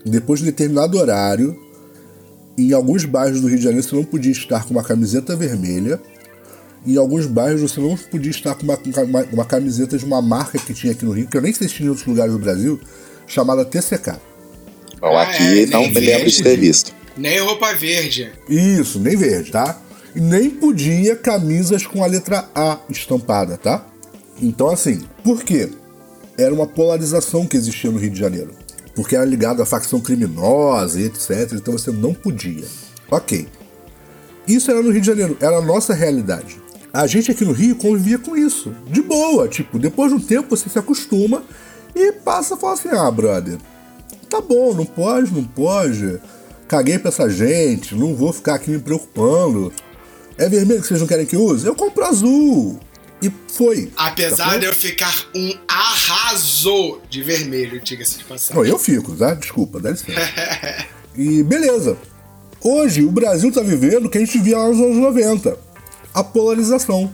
depois 0.04 0.38
de 0.38 0.46
determinado 0.46 0.98
horário, 0.98 1.56
em 2.56 2.72
alguns 2.72 3.04
bairros 3.04 3.40
do 3.40 3.48
Rio 3.48 3.58
de 3.58 3.64
Janeiro 3.64 3.86
você 3.86 3.94
não 3.94 4.04
podia 4.04 4.32
estar 4.32 4.64
com 4.64 4.70
uma 4.70 4.82
camiseta 4.82 5.34
vermelha 5.34 6.00
em 6.86 6.96
alguns 6.96 7.26
bairros 7.26 7.60
você 7.60 7.80
não 7.80 7.96
podia 7.96 8.30
estar 8.30 8.54
com 8.54 8.64
uma, 8.64 8.78
uma, 9.04 9.24
uma, 9.32 9.44
camiseta 9.44 9.96
de 9.96 10.04
uma 10.04 10.20
marca 10.20 10.58
que 10.58 10.74
tinha 10.74 10.92
aqui 10.92 11.04
no 11.04 11.12
Rio, 11.12 11.28
que 11.28 11.36
eu 11.36 11.40
nem 11.40 11.52
sei 11.52 11.68
se 11.68 11.74
tinha 11.74 11.86
em 11.86 11.90
outros 11.90 12.06
lugares 12.06 12.32
do 12.32 12.38
Brasil, 12.38 12.80
chamada 13.26 13.64
TCK. 13.64 14.16
Bom, 15.00 15.16
ah, 15.16 15.22
aqui 15.22 15.62
é, 15.62 15.66
não 15.66 15.88
me 15.88 16.00
lembro 16.00 16.30
de 16.30 16.42
ter 16.42 16.58
visto. 16.58 16.92
Nem 17.16 17.38
roupa 17.40 17.72
verde. 17.74 18.32
Isso, 18.48 18.98
nem 18.98 19.16
verde, 19.16 19.52
tá? 19.52 19.80
E 20.14 20.20
nem 20.20 20.50
podia 20.50 21.16
camisas 21.16 21.86
com 21.86 22.02
a 22.02 22.06
letra 22.06 22.48
A 22.54 22.78
estampada, 22.88 23.56
tá? 23.56 23.86
Então, 24.40 24.68
assim, 24.68 25.02
por 25.22 25.44
quê? 25.44 25.70
Era 26.36 26.52
uma 26.52 26.66
polarização 26.66 27.46
que 27.46 27.56
existia 27.56 27.90
no 27.90 27.98
Rio 27.98 28.10
de 28.10 28.18
Janeiro. 28.18 28.52
Porque 28.94 29.16
era 29.16 29.24
ligado 29.24 29.62
à 29.62 29.66
facção 29.66 30.00
criminosa 30.00 31.00
e 31.00 31.04
etc. 31.06 31.52
Então 31.52 31.72
você 31.72 31.90
não 31.90 32.12
podia. 32.12 32.66
Ok. 33.10 33.48
Isso 34.46 34.70
era 34.70 34.82
no 34.82 34.90
Rio 34.90 35.00
de 35.00 35.06
Janeiro, 35.06 35.36
era 35.40 35.58
a 35.58 35.62
nossa 35.62 35.94
realidade. 35.94 36.60
A 36.92 37.06
gente 37.06 37.30
aqui 37.30 37.44
no 37.44 37.52
Rio 37.52 37.76
convivia 37.76 38.18
com 38.18 38.36
isso. 38.36 38.74
De 38.88 39.00
boa, 39.00 39.48
tipo, 39.48 39.78
depois 39.78 40.10
de 40.10 40.18
um 40.18 40.20
tempo 40.20 40.54
você 40.54 40.68
se 40.68 40.78
acostuma 40.78 41.42
e 41.94 42.12
passa 42.12 42.54
a 42.54 42.56
falar 42.56 42.74
assim: 42.74 42.88
ah, 42.88 43.10
brother, 43.10 43.58
tá 44.28 44.40
bom, 44.40 44.74
não 44.74 44.84
pode, 44.84 45.32
não 45.32 45.44
pode. 45.44 46.20
Caguei 46.68 46.98
pra 46.98 47.08
essa 47.08 47.30
gente, 47.30 47.94
não 47.94 48.14
vou 48.14 48.32
ficar 48.32 48.54
aqui 48.54 48.70
me 48.70 48.78
preocupando. 48.78 49.72
É 50.36 50.48
vermelho 50.48 50.80
que 50.80 50.88
vocês 50.88 51.00
não 51.00 51.06
querem 51.06 51.26
que 51.26 51.36
use? 51.36 51.66
Eu 51.66 51.74
compro 51.74 52.04
azul. 52.04 52.78
E 53.22 53.32
foi. 53.52 53.90
Apesar 53.96 54.50
tá 54.50 54.58
de 54.58 54.66
eu 54.66 54.74
ficar 54.74 55.14
um 55.34 55.52
arraso 55.68 57.00
de 57.08 57.22
vermelho, 57.22 57.80
diga-se 57.80 58.18
de 58.18 58.24
passagem. 58.24 58.60
Não, 58.60 58.68
eu 58.68 58.78
fico, 58.78 59.14
tá? 59.14 59.34
Desculpa, 59.34 59.78
dá 59.78 59.90
licença. 59.90 60.12
e 61.14 61.42
beleza. 61.42 61.96
Hoje, 62.60 63.04
o 63.04 63.10
Brasil 63.10 63.48
está 63.48 63.62
vivendo 63.62 64.06
o 64.06 64.10
que 64.10 64.18
a 64.18 64.20
gente 64.20 64.38
via 64.38 64.58
lá 64.58 64.68
nos 64.68 64.78
anos 64.78 64.96
90. 64.96 65.56
A 66.12 66.24
polarização. 66.24 67.12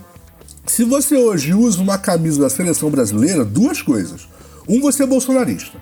Se 0.65 0.83
você 0.83 1.15
hoje 1.15 1.53
usa 1.53 1.81
uma 1.81 1.97
camisa 1.97 2.41
da 2.41 2.49
seleção 2.49 2.89
brasileira, 2.89 3.45
duas 3.45 3.81
coisas. 3.81 4.27
Um, 4.67 4.81
você 4.81 5.03
é 5.03 5.07
bolsonarista. 5.07 5.77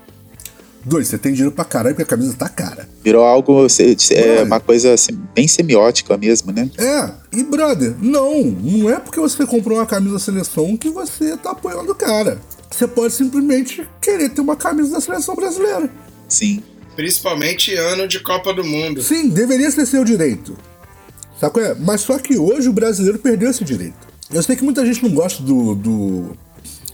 Dois, 0.87 1.09
você 1.09 1.17
tem 1.17 1.33
dinheiro 1.33 1.53
pra 1.53 1.65
caralho 1.65 1.93
porque 1.93 2.13
a 2.13 2.17
camisa 2.17 2.33
tá 2.33 2.47
cara. 2.47 2.87
Virou 3.03 3.25
algo, 3.25 3.67
é 4.11 4.43
uma 4.43 4.59
coisa 4.61 4.93
assim, 4.93 5.19
bem 5.35 5.45
semiótica 5.45 6.17
mesmo, 6.17 6.53
né? 6.53 6.69
É, 6.77 7.11
e 7.37 7.43
brother, 7.43 7.93
não, 8.01 8.41
não 8.43 8.89
é 8.89 8.97
porque 8.97 9.19
você 9.19 9.45
comprou 9.45 9.79
uma 9.79 9.85
camisa 9.85 10.13
da 10.13 10.19
seleção 10.19 10.77
que 10.77 10.89
você 10.89 11.35
tá 11.35 11.51
apoiando 11.51 11.91
o 11.91 11.95
cara. 11.95 12.39
Você 12.71 12.87
pode 12.87 13.13
simplesmente 13.13 13.85
querer 14.01 14.29
ter 14.29 14.39
uma 14.39 14.55
camisa 14.55 14.93
da 14.93 15.01
seleção 15.01 15.35
brasileira. 15.35 15.89
Sim. 16.29 16.63
Principalmente 16.95 17.73
ano 17.75 18.07
de 18.07 18.21
Copa 18.21 18.53
do 18.53 18.63
Mundo. 18.63 19.01
Sim, 19.01 19.27
deveria 19.27 19.69
ser 19.69 19.85
seu 19.85 20.05
direito. 20.05 20.57
Sabe 21.37 21.53
qual 21.53 21.65
é? 21.65 21.75
Mas 21.75 22.01
só 22.01 22.17
que 22.17 22.37
hoje 22.37 22.69
o 22.69 22.73
brasileiro 22.73 23.19
perdeu 23.19 23.49
esse 23.49 23.63
direito. 23.65 24.07
Eu 24.31 24.41
sei 24.41 24.55
que 24.55 24.63
muita 24.63 24.85
gente 24.85 25.03
não 25.03 25.11
gosta 25.11 25.43
do, 25.43 25.75
do, 25.75 26.37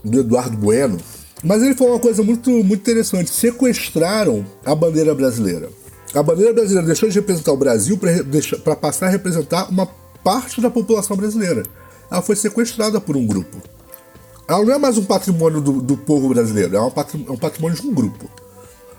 do 0.04 0.20
Eduardo 0.20 0.58
Bueno, 0.58 1.00
mas 1.44 1.62
ele 1.62 1.76
falou 1.76 1.94
uma 1.94 2.00
coisa 2.00 2.24
muito, 2.24 2.50
muito 2.50 2.80
interessante. 2.80 3.30
Sequestraram 3.30 4.46
a 4.66 4.74
bandeira 4.74 5.14
brasileira. 5.14 5.70
A 6.14 6.24
bandeira 6.24 6.54
brasileira 6.54 6.88
deixou 6.88 7.10
de 7.10 7.16
representar 7.16 7.52
o 7.52 7.58
Brasil 7.58 8.00
para 8.64 8.76
passar 8.76 9.08
a 9.08 9.10
representar 9.10 9.70
uma 9.70 9.88
parte 10.24 10.62
da 10.62 10.70
população 10.70 11.18
brasileira. 11.18 11.64
Ela 12.10 12.22
foi 12.22 12.36
sequestrada 12.36 13.02
por 13.02 13.18
um 13.18 13.26
grupo. 13.26 13.58
Ela 14.48 14.64
não 14.64 14.74
é 14.74 14.78
mais 14.78 14.98
um 14.98 15.04
patrimônio 15.04 15.60
do, 15.60 15.82
do 15.82 15.98
povo 15.98 16.30
brasileiro, 16.30 16.76
é 16.76 16.82
um, 16.82 16.92
patrimônio, 16.92 17.32
é 17.32 17.36
um 17.36 17.38
patrimônio 17.38 17.82
de 17.82 17.88
um 17.88 17.94
grupo. 17.94 18.30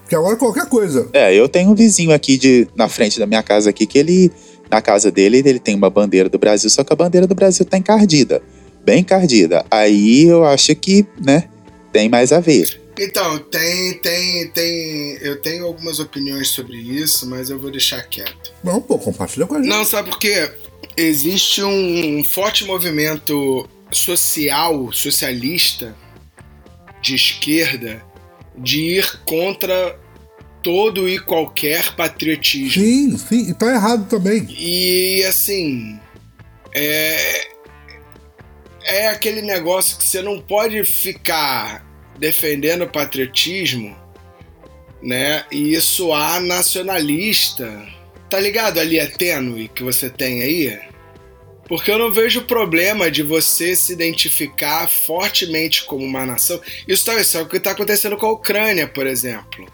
Porque 0.00 0.14
agora 0.14 0.37
qualquer 0.37 0.66
coisa. 0.66 1.09
É, 1.12 1.35
eu 1.35 1.48
tenho 1.48 1.70
um 1.70 1.74
vizinho 1.74 2.12
aqui 2.12 2.37
de, 2.37 2.68
na 2.76 2.88
frente 2.88 3.18
da 3.18 3.26
minha 3.26 3.42
casa 3.42 3.70
aqui 3.70 3.87
que 3.87 3.98
ele, 3.98 4.30
na 4.70 4.83
casa 4.83 5.11
dele, 5.11 5.38
ele 5.38 5.59
tem 5.59 5.74
uma 5.74 5.88
bandeira 5.88 6.28
do 6.28 6.38
Brasil, 6.38 6.68
só 6.68 6.83
que 6.85 6.92
a 6.92 6.96
bandeira 6.96 7.26
do 7.26 7.35
Brasil 7.35 7.64
tá 7.64 7.78
encardida. 7.78 8.42
Bem 8.85 9.00
encardida. 9.00 9.64
Aí 9.70 10.24
eu 10.24 10.44
acho 10.44 10.74
que, 10.74 11.07
né, 11.22 11.44
tem 11.94 12.09
mais 12.09 12.33
a 12.33 12.40
ver. 12.40 12.80
Então, 12.98 13.38
tem, 13.38 13.94
tem, 13.98 14.48
tem. 14.48 15.16
Eu 15.20 15.40
tenho 15.40 15.64
algumas 15.64 16.00
opiniões 16.00 16.48
sobre 16.48 16.76
isso, 16.76 17.24
mas 17.30 17.50
eu 17.50 17.59
vou 17.59 17.70
deixar 17.70 18.02
quieto. 18.02 18.52
Não, 18.64 18.83
pô, 18.83 18.98
compartilha 18.98 19.46
com 19.46 19.54
a 19.54 19.59
gente. 19.59 19.68
Não, 19.68 19.85
sabe 19.85 20.11
por 20.11 20.18
quê? 20.18 20.50
Existe 20.96 21.62
um 21.62 22.24
forte 22.24 22.64
movimento 22.64 23.68
social, 23.92 24.92
socialista, 24.92 25.96
de 27.00 27.14
esquerda, 27.14 28.04
de 28.59 28.98
ir 28.98 29.20
contra 29.24 29.96
todo 30.61 31.09
e 31.09 31.20
qualquer 31.20 31.94
patriotismo. 31.94 32.83
Sim, 32.83 33.16
sim, 33.16 33.50
e 33.50 33.54
tá 33.54 33.72
errado 33.72 34.09
também. 34.09 34.48
E 34.50 35.22
assim. 35.24 36.00
É, 36.74 37.54
é 38.85 39.09
aquele 39.09 39.42
negócio 39.42 39.97
que 39.99 40.05
você 40.05 40.23
não 40.23 40.40
pode 40.40 40.85
ficar 40.85 41.85
defendendo 42.18 42.83
o 42.83 42.90
patriotismo, 42.90 43.97
né? 45.03 45.44
E 45.51 45.75
isso 45.75 46.12
há 46.12 46.40
nacionalista. 46.40 47.87
Tá 48.31 48.38
ligado 48.38 48.79
ali 48.79 48.99
é 48.99 49.07
tênue 49.07 49.68
que 49.68 49.83
você 49.83 50.09
tem 50.09 50.42
aí? 50.42 50.79
Porque 51.68 51.90
eu 51.90 51.99
não 51.99 52.12
vejo 52.12 52.42
problema 52.42 53.11
de 53.11 53.23
você 53.23 53.75
se 53.75 53.92
identificar 53.92 54.88
fortemente 54.88 55.85
como 55.85 56.05
uma 56.05 56.27
nação. 56.27 56.61
Isso, 56.87 57.07
tá, 57.07 57.18
isso 57.18 57.38
é 57.38 57.42
o 57.42 57.49
que 57.49 57.57
está 57.57 57.70
acontecendo 57.70 58.16
com 58.16 58.27
a 58.27 58.33
Ucrânia, 58.33 58.87
por 58.87 59.07
exemplo. 59.07 59.66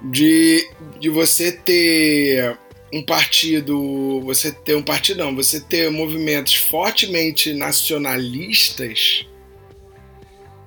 De, 0.00 0.70
de 1.00 1.08
você 1.08 1.50
ter 1.50 2.56
um 2.92 3.02
partido, 3.02 4.20
você 4.22 4.50
ter 4.50 4.74
um 4.74 4.82
partido 4.82 5.18
não, 5.18 5.34
você 5.34 5.60
ter 5.60 5.90
movimentos 5.90 6.54
fortemente 6.54 7.52
nacionalistas 7.52 9.26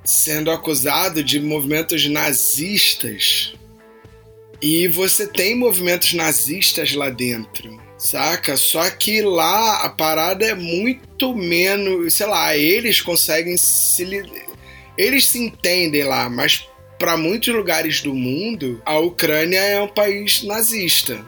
sendo 0.04 0.52
acusado 0.52 1.24
de 1.24 1.40
movimentos 1.40 2.08
nazistas 2.08 3.54
e 4.62 4.88
você 4.88 5.28
tem 5.28 5.56
movimentos 5.56 6.14
nazistas 6.14 6.94
lá 6.94 7.10
dentro, 7.10 7.82
saca? 7.98 8.56
Só 8.56 8.88
que 8.92 9.22
lá 9.22 9.84
a 9.84 9.90
parada 9.90 10.46
é 10.46 10.54
muito 10.54 11.36
menos, 11.36 12.14
sei 12.14 12.28
lá, 12.28 12.56
eles 12.56 13.02
conseguem 13.02 13.58
se 13.58 14.04
eles 14.98 15.26
se 15.26 15.40
entendem 15.40 16.04
lá, 16.04 16.30
mas 16.30 16.68
para 17.00 17.18
muitos 17.18 17.52
lugares 17.54 18.02
do 18.02 18.14
mundo, 18.14 18.80
a 18.86 19.00
Ucrânia 19.00 19.60
é 19.60 19.82
um 19.82 19.88
país 19.88 20.44
nazista 20.44 21.26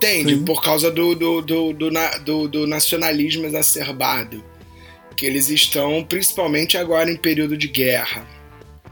Entende? 0.00 0.34
Sim. 0.36 0.44
Por 0.44 0.62
causa 0.62 0.90
do, 0.90 1.14
do, 1.14 1.42
do, 1.42 1.72
do, 1.74 2.48
do 2.48 2.66
nacionalismo 2.66 3.44
exacerbado. 3.44 4.42
Que 5.14 5.26
eles 5.26 5.50
estão, 5.50 6.02
principalmente 6.02 6.78
agora 6.78 7.10
em 7.10 7.16
período 7.16 7.54
de 7.54 7.68
guerra. 7.68 8.26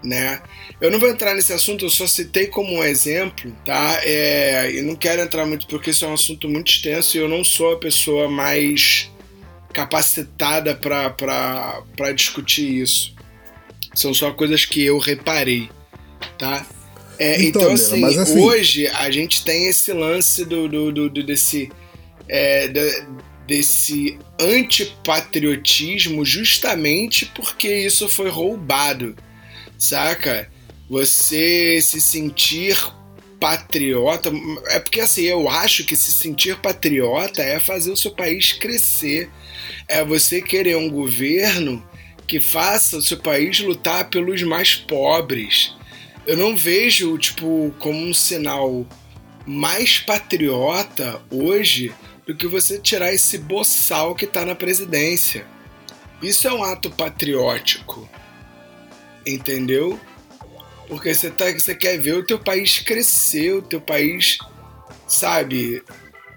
Né? 0.05 0.43
Eu 0.81 0.91
não 0.91 1.01
vou 1.01 1.09
entrar 1.09 1.35
nesse 1.35 1.53
assunto, 1.53 1.87
eu 1.87 1.91
só 1.91 2.07
citei 2.07 2.47
como 2.47 2.73
um 2.73 2.85
exemplo, 2.85 3.51
tá? 3.65 3.99
É, 4.05 4.71
e 4.71 4.83
não 4.83 4.95
quero 4.95 5.23
entrar 5.23 5.45
muito 5.45 5.67
porque 5.67 5.91
isso 5.91 6.05
é 6.05 6.09
um 6.09 6.15
assunto 6.15 6.49
muito 6.49 6.71
extenso 6.71 7.17
e 7.17 7.21
eu 7.21 7.29
não 7.29 7.43
sou 7.43 7.73
a 7.73 7.79
pessoa 7.79 8.29
mais 8.29 9.11
capacitada 9.73 10.77
para 10.77 12.13
discutir 12.15 12.83
isso. 12.83 13.13
São 13.93 14.15
só 14.15 14.31
coisas 14.31 14.65
que 14.65 14.85
eu 14.85 14.99
reparei, 14.99 15.69
tá? 16.39 16.65
É, 17.19 17.43
então, 17.43 17.63
então 17.63 17.73
assim, 17.73 18.05
assim, 18.05 18.41
hoje 18.41 18.87
a 18.87 19.11
gente 19.11 19.45
tem 19.45 19.67
esse 19.67 19.93
lance 19.93 20.45
do, 20.45 20.69
do, 20.69 20.93
do, 20.93 21.11
do 21.11 21.23
desse, 21.25 21.71
é, 22.29 22.71
desse 23.47 24.19
antipatriotismo 24.41 26.25
justamente 26.25 27.27
porque 27.27 27.69
isso 27.69 28.09
foi 28.09 28.31
roubado, 28.31 29.17
saca? 29.77 30.49
Você 30.89 31.81
se 31.83 32.01
sentir 32.01 32.79
patriota. 33.41 34.31
É 34.69 34.79
porque 34.79 35.01
assim, 35.01 35.23
eu 35.23 35.49
acho 35.49 35.85
que 35.85 35.97
se 35.97 36.13
sentir 36.13 36.57
patriota 36.61 37.43
é 37.43 37.59
fazer 37.59 37.91
o 37.91 37.97
seu 37.97 38.13
país 38.13 38.53
crescer. 38.53 39.29
É 39.89 40.05
você 40.05 40.41
querer 40.41 40.77
um 40.77 40.89
governo 40.89 41.85
que 42.27 42.41
faça 42.41 42.99
o 42.99 43.03
seu 43.03 43.17
país 43.17 43.59
lutar 43.61 44.09
pelos 44.09 44.43
mais 44.43 44.77
pobres 44.77 45.78
eu 46.29 46.37
não 46.37 46.55
vejo, 46.55 47.17
tipo, 47.17 47.75
como 47.79 47.99
um 47.99 48.13
sinal 48.13 48.87
mais 49.47 49.99
patriota 49.99 51.23
hoje 51.31 51.91
do 52.27 52.37
que 52.37 52.47
você 52.47 52.79
tirar 52.79 53.15
esse 53.15 53.39
boçal 53.39 54.15
que 54.15 54.27
tá 54.27 54.45
na 54.45 54.55
presidência. 54.55 55.47
Isso 56.23 56.47
é 56.47 56.53
um 56.53 56.63
ato 56.63 56.91
patriótico. 56.91 58.07
Entendeu? 59.27 59.99
Porque 60.87 61.15
você, 61.15 61.31
tá, 61.31 61.51
você 61.51 61.75
quer 61.75 61.99
ver 61.99 62.17
o 62.17 62.27
teu 62.27 62.39
país 62.39 62.79
crescer, 62.79 63.55
o 63.55 63.63
teu 63.63 63.81
país, 63.81 64.37
sabe? 65.07 65.83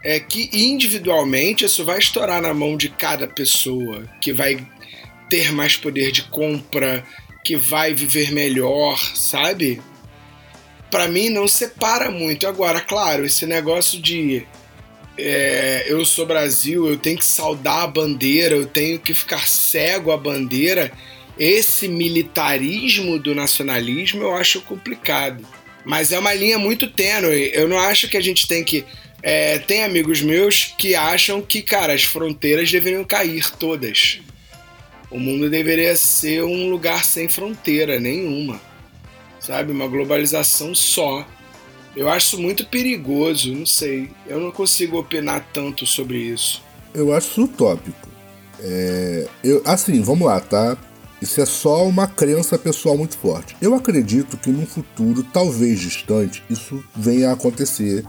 É 0.01 0.21
que 0.21 0.49
individualmente 0.53 1.65
isso 1.65 1.83
vai 1.83 1.99
estourar 1.99 2.41
na 2.41 2.53
mão 2.53 2.77
de 2.77 2.87
cada 2.87 3.27
pessoa, 3.27 4.05
que 4.21 4.31
vai 4.31 4.65
ter 5.29 5.51
mais 5.51 5.75
poder 5.75 6.13
de 6.13 6.23
compra, 6.23 7.05
que 7.43 7.55
vai 7.55 7.93
viver 7.93 8.31
melhor, 8.31 8.97
sabe? 9.15 9.81
Para 10.89 11.07
mim 11.07 11.29
não 11.29 11.47
separa 11.47 12.11
muito. 12.11 12.47
Agora, 12.47 12.81
claro, 12.81 13.25
esse 13.25 13.45
negócio 13.45 13.99
de 14.01 14.45
é, 15.17 15.85
eu 15.87 16.03
sou 16.05 16.25
Brasil, 16.25 16.87
eu 16.87 16.97
tenho 16.97 17.17
que 17.17 17.25
saudar 17.25 17.83
a 17.83 17.87
bandeira, 17.87 18.55
eu 18.55 18.65
tenho 18.65 18.99
que 18.99 19.13
ficar 19.13 19.47
cego 19.47 20.11
à 20.11 20.17
bandeira. 20.17 20.91
Esse 21.37 21.87
militarismo 21.87 23.17
do 23.19 23.33
nacionalismo 23.33 24.23
eu 24.23 24.35
acho 24.35 24.61
complicado. 24.61 25.45
Mas 25.85 26.11
é 26.11 26.19
uma 26.19 26.33
linha 26.33 26.59
muito 26.59 26.87
tênue. 26.87 27.51
Eu 27.53 27.67
não 27.67 27.79
acho 27.79 28.07
que 28.07 28.17
a 28.17 28.21
gente 28.21 28.47
tem 28.47 28.63
que. 28.63 28.85
É, 29.23 29.59
tem 29.59 29.83
amigos 29.83 30.21
meus 30.21 30.73
que 30.77 30.95
acham 30.95 31.41
que, 31.41 31.61
cara, 31.61 31.93
as 31.93 32.03
fronteiras 32.03 32.71
deveriam 32.71 33.03
cair 33.03 33.49
todas. 33.51 34.19
O 35.11 35.19
mundo 35.19 35.49
deveria 35.49 35.95
ser 35.95 36.43
um 36.43 36.69
lugar 36.69 37.03
sem 37.03 37.27
fronteira 37.27 37.99
nenhuma. 37.99 38.59
Sabe? 39.39 39.71
Uma 39.71 39.87
globalização 39.87 40.73
só. 40.73 41.27
Eu 41.95 42.09
acho 42.09 42.39
muito 42.39 42.65
perigoso, 42.65 43.53
não 43.53 43.65
sei. 43.65 44.09
Eu 44.25 44.39
não 44.39 44.51
consigo 44.51 44.97
opinar 44.97 45.45
tanto 45.51 45.85
sobre 45.85 46.17
isso. 46.17 46.63
Eu 46.93 47.13
acho 47.13 47.43
utópico. 47.43 48.07
É, 48.59 49.27
eu, 49.43 49.61
assim, 49.65 50.01
vamos 50.01 50.25
lá, 50.25 50.39
tá? 50.39 50.77
Isso 51.21 51.39
é 51.41 51.45
só 51.45 51.85
uma 51.85 52.07
crença 52.07 52.57
pessoal 52.57 52.97
muito 52.97 53.17
forte. 53.17 53.55
Eu 53.61 53.75
acredito 53.75 54.37
que 54.37 54.49
num 54.49 54.65
futuro, 54.65 55.23
talvez 55.23 55.79
distante, 55.79 56.43
isso 56.49 56.83
venha 56.95 57.29
a 57.29 57.33
acontecer 57.33 58.03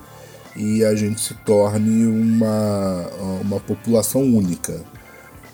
e 0.56 0.84
a 0.84 0.94
gente 0.94 1.20
se 1.20 1.34
torne 1.34 2.06
uma, 2.06 3.08
uma 3.42 3.60
população 3.60 4.22
única. 4.22 4.82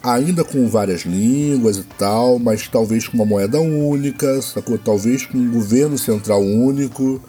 Ainda 0.02 0.44
com 0.44 0.68
várias 0.68 1.02
línguas 1.02 1.78
e 1.78 1.82
tal, 1.98 2.38
mas 2.38 2.68
talvez 2.68 3.08
com 3.08 3.16
uma 3.16 3.26
moeda 3.26 3.60
única, 3.60 4.40
sacou? 4.40 4.78
talvez 4.78 5.26
com 5.26 5.36
um 5.36 5.50
governo 5.50 5.98
central 5.98 6.40
único, 6.42 7.20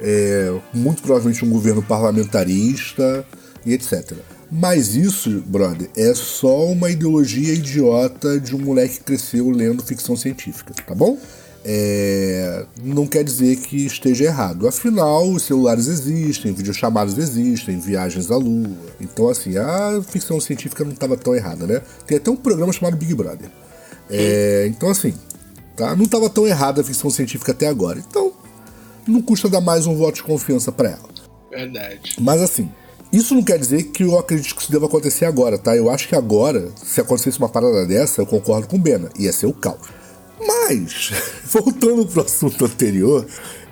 é, 0.00 0.54
muito 0.72 1.02
provavelmente 1.02 1.44
um 1.44 1.50
governo 1.50 1.82
parlamentarista 1.82 3.26
e 3.66 3.72
etc. 3.72 4.12
Mas 4.50 4.94
isso, 4.94 5.42
brother, 5.46 5.88
é 5.96 6.12
só 6.14 6.66
uma 6.66 6.90
ideologia 6.90 7.54
idiota 7.54 8.38
de 8.38 8.54
um 8.54 8.58
moleque 8.58 8.98
que 8.98 9.04
cresceu 9.04 9.48
lendo 9.50 9.82
ficção 9.82 10.14
científica, 10.14 10.74
tá 10.86 10.94
bom? 10.94 11.18
É, 11.64 12.64
não 12.82 13.06
quer 13.06 13.22
dizer 13.22 13.56
que 13.56 13.86
esteja 13.86 14.24
errado. 14.24 14.66
Afinal, 14.66 15.30
os 15.30 15.44
celulares 15.44 15.86
existem, 15.86 16.52
videochamadas 16.52 17.16
existem, 17.16 17.78
viagens 17.78 18.30
à 18.30 18.36
lua. 18.36 18.76
Então, 19.00 19.28
assim, 19.28 19.56
a 19.56 20.02
ficção 20.08 20.40
científica 20.40 20.84
não 20.84 20.92
estava 20.92 21.16
tão 21.16 21.34
errada, 21.34 21.66
né? 21.66 21.82
Tem 22.06 22.16
até 22.18 22.30
um 22.30 22.36
programa 22.36 22.72
chamado 22.72 22.96
Big 22.96 23.14
Brother. 23.14 23.48
É, 24.10 24.66
então, 24.68 24.90
assim, 24.90 25.14
tá? 25.76 25.94
não 25.94 26.04
estava 26.04 26.28
tão 26.28 26.46
errada 26.46 26.80
a 26.80 26.84
ficção 26.84 27.10
científica 27.10 27.52
até 27.52 27.68
agora. 27.68 27.98
Então, 27.98 28.32
não 29.06 29.22
custa 29.22 29.48
dar 29.48 29.60
mais 29.60 29.86
um 29.86 29.96
voto 29.96 30.16
de 30.16 30.22
confiança 30.24 30.72
para 30.72 30.90
ela. 30.90 31.12
Verdade. 31.50 32.16
Mas, 32.20 32.40
assim, 32.40 32.68
isso 33.12 33.34
não 33.34 33.42
quer 33.42 33.58
dizer 33.58 33.84
que 33.84 34.02
eu 34.02 34.18
acredito 34.18 34.56
que 34.56 34.62
isso 34.62 34.72
deva 34.72 34.86
acontecer 34.86 35.26
agora, 35.26 35.58
tá? 35.58 35.76
Eu 35.76 35.90
acho 35.90 36.08
que 36.08 36.16
agora, 36.16 36.70
se 36.82 37.00
acontecesse 37.00 37.38
uma 37.38 37.48
parada 37.48 37.86
dessa, 37.86 38.20
eu 38.22 38.26
concordo 38.26 38.66
com 38.66 38.76
o 38.76 38.80
Bena. 38.80 39.10
Ia 39.18 39.32
ser 39.32 39.46
o 39.46 39.52
caos. 39.52 40.01
Mas, 40.46 41.12
voltando 41.44 42.06
pro 42.06 42.22
assunto 42.22 42.64
anterior, 42.64 43.26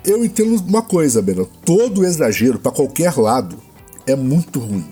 eu 0.05 0.23
entendo 0.23 0.55
uma 0.67 0.81
coisa, 0.81 1.21
Bena. 1.21 1.45
Todo 1.65 2.05
exagero, 2.05 2.59
para 2.59 2.71
qualquer 2.71 3.15
lado, 3.17 3.57
é 4.05 4.15
muito 4.15 4.59
ruim, 4.59 4.85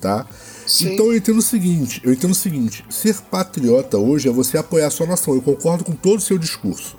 tá? 0.00 0.26
Sim. 0.66 0.94
Então 0.94 1.06
eu 1.06 1.16
entendo 1.16 1.38
o 1.38 1.42
seguinte, 1.42 2.00
eu 2.02 2.12
entendo 2.12 2.30
o 2.30 2.34
seguinte, 2.34 2.84
ser 2.88 3.16
patriota 3.30 3.98
hoje 3.98 4.28
é 4.28 4.32
você 4.32 4.56
apoiar 4.56 4.86
a 4.86 4.90
sua 4.90 5.06
nação. 5.06 5.34
Eu 5.34 5.42
concordo 5.42 5.84
com 5.84 5.92
todo 5.92 6.18
o 6.18 6.22
seu 6.22 6.38
discurso. 6.38 6.96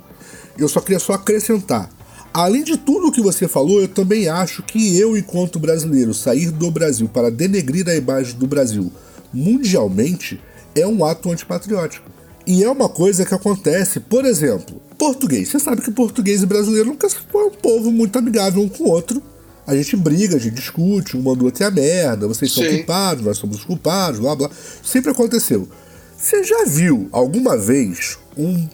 Eu 0.58 0.70
só 0.70 0.80
queria 0.80 1.00
só 1.00 1.14
acrescentar 1.14 1.90
Além 2.36 2.66
de 2.66 2.76
tudo 2.76 3.08
o 3.08 3.12
que 3.14 3.22
você 3.22 3.48
falou, 3.48 3.80
eu 3.80 3.88
também 3.88 4.28
acho 4.28 4.62
que 4.62 5.00
eu, 5.00 5.16
enquanto 5.16 5.58
brasileiro, 5.58 6.14
sair 6.14 6.52
do 6.52 6.70
Brasil 6.70 7.08
para 7.08 7.32
denegrir 7.32 7.88
a 7.88 7.96
imagem 7.96 8.38
do 8.38 8.46
Brasil 8.46 8.92
mundialmente 9.32 10.42
é 10.76 10.86
um 10.86 11.06
ato 11.06 11.32
antipatriótico. 11.32 12.12
E 12.48 12.64
é 12.64 12.70
uma 12.70 12.88
coisa 12.88 13.26
que 13.26 13.34
acontece, 13.34 14.00
por 14.00 14.24
exemplo, 14.26 14.80
português. 14.98 15.50
Você 15.50 15.60
sabe 15.60 15.82
que 15.82 15.92
português 15.92 16.44
e 16.44 16.46
brasileiro 16.46 16.90
nunca 16.90 17.10
foi 17.10 17.46
um 17.46 17.52
povo 17.52 17.92
muito 17.92 18.18
amigável 18.18 18.62
um 18.62 18.70
com 18.70 18.84
o 18.84 18.90
outro. 18.90 19.22
A 19.66 19.76
gente 19.76 19.96
briga, 19.96 20.36
a 20.36 20.40
gente 20.40 20.54
discute, 20.54 21.18
um 21.18 21.24
mandou 21.24 21.48
até 21.48 21.66
a 21.66 21.72
merda, 21.72 22.28
vocês 22.28 22.52
Sim. 22.52 22.62
são 22.62 22.78
culpados, 22.78 23.26
nós 23.26 23.38
somos 23.38 23.64
culpados, 23.64 24.20
blá 24.20 24.36
blá. 24.36 24.50
Sempre 24.84 25.12
aconteceu. 25.12 25.68
Você 26.16 26.44
já 26.44 26.66
viu 26.66 27.10
alguma 27.12 27.58
vez 27.58 28.18
um 28.38 28.68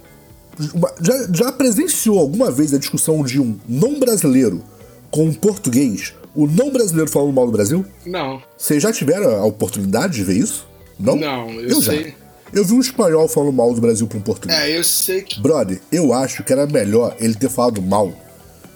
já, 1.01 1.27
já 1.33 1.51
presenciou 1.51 2.19
alguma 2.19 2.51
vez 2.51 2.73
a 2.73 2.77
discussão 2.77 3.23
de 3.23 3.39
um 3.39 3.57
não 3.67 3.99
brasileiro 3.99 4.61
com 5.09 5.25
um 5.25 5.33
português? 5.33 6.13
O 6.35 6.45
não 6.45 6.71
brasileiro 6.71 7.09
falando 7.09 7.33
mal 7.33 7.45
do 7.45 7.51
Brasil? 7.51 7.85
Não. 8.05 8.41
Vocês 8.57 8.81
já 8.81 8.91
tiveram 8.91 9.37
a 9.37 9.45
oportunidade 9.45 10.13
de 10.13 10.23
ver 10.23 10.37
isso? 10.37 10.67
Não? 10.99 11.15
Não, 11.15 11.49
eu, 11.51 11.69
eu 11.69 11.81
sei. 11.81 12.03
Já. 12.03 12.20
Eu 12.53 12.65
vi 12.65 12.73
um 12.73 12.79
espanhol 12.79 13.27
falando 13.27 13.53
mal 13.53 13.73
do 13.73 13.79
Brasil 13.79 14.07
para 14.07 14.17
um 14.17 14.21
português. 14.21 14.59
É, 14.59 14.77
eu 14.77 14.83
sei 14.83 15.21
que. 15.21 15.39
Brother, 15.39 15.79
eu 15.91 16.13
acho 16.13 16.43
que 16.43 16.51
era 16.51 16.65
melhor 16.65 17.15
ele 17.19 17.33
ter 17.35 17.49
falado 17.49 17.81
mal 17.81 18.13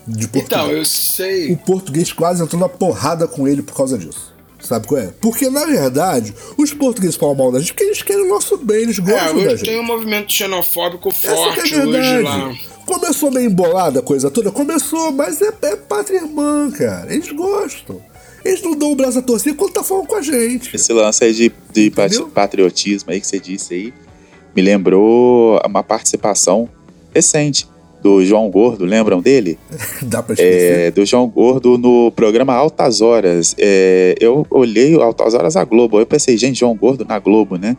de 0.08 0.28
Portugal. 0.28 0.68
Então, 0.68 0.78
eu 0.78 0.86
sei. 0.86 1.52
O 1.52 1.58
português 1.58 2.12
quase 2.14 2.42
entrou 2.42 2.60
na 2.60 2.70
porrada 2.70 3.28
com 3.28 3.48
ele 3.48 3.62
por 3.62 3.76
causa 3.76 3.98
disso. 3.98 4.34
Sabe 4.60 4.88
qual 4.88 5.00
é? 5.00 5.14
Porque, 5.22 5.50
na 5.50 5.66
verdade, 5.66 6.34
os 6.58 6.74
portugueses 6.74 7.16
falam 7.16 7.36
mal 7.36 7.52
da 7.52 7.60
gente 7.60 7.74
porque 7.74 7.84
eles 7.84 8.02
querem 8.02 8.24
o 8.24 8.30
nosso 8.30 8.58
bem, 8.58 8.84
eles 8.84 8.98
gostam 8.98 9.28
é, 9.28 9.32
hoje 9.32 9.46
da 9.46 9.56
gente. 9.58 9.66
tem 9.66 9.80
um 9.80 9.84
movimento 9.84 10.34
xenofóbico 10.34 11.12
forte 11.12 11.76
é 11.76 11.86
hoje 11.86 12.22
lá. 12.22 12.52
Começou 12.86 13.32
meio 13.32 13.48
embolada 13.48 14.00
a 14.00 14.02
coisa 14.02 14.32
toda? 14.32 14.52
Começou, 14.52 15.12
mas 15.12 15.42
é, 15.42 15.52
é 15.64 15.76
pátria 15.76 16.18
irmã, 16.18 16.72
cara. 16.72 17.14
Eles 17.14 17.32
gostam. 17.32 18.02
Eles 18.46 18.62
não 18.62 18.78
dão 18.78 18.92
o 18.92 18.96
braço 18.96 19.20
a 19.20 19.22
torcer 19.22 19.56
quando 19.56 19.74
tá 19.74 19.84
falando 19.84 20.06
com 20.06 20.16
a 20.16 20.22
gente. 20.22 20.76
Esse 20.76 20.94
lance 20.94 21.24
aí 21.24 21.34
de, 21.34 21.52
de 21.74 21.92
patriotismo 22.34 23.12
aí 23.12 23.20
que 23.20 23.28
você 23.28 23.40
disse 23.40 23.74
aí 23.74 23.94
me 24.56 24.62
lembrou 24.62 25.60
uma 25.66 25.84
participação 25.84 26.70
recente 27.14 27.68
do 28.02 28.24
João 28.24 28.50
Gordo, 28.50 28.86
lembram 28.86 29.20
dele? 29.20 29.58
Dá 30.04 30.24
pra 30.24 30.34
esquecer. 30.34 30.80
É, 30.80 30.92
do 30.92 31.06
João 31.06 31.28
Gordo 31.28 31.78
no 31.78 32.12
programa 32.12 32.54
Altas 32.54 33.02
Horas. 33.02 33.56
É, 33.58 34.16
eu 34.20 34.46
olhei 34.50 34.96
Altas 34.96 35.34
Horas 35.34 35.56
a 35.58 35.64
Globo, 35.64 36.00
eu 36.00 36.06
pensei, 36.06 36.38
gente, 36.38 36.60
João 36.60 36.76
Gordo 36.76 37.04
na 37.04 37.20
Globo, 37.20 37.58
né? 37.58 37.76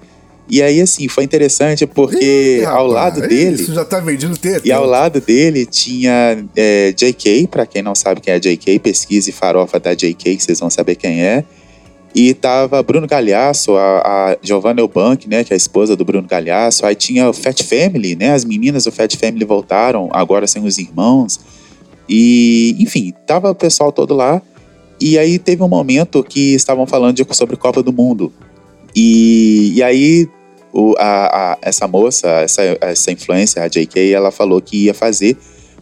E 0.49 0.62
aí, 0.62 0.80
assim, 0.80 1.09
foi 1.09 1.24
interessante 1.24 1.86
porque 1.86 2.61
Ih, 2.62 2.64
ao 2.64 2.86
lado 2.86 3.20
dele. 3.20 3.57
Isso 3.57 3.74
já 3.74 3.84
tá 3.84 3.99
vendendo 3.99 4.36
ter. 4.36 4.61
E 4.64 4.70
ao 4.70 4.86
lado 4.86 5.20
dele 5.20 5.66
tinha 5.66 6.44
é, 6.55 6.92
JK, 6.92 7.49
para 7.49 7.66
quem 7.66 7.82
não 7.82 7.94
sabe 7.94 8.20
quem 8.20 8.34
é 8.34 8.38
JK, 8.38 8.78
pesquise 8.78 9.32
farofa 9.32 9.80
da 9.80 9.92
JK, 9.94 10.36
que 10.36 10.42
vocês 10.42 10.61
vão 10.61 10.70
saber 10.70 10.94
quem 10.94 11.22
é. 11.22 11.44
E 12.14 12.32
tava 12.32 12.82
Bruno 12.82 13.07
Galhaço, 13.07 13.76
a, 13.76 13.99
a 13.99 14.36
Giovanna 14.40 14.80
Eubank, 14.80 15.28
né, 15.28 15.44
que 15.44 15.53
é 15.53 15.55
a 15.55 15.57
esposa 15.57 15.94
do 15.94 16.05
Bruno 16.05 16.26
Galhaço. 16.26 16.86
Aí 16.86 16.94
tinha 16.94 17.28
o 17.28 17.32
Fat 17.32 17.62
Family, 17.62 18.14
né? 18.14 18.32
As 18.32 18.44
meninas 18.44 18.84
do 18.84 18.92
Fat 18.92 19.14
Family 19.16 19.44
voltaram, 19.44 20.09
agora 20.12 20.47
sem 20.47 20.64
os 20.64 20.78
irmãos. 20.78 21.40
E, 22.09 22.74
enfim, 22.78 23.12
tava 23.26 23.51
o 23.51 23.55
pessoal 23.55 23.90
todo 23.90 24.14
lá. 24.14 24.40
E 24.99 25.18
aí 25.18 25.38
teve 25.38 25.62
um 25.62 25.68
momento 25.68 26.24
que 26.24 26.55
estavam 26.55 26.86
falando 26.86 27.16
de, 27.16 27.26
sobre 27.34 27.57
Copa 27.57 27.82
do 27.82 27.92
Mundo. 27.92 28.32
E, 28.94 29.74
e 29.74 29.82
aí 29.82 30.26
o, 30.77 30.95
a, 30.99 31.53
a, 31.53 31.59
essa 31.62 31.89
moça, 31.89 32.29
essa, 32.29 32.62
essa 32.83 33.11
influência, 33.11 33.62
a 33.62 33.68
JK, 33.68 34.12
ela 34.12 34.31
falou 34.31 34.61
que 34.61 34.85
ia 34.85 34.93
fazer 34.93 35.35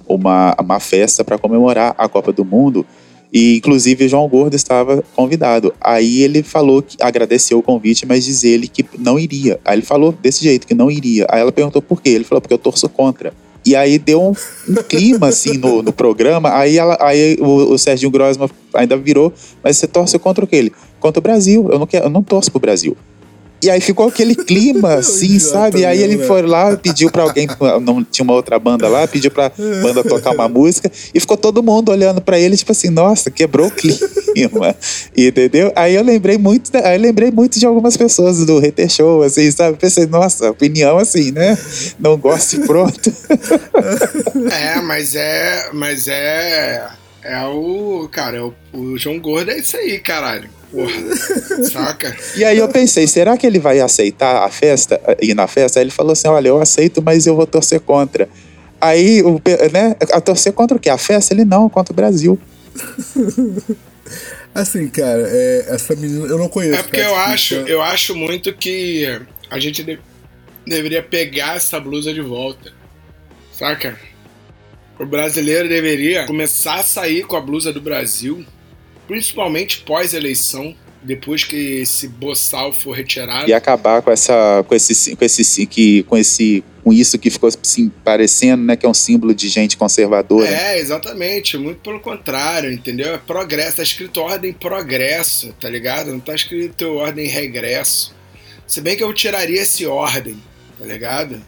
uma, 0.07 0.55
uma 0.61 0.79
festa 0.79 1.25
para 1.25 1.37
comemorar 1.37 1.97
a 1.99 2.09
Copa 2.09 2.33
do 2.33 2.45
Mundo 2.45 2.87
e 3.33 3.57
inclusive 3.57 4.07
João 4.07 4.29
Gordo 4.29 4.55
estava 4.55 5.03
convidado. 5.17 5.75
Aí 5.81 6.23
ele 6.23 6.45
falou 6.45 6.81
que 6.81 6.97
agradeceu 7.01 7.59
o 7.59 7.63
convite, 7.63 8.07
mas 8.07 8.25
diz 8.25 8.45
ele 8.45 8.69
que 8.69 8.87
não 8.97 9.19
iria. 9.19 9.59
Aí 9.65 9.75
ele 9.75 9.83
falou 9.83 10.13
desse 10.13 10.45
jeito 10.45 10.65
que 10.65 10.75
não 10.75 10.89
iria. 10.89 11.27
Aí 11.29 11.41
ela 11.41 11.51
perguntou 11.51 11.83
por 11.83 12.01
quê. 12.01 12.11
Ele 12.11 12.23
falou 12.23 12.41
porque 12.41 12.55
eu 12.55 12.59
torço 12.59 12.89
contra. 12.89 13.35
E 13.67 13.75
aí 13.75 13.99
deu 13.99 14.23
um, 14.23 14.33
um 14.69 14.83
clima 14.89 15.27
assim 15.29 15.59
no, 15.59 15.83
no, 15.83 15.93
programa. 15.93 16.57
Aí, 16.57 16.79
ela, 16.79 16.97
aí 17.01 17.37
o, 17.41 17.73
o 17.73 17.79
Serginho 17.79 18.13
Grosma 18.13 18.49
ainda 18.73 18.97
virou, 18.97 19.33
mas 19.65 19.77
você 19.77 19.89
torce 19.89 20.17
contra 20.21 20.45
o 20.45 20.47
quê? 20.47 20.57
Ele, 20.57 20.73
contra 21.01 21.19
o 21.19 21.23
Brasil. 21.23 21.69
Eu 21.73 21.81
não, 21.81 21.87
quero, 21.87 22.05
eu 22.05 22.11
não 22.11 22.23
torço 22.23 22.53
pro 22.53 22.61
Brasil. 22.61 22.97
E 23.65 23.71
aí 23.71 23.81
ficou 23.81 24.09
aquele 24.09 24.35
clima, 24.35 24.95
assim, 25.01 25.39
sabe? 25.39 25.81
E 25.81 25.87
aí 25.87 26.03
ele 26.03 26.19
foi 26.27 26.43
lá, 26.43 26.77
pediu 26.77 27.11
pra 27.11 27.23
alguém, 27.23 27.49
não 27.81 28.05
tinha 28.05 28.23
uma 28.23 28.35
outra 28.35 28.59
banda 28.59 28.87
lá, 28.89 29.09
pediu 29.09 29.31
pra 29.31 29.51
banda 29.83 30.05
tocar 30.05 30.33
uma 30.33 30.49
música, 30.49 30.91
e 31.15 31.19
ficou 31.19 31.37
todo 31.37 31.63
mundo 31.63 31.91
olhando 31.91 32.21
pra 32.21 32.39
ele, 32.39 32.57
tipo 32.57 32.73
assim, 32.73 32.91
nossa, 32.91 33.31
quebrou 33.31 33.69
o 33.69 33.71
clima. 33.71 33.99
Entendeu? 35.17 35.73
Aí 35.75 35.95
eu 35.95 36.03
lembrei 36.03 36.37
muito, 36.37 36.71
aí 36.77 36.97
eu 36.97 37.01
lembrei 37.01 37.31
muito 37.31 37.59
de 37.59 37.65
algumas 37.65 37.97
pessoas 37.97 38.45
do 38.45 38.59
Hater 38.59 38.91
Show, 38.91 39.23
assim, 39.23 39.51
sabe? 39.51 39.79
Pensei, 39.79 40.07
nossa, 40.07 40.51
opinião 40.51 40.99
assim, 40.99 41.31
né? 41.31 41.57
Não 41.99 42.19
gosto 42.19 42.57
e 42.57 42.67
pronto. 42.67 43.13
é, 44.53 44.81
mas 44.83 45.15
é. 45.15 45.71
Mas 45.73 46.09
é. 46.09 47.04
É 47.25 47.43
o. 47.47 48.09
Cara, 48.13 48.37
é 48.37 48.41
o, 48.41 48.55
o 48.73 48.99
João 48.99 49.19
Gordo 49.19 49.51
é 49.51 49.59
isso 49.59 49.77
aí, 49.77 49.99
caralho. 49.99 50.49
Porra, 50.71 50.93
saca? 51.71 52.17
E 52.37 52.45
aí 52.45 52.59
eu 52.59 52.69
pensei, 52.69 53.07
será 53.07 53.37
que 53.37 53.47
ele 53.47 53.59
vai 53.59 53.81
aceitar 53.81 54.45
a 54.45 54.51
festa, 54.51 55.01
ir 55.23 55.35
na 55.35 55.47
festa? 55.47 55.79
Aí 55.79 55.85
ele 55.85 55.91
falou 55.91 56.13
assim: 56.13 56.29
olha, 56.29 56.49
eu 56.49 56.61
aceito, 56.61 57.01
mas 57.03 57.27
eu 57.27 57.35
vou 57.35 57.47
torcer 57.47 57.81
contra. 57.81 58.29
Aí, 58.81 59.23
né, 59.73 59.97
a 60.13 60.21
torcer 60.21 60.53
contra 60.53 60.77
o 60.77 60.81
quê? 60.81 60.91
A 60.91 60.99
festa? 60.99 61.33
Ele 61.33 61.45
não, 61.45 61.71
contra 61.71 61.93
o 61.93 61.97
Brasil. 61.97 62.39
Assim, 64.55 64.87
cara, 64.87 65.23
é, 65.27 65.67
essa 65.71 65.97
menina 65.97 66.27
eu 66.27 66.39
não 66.39 66.49
conheço. 66.49 66.79
É 66.79 66.83
porque 66.85 67.01
eu 67.01 67.17
acho, 67.17 67.55
eu 67.55 67.83
acho 67.83 68.15
muito 68.15 68.53
que 68.53 69.05
a 69.51 69.59
gente 69.59 69.83
de, 69.83 69.99
deveria 70.65 71.03
pegar 71.03 71.57
essa 71.57 71.81
blusa 71.81 72.15
de 72.15 72.21
volta. 72.21 72.73
Saca? 73.53 73.99
O 74.99 75.05
brasileiro 75.05 75.69
deveria 75.69 76.27
começar 76.27 76.77
a 76.77 76.83
sair 76.83 77.27
com 77.27 77.37
a 77.37 77.41
blusa 77.41 77.73
do 77.73 77.81
Brasil, 77.81 78.45
principalmente 79.09 79.81
pós-eleição, 79.81 80.75
depois 81.03 81.45
que 81.45 81.57
esse 81.57 82.09
boçal 82.09 82.73
for 82.73 82.93
retirado. 82.93 83.49
E 83.49 83.53
acabar 83.53 84.01
com 84.03 84.11
essa 84.11 84.65
com 84.67 84.75
esse 84.75 85.17
com 85.17 85.25
esse 85.25 85.67
que 85.67 86.03
com 86.05 86.17
esse 86.17 86.65
com 86.83 86.93
isso 86.93 87.19
que 87.19 87.31
ficou 87.31 87.49
parecendo, 88.05 88.63
né, 88.63 88.77
que 88.77 88.85
é 88.85 88.89
um 88.89 88.95
símbolo 88.95 89.35
de 89.35 89.49
gente 89.49 89.77
conservadora. 89.77 90.47
É, 90.47 90.79
exatamente, 90.79 91.57
muito 91.57 91.81
pelo 91.81 91.99
contrário, 91.99 92.71
entendeu? 92.71 93.15
É 93.15 93.19
progresso, 93.19 93.79
tá 93.79 93.83
escrito 93.83 94.21
ordem 94.21 94.53
progresso, 94.53 95.55
tá 95.59 95.69
ligado? 95.69 96.13
Não 96.13 96.21
tá 96.21 96.35
escrito 96.35 96.85
ordem 96.95 97.27
regresso. 97.27 98.15
Se 98.67 98.83
bem 98.83 98.97
que 98.97 99.03
eu 99.03 99.13
tiraria 99.15 99.63
esse 99.63 99.87
ordem, 99.87 100.37
tá 100.79 100.85
ligado? 100.85 101.41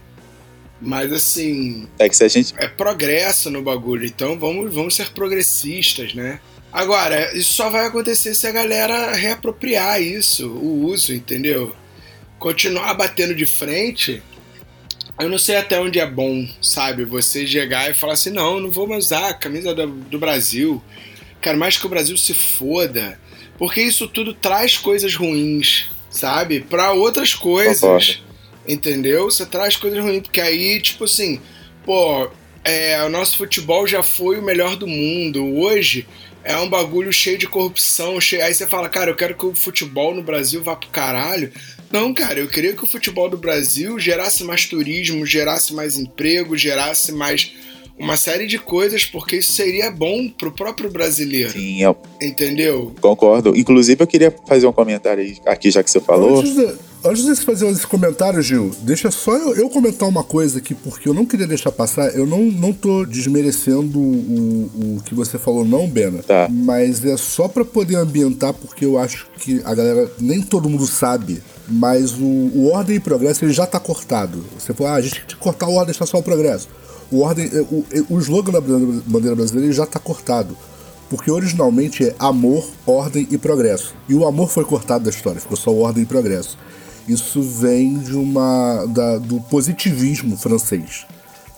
Mas 0.81 1.11
assim. 1.11 1.87
É 1.97 2.07
que 2.07 2.15
se 2.15 2.23
a 2.23 2.27
gente. 2.27 2.53
É 2.57 2.67
progresso 2.67 3.49
no 3.49 3.61
bagulho, 3.61 4.05
então 4.05 4.37
vamos, 4.37 4.73
vamos 4.73 4.95
ser 4.95 5.11
progressistas, 5.11 6.13
né? 6.13 6.39
Agora, 6.71 7.35
isso 7.35 7.53
só 7.53 7.69
vai 7.69 7.85
acontecer 7.85 8.35
se 8.35 8.45
a 8.45 8.51
galera 8.51 9.13
reapropriar 9.13 10.01
isso, 10.01 10.47
o 10.47 10.85
uso, 10.85 11.13
entendeu? 11.13 11.75
Continuar 12.37 12.93
batendo 12.93 13.33
de 13.33 13.45
frente. 13.45 14.21
Eu 15.19 15.29
não 15.29 15.39
sei 15.39 15.55
até 15.55 15.79
onde 15.79 15.99
é 15.99 16.05
bom, 16.05 16.47
sabe? 16.61 17.03
Você 17.05 17.47
chegar 17.47 17.89
e 17.89 17.95
falar 17.95 18.13
assim: 18.13 18.29
não, 18.29 18.59
não 18.59 18.69
vou 18.69 18.85
mais 18.85 19.05
usar 19.05 19.29
a 19.29 19.33
camisa 19.33 19.73
do, 19.73 19.87
do 19.87 20.19
Brasil. 20.19 20.81
Quero 21.41 21.57
mais 21.57 21.77
que 21.77 21.85
o 21.85 21.89
Brasil 21.89 22.17
se 22.17 22.33
foda. 22.33 23.19
Porque 23.57 23.81
isso 23.81 24.07
tudo 24.07 24.33
traz 24.35 24.77
coisas 24.77 25.15
ruins, 25.15 25.87
sabe? 26.11 26.59
Para 26.59 26.91
outras 26.91 27.33
coisas. 27.33 27.79
Concordo. 27.79 28.26
Entendeu? 28.67 29.25
Você 29.25 29.45
traz 29.45 29.75
coisas 29.75 29.99
ruins, 29.99 30.21
porque 30.21 30.41
aí, 30.41 30.81
tipo 30.81 31.05
assim, 31.05 31.39
pô, 31.85 32.29
é, 32.63 33.01
o 33.03 33.09
nosso 33.09 33.37
futebol 33.37 33.87
já 33.87 34.03
foi 34.03 34.37
o 34.37 34.43
melhor 34.43 34.75
do 34.75 34.85
mundo. 34.85 35.45
Hoje 35.57 36.05
é 36.43 36.55
um 36.57 36.69
bagulho 36.69 37.11
cheio 37.13 37.37
de 37.37 37.47
corrupção. 37.47 38.19
Cheio... 38.19 38.43
Aí 38.43 38.53
você 38.53 38.67
fala, 38.67 38.89
cara, 38.89 39.11
eu 39.11 39.15
quero 39.15 39.35
que 39.35 39.45
o 39.45 39.55
futebol 39.55 40.13
no 40.13 40.21
Brasil 40.21 40.61
vá 40.61 40.75
pro 40.75 40.89
caralho. 40.89 41.51
Não, 41.91 42.13
cara, 42.13 42.39
eu 42.39 42.47
queria 42.47 42.73
que 42.73 42.83
o 42.83 42.87
futebol 42.87 43.29
do 43.29 43.37
Brasil 43.37 43.97
gerasse 43.97 44.43
mais 44.43 44.65
turismo, 44.65 45.25
gerasse 45.25 45.73
mais 45.73 45.97
emprego, 45.97 46.57
gerasse 46.57 47.13
mais 47.13 47.53
uma 47.97 48.15
série 48.15 48.45
de 48.45 48.59
coisas, 48.59 49.05
porque 49.05 49.37
isso 49.37 49.53
seria 49.53 49.89
bom 49.89 50.29
pro 50.29 50.51
próprio 50.51 50.89
brasileiro. 50.89 51.51
Sim, 51.51 51.81
eu... 51.81 51.97
Entendeu? 52.21 52.93
Concordo. 53.01 53.55
Inclusive, 53.55 54.03
eu 54.03 54.07
queria 54.07 54.33
fazer 54.47 54.67
um 54.67 54.73
comentário 54.73 55.23
aí, 55.23 55.37
aqui, 55.45 55.71
já 55.71 55.81
que 55.81 55.89
você 55.89 55.99
falou. 55.99 56.39
Antes 56.39 56.53
de, 56.53 56.75
antes 57.09 57.23
de 57.23 57.35
você 57.35 57.41
fazer 57.43 57.67
esse 57.67 57.85
comentário, 57.85 58.41
Gil, 58.41 58.71
deixa 58.81 59.11
só 59.11 59.35
eu, 59.35 59.55
eu, 59.55 59.69
comentar 59.69 60.07
uma 60.07 60.23
coisa 60.23 60.59
aqui, 60.59 60.73
porque 60.73 61.07
eu 61.07 61.13
não 61.13 61.25
queria 61.25 61.47
deixar 61.47 61.71
passar. 61.71 62.15
Eu 62.15 62.25
não, 62.25 62.43
não 62.43 62.73
tô 62.73 63.05
desmerecendo 63.05 63.99
o, 63.99 64.97
o 64.97 65.01
que 65.03 65.15
você 65.15 65.37
falou, 65.37 65.65
não, 65.65 65.87
Bena. 65.87 66.23
Tá. 66.23 66.47
Mas 66.49 67.03
é 67.03 67.17
só 67.17 67.47
para 67.47 67.65
poder 67.65 67.95
ambientar, 67.95 68.53
porque 68.53 68.85
eu 68.85 68.97
acho 68.97 69.27
que 69.39 69.61
a 69.63 69.73
galera, 69.73 70.11
nem 70.19 70.41
todo 70.41 70.69
mundo 70.69 70.85
sabe 70.85 71.41
mas 71.69 72.13
o, 72.13 72.23
o 72.23 72.71
Ordem 72.71 72.95
e 72.95 72.99
Progresso 72.99 73.43
ele 73.43 73.51
já 73.51 73.65
está 73.65 73.77
cortado. 73.77 74.41
Você 74.57 74.73
falou, 74.73 74.93
ah, 74.93 74.95
a 74.95 75.01
gente 75.01 75.15
tem 75.15 75.25
que 75.25 75.35
cortar 75.35 75.67
o 75.67 75.71
Ordem 75.71 75.83
e 75.83 75.85
deixar 75.87 76.05
só 76.05 76.17
o 76.17 76.23
Progresso 76.23 76.69
o, 77.11 77.21
ordem, 77.21 77.49
é, 77.51 77.61
o, 77.61 77.85
é, 77.91 78.03
o 78.09 78.19
slogan 78.19 78.51
da 78.51 78.61
bandeira 78.61 79.35
brasileira 79.35 79.71
já 79.71 79.83
está 79.83 79.99
cortado. 79.99 80.57
Porque 81.09 81.31
originalmente 81.31 82.05
é 82.05 82.13
amor, 82.19 82.67
ordem 82.85 83.27
e 83.31 83.37
progresso. 83.37 83.95
E 84.09 84.13
o 84.13 84.27
amor 84.27 84.49
foi 84.49 84.65
cortado 84.65 85.05
da 85.05 85.09
história, 85.09 85.39
ficou 85.39 85.55
só 85.55 85.73
ordem 85.73 86.03
e 86.03 86.05
progresso. 86.05 86.57
Isso 87.07 87.41
vem 87.41 87.97
de 87.99 88.13
uma 88.13 88.85
da, 88.85 89.17
do 89.17 89.39
positivismo 89.41 90.35
francês, 90.35 91.05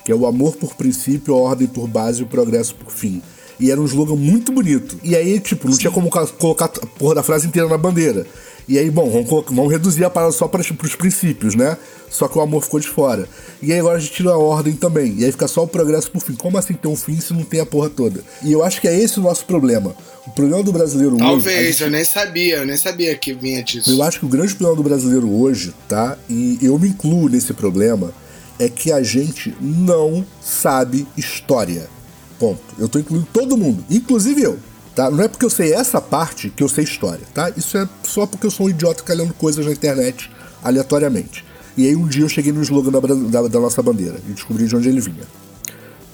que 0.05 0.11
é 0.11 0.15
o 0.15 0.27
amor 0.27 0.55
por 0.55 0.75
princípio, 0.75 1.33
a 1.33 1.37
ordem 1.37 1.67
por 1.67 1.87
base 1.87 2.21
e 2.21 2.23
o 2.23 2.27
progresso 2.27 2.75
por 2.75 2.91
fim. 2.91 3.21
E 3.59 3.71
era 3.71 3.81
um 3.81 3.85
slogan 3.85 4.15
muito 4.15 4.51
bonito. 4.51 4.97
E 5.03 5.15
aí, 5.15 5.39
tipo, 5.39 5.67
não 5.67 5.73
Sim. 5.73 5.81
tinha 5.81 5.91
como 5.91 6.09
colocar 6.37 6.65
a 6.65 6.85
porra 6.85 7.15
da 7.15 7.23
frase 7.23 7.47
inteira 7.47 7.67
na 7.67 7.77
bandeira. 7.77 8.25
E 8.69 8.77
aí, 8.77 8.91
bom, 8.91 9.09
vamos, 9.09 9.45
vamos 9.47 9.71
reduzir 9.71 10.05
a 10.05 10.11
parada 10.11 10.31
só 10.31 10.47
para 10.47 10.61
os 10.61 10.95
princípios, 10.95 11.55
né? 11.55 11.75
Só 12.07 12.27
que 12.27 12.37
o 12.37 12.41
amor 12.41 12.61
ficou 12.61 12.79
de 12.79 12.87
fora. 12.87 13.27
E 13.63 13.73
aí 13.73 13.79
agora 13.79 13.97
a 13.97 13.99
gente 13.99 14.13
tira 14.13 14.29
a 14.29 14.37
ordem 14.37 14.73
também. 14.73 15.15
E 15.17 15.25
aí 15.25 15.31
fica 15.31 15.47
só 15.47 15.63
o 15.63 15.67
progresso 15.67 16.11
por 16.11 16.21
fim. 16.21 16.35
Como 16.35 16.55
assim 16.55 16.75
ter 16.75 16.87
um 16.87 16.95
fim 16.95 17.19
se 17.19 17.33
não 17.33 17.43
tem 17.43 17.59
a 17.59 17.65
porra 17.65 17.89
toda? 17.89 18.23
E 18.43 18.51
eu 18.51 18.63
acho 18.63 18.79
que 18.79 18.87
é 18.87 18.95
esse 18.95 19.19
o 19.19 19.23
nosso 19.23 19.43
problema. 19.45 19.95
O 20.27 20.29
problema 20.29 20.61
do 20.61 20.71
brasileiro 20.71 21.17
Talvez, 21.17 21.35
hoje. 21.35 21.45
Talvez, 21.45 21.67
gente... 21.71 21.83
eu 21.83 21.89
nem 21.89 22.03
sabia, 22.05 22.55
eu 22.57 22.65
nem 22.67 22.77
sabia 22.77 23.15
que 23.15 23.33
vinha 23.33 23.63
disso. 23.63 23.89
Eu 23.89 24.03
acho 24.03 24.19
que 24.19 24.25
o 24.27 24.29
grande 24.29 24.53
problema 24.53 24.75
do 24.75 24.87
brasileiro 24.87 25.27
hoje, 25.31 25.73
tá? 25.87 26.15
E 26.29 26.59
eu 26.61 26.77
me 26.77 26.89
incluo 26.89 27.27
nesse 27.27 27.53
problema, 27.53 28.13
é 28.59 28.69
que 28.69 28.91
a 28.91 29.01
gente 29.01 29.51
não 29.59 30.23
sabe 30.43 31.07
história. 31.17 31.89
Ponto. 32.37 32.61
Eu 32.77 32.87
tô 32.87 32.99
incluindo 32.99 33.27
todo 33.33 33.57
mundo, 33.57 33.83
inclusive 33.89 34.43
eu. 34.43 34.59
Tá? 34.99 35.09
Não 35.09 35.23
é 35.23 35.29
porque 35.29 35.45
eu 35.45 35.49
sei 35.49 35.71
essa 35.71 36.01
parte 36.01 36.49
que 36.49 36.61
eu 36.61 36.67
sei 36.67 36.83
história, 36.83 37.25
tá? 37.33 37.49
Isso 37.55 37.77
é 37.77 37.87
só 38.03 38.25
porque 38.25 38.45
eu 38.45 38.51
sou 38.51 38.65
um 38.65 38.69
idiota 38.69 39.01
calhando 39.01 39.33
coisas 39.33 39.65
na 39.65 39.71
internet 39.71 40.29
aleatoriamente. 40.61 41.45
E 41.77 41.87
aí 41.87 41.95
um 41.95 42.05
dia 42.05 42.25
eu 42.25 42.27
cheguei 42.27 42.51
no 42.51 42.61
slogan 42.61 42.91
da, 42.91 42.99
da, 42.99 43.47
da 43.47 43.59
nossa 43.61 43.81
bandeira 43.81 44.19
e 44.27 44.33
descobri 44.33 44.67
de 44.67 44.75
onde 44.75 44.89
ele 44.89 44.99
vinha. 44.99 45.23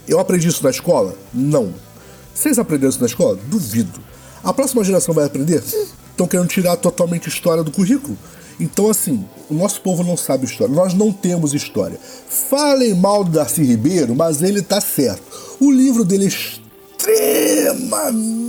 Eu 0.08 0.20
aprendi 0.20 0.48
isso 0.48 0.64
na 0.64 0.70
escola? 0.70 1.16
Não. 1.34 1.74
Vocês 2.32 2.60
aprenderam 2.60 2.92
isso 2.92 3.00
na 3.00 3.08
escola? 3.08 3.40
Duvido. 3.48 4.00
A 4.44 4.54
próxima 4.54 4.84
geração 4.84 5.16
vai 5.16 5.26
aprender? 5.26 5.64
Estão 6.12 6.28
querendo 6.28 6.48
tirar 6.48 6.78
totalmente 6.78 7.28
história 7.28 7.64
do 7.64 7.72
currículo. 7.72 8.16
Então, 8.60 8.88
assim, 8.88 9.26
o 9.50 9.56
nosso 9.56 9.82
povo 9.82 10.04
não 10.04 10.16
sabe 10.16 10.46
história. 10.46 10.72
Nós 10.72 10.94
não 10.94 11.12
temos 11.12 11.56
história. 11.56 12.00
Falem 12.30 12.94
mal 12.94 13.24
do 13.24 13.32
Darcy 13.32 13.64
Ribeiro, 13.64 14.14
mas 14.14 14.44
ele 14.44 14.62
tá 14.62 14.80
certo. 14.80 15.24
O 15.60 15.72
livro 15.72 16.06
dele 16.06 16.26
é 16.26 16.28
extremamente. 16.28 18.45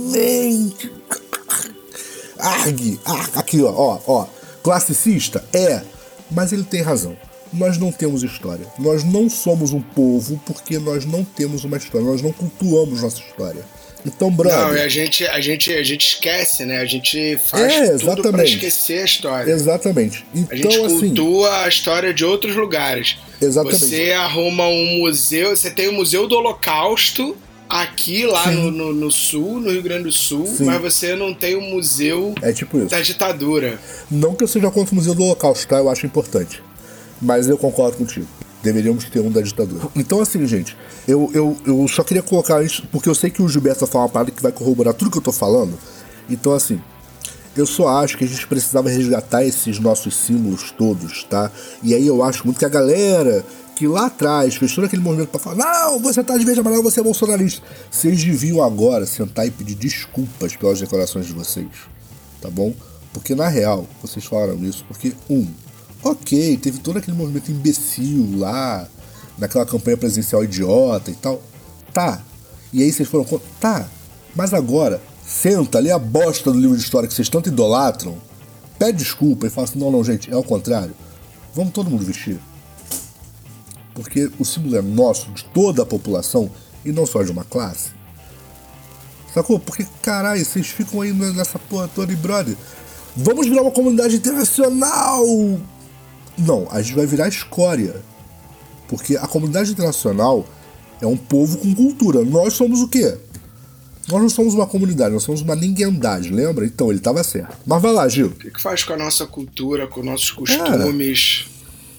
Argue, 2.39 2.99
argue. 3.05 3.39
Aqui, 3.39 3.61
ó, 3.61 3.71
ó, 3.71 3.99
ó. 4.07 4.27
Classicista? 4.63 5.43
É, 5.53 5.81
mas 6.29 6.51
ele 6.51 6.63
tem 6.63 6.81
razão. 6.81 7.17
Nós 7.53 7.77
não 7.77 7.91
temos 7.91 8.23
história. 8.23 8.67
Nós 8.77 9.03
não 9.03 9.29
somos 9.29 9.71
um 9.71 9.81
povo 9.81 10.41
porque 10.45 10.77
nós 10.77 11.05
não 11.05 11.23
temos 11.23 11.63
uma 11.63 11.77
história. 11.77 12.05
Nós 12.05 12.21
não 12.21 12.31
cultuamos 12.31 13.01
nossa 13.01 13.21
história. 13.21 13.63
Então, 14.05 14.31
brother. 14.31 14.57
Não, 14.57 14.83
a 14.83 14.87
gente, 14.87 15.25
a 15.25 15.41
gente, 15.41 15.73
a 15.73 15.83
gente 15.83 16.07
esquece, 16.07 16.65
né? 16.65 16.79
A 16.79 16.85
gente 16.85 17.37
faz 17.45 17.73
é, 17.73 17.97
tudo 17.97 18.31
pra 18.31 18.43
esquecer 18.43 19.01
a 19.01 19.05
história. 19.05 19.51
Exatamente. 19.51 20.25
Então, 20.33 20.51
a 20.51 20.55
gente 20.55 20.85
assim, 20.85 20.99
cultua 20.99 21.63
a 21.63 21.67
história 21.67 22.13
de 22.13 22.23
outros 22.23 22.55
lugares. 22.55 23.17
Exatamente. 23.41 23.79
Você 23.79 24.11
arruma 24.11 24.67
um 24.67 24.99
museu, 24.99 25.55
você 25.55 25.69
tem 25.69 25.89
o 25.89 25.93
Museu 25.93 26.27
do 26.27 26.35
Holocausto, 26.35 27.35
aqui, 27.69 28.25
lá 28.25 28.51
no, 28.51 28.71
no, 28.71 28.93
no, 28.93 29.11
sul, 29.11 29.59
no 29.59 29.71
Rio 29.71 29.81
Grande 29.81 30.03
do 30.03 30.11
Sul, 30.11 30.45
Sim. 30.45 30.65
mas 30.65 30.81
você 30.81 31.15
não 31.15 31.33
tem 31.33 31.55
o 31.55 31.59
um 31.59 31.69
museu 31.71 32.33
é 32.41 32.51
tipo 32.51 32.79
da 32.85 33.01
ditadura. 33.01 33.79
Não 34.09 34.35
que 34.35 34.43
eu 34.43 34.47
seja 34.47 34.71
contra 34.71 34.93
o 34.93 34.95
Museu 34.95 35.13
do 35.13 35.23
Holocausto, 35.23 35.67
tá? 35.67 35.77
Eu 35.77 35.89
acho 35.89 36.05
importante. 36.05 36.63
Mas 37.21 37.47
eu 37.47 37.57
concordo 37.57 37.97
contigo. 37.97 38.27
Deveríamos 38.63 39.05
ter 39.05 39.19
um 39.19 39.31
da 39.31 39.41
ditadura. 39.41 39.87
Então, 39.95 40.19
assim, 40.19 40.45
gente, 40.45 40.75
eu, 41.07 41.29
eu, 41.33 41.57
eu 41.65 41.87
só 41.87 42.03
queria 42.03 42.23
colocar 42.23 42.63
isso, 42.63 42.83
porque 42.91 43.07
eu 43.07 43.15
sei 43.15 43.29
que 43.29 43.41
o 43.41 43.47
Gilberto 43.47 43.81
vai 43.81 43.89
falar 43.89 44.05
uma 44.05 44.09
parada 44.09 44.31
que 44.31 44.41
vai 44.41 44.51
corroborar 44.51 44.93
tudo 44.93 45.11
que 45.11 45.17
eu 45.17 45.21
tô 45.21 45.31
falando. 45.31 45.77
Então, 46.29 46.53
assim, 46.53 46.81
eu 47.55 47.65
só 47.65 47.87
acho 47.87 48.17
que 48.17 48.23
a 48.23 48.27
gente 48.27 48.45
precisava 48.47 48.89
resgatar 48.89 49.43
esses 49.43 49.79
nossos 49.79 50.15
símbolos 50.15 50.71
todos, 50.71 51.23
tá? 51.23 51.51
E 51.81 51.95
aí 51.95 52.05
eu 52.05 52.23
acho 52.23 52.45
muito 52.45 52.59
que 52.59 52.65
a 52.65 52.69
galera 52.69 53.43
que 53.77 53.87
lá 53.87 54.07
atrás 54.07 54.55
fez 54.55 54.73
todo 54.73 54.85
aquele 54.85 55.03
movimento 55.03 55.29
para 55.29 55.39
falar: 55.39 55.55
não, 55.55 55.99
você 55.99 56.23
tá 56.23 56.35
de 56.35 56.43
verde 56.43 56.61
amarelo, 56.61 56.81
você 56.81 56.99
é 56.99 57.03
bolsonarista. 57.03 57.61
Vocês 57.91 58.23
deviam 58.23 58.63
agora 58.63 59.05
sentar 59.05 59.45
e 59.45 59.51
pedir 59.51 59.75
desculpas 59.75 60.55
pelas 60.55 60.79
declarações 60.79 61.27
de 61.27 61.33
vocês, 61.33 61.67
tá 62.41 62.49
bom? 62.49 62.73
Porque 63.13 63.35
na 63.35 63.47
real, 63.47 63.87
vocês 64.01 64.25
falaram 64.25 64.63
isso 64.65 64.83
porque, 64.87 65.13
um, 65.29 65.45
ok, 66.03 66.57
teve 66.57 66.79
todo 66.79 66.97
aquele 66.97 67.15
movimento 67.15 67.51
imbecil 67.51 68.39
lá, 68.39 68.87
naquela 69.37 69.65
campanha 69.65 69.95
presidencial 69.95 70.43
idiota 70.43 71.11
e 71.11 71.15
tal. 71.15 71.39
Tá. 71.93 72.23
E 72.73 72.81
aí 72.81 72.91
vocês 72.91 73.07
foram 73.07 73.25
contra. 73.25 73.47
Tá. 73.59 73.87
Mas 74.35 74.55
agora, 74.55 74.99
senta, 75.23 75.77
lê 75.77 75.91
a 75.91 75.99
bosta 75.99 76.51
do 76.51 76.59
livro 76.59 76.75
de 76.75 76.81
história 76.81 77.07
que 77.07 77.13
vocês 77.13 77.29
tanto 77.29 77.49
idolatram, 77.49 78.17
pede 78.79 78.97
desculpa 78.97 79.45
e 79.45 79.51
fala 79.51 79.67
assim: 79.67 79.77
não, 79.77 79.91
não, 79.91 80.03
gente, 80.03 80.31
é 80.31 80.33
ao 80.33 80.43
contrário. 80.43 80.95
Vamos 81.53 81.73
todo 81.73 81.91
mundo 81.91 82.03
vestir 82.03 82.39
porque 83.97 84.29
o 84.37 84.45
símbolo 84.45 84.77
é 84.77 84.81
nosso, 84.81 85.31
de 85.31 85.43
toda 85.45 85.81
a 85.81 85.85
população, 85.85 86.51
e 86.85 86.91
não 86.91 87.07
só 87.07 87.23
de 87.23 87.31
uma 87.31 87.43
classe. 87.43 87.89
Sacou? 89.33 89.57
Porque, 89.57 89.87
caralho, 90.03 90.45
vocês 90.45 90.67
ficam 90.67 91.01
aí 91.01 91.11
nessa 91.11 91.57
porra 91.57 91.89
toda 91.95 92.13
e, 92.13 92.15
brother, 92.15 92.55
vamos 93.15 93.47
virar 93.47 93.63
uma 93.63 93.71
comunidade 93.71 94.17
internacional! 94.17 95.25
Não, 96.37 96.67
a 96.69 96.79
gente 96.79 96.95
vai 96.95 97.07
virar 97.07 97.27
escória. 97.27 97.95
Porque 98.87 99.17
a 99.17 99.25
comunidade 99.25 99.71
internacional 99.71 100.45
é 101.01 101.07
um 101.07 101.17
povo 101.17 101.57
com 101.57 101.73
cultura. 101.73 102.23
Nós 102.23 102.53
somos 102.53 102.81
o 102.81 102.87
quê? 102.87 103.17
Nós 104.07 104.21
não 104.21 104.29
somos 104.29 104.53
uma 104.53 104.67
comunidade, 104.67 105.11
nós 105.11 105.23
somos 105.23 105.41
uma 105.41 105.55
ninguémdade, 105.55 106.29
lembra? 106.29 106.67
Então 106.67 106.89
ele 106.89 106.99
estava 106.99 107.23
certo. 107.23 107.57
Mas 107.65 107.81
vai 107.81 107.91
lá, 107.91 108.07
Gil. 108.07 108.27
O 108.27 108.35
que, 108.35 108.51
que 108.51 108.61
faz 108.61 108.83
com 108.83 108.93
a 108.93 108.97
nossa 108.97 109.25
cultura, 109.25 109.87
com 109.87 110.03
nossos 110.03 110.29
costumes? 110.29 111.56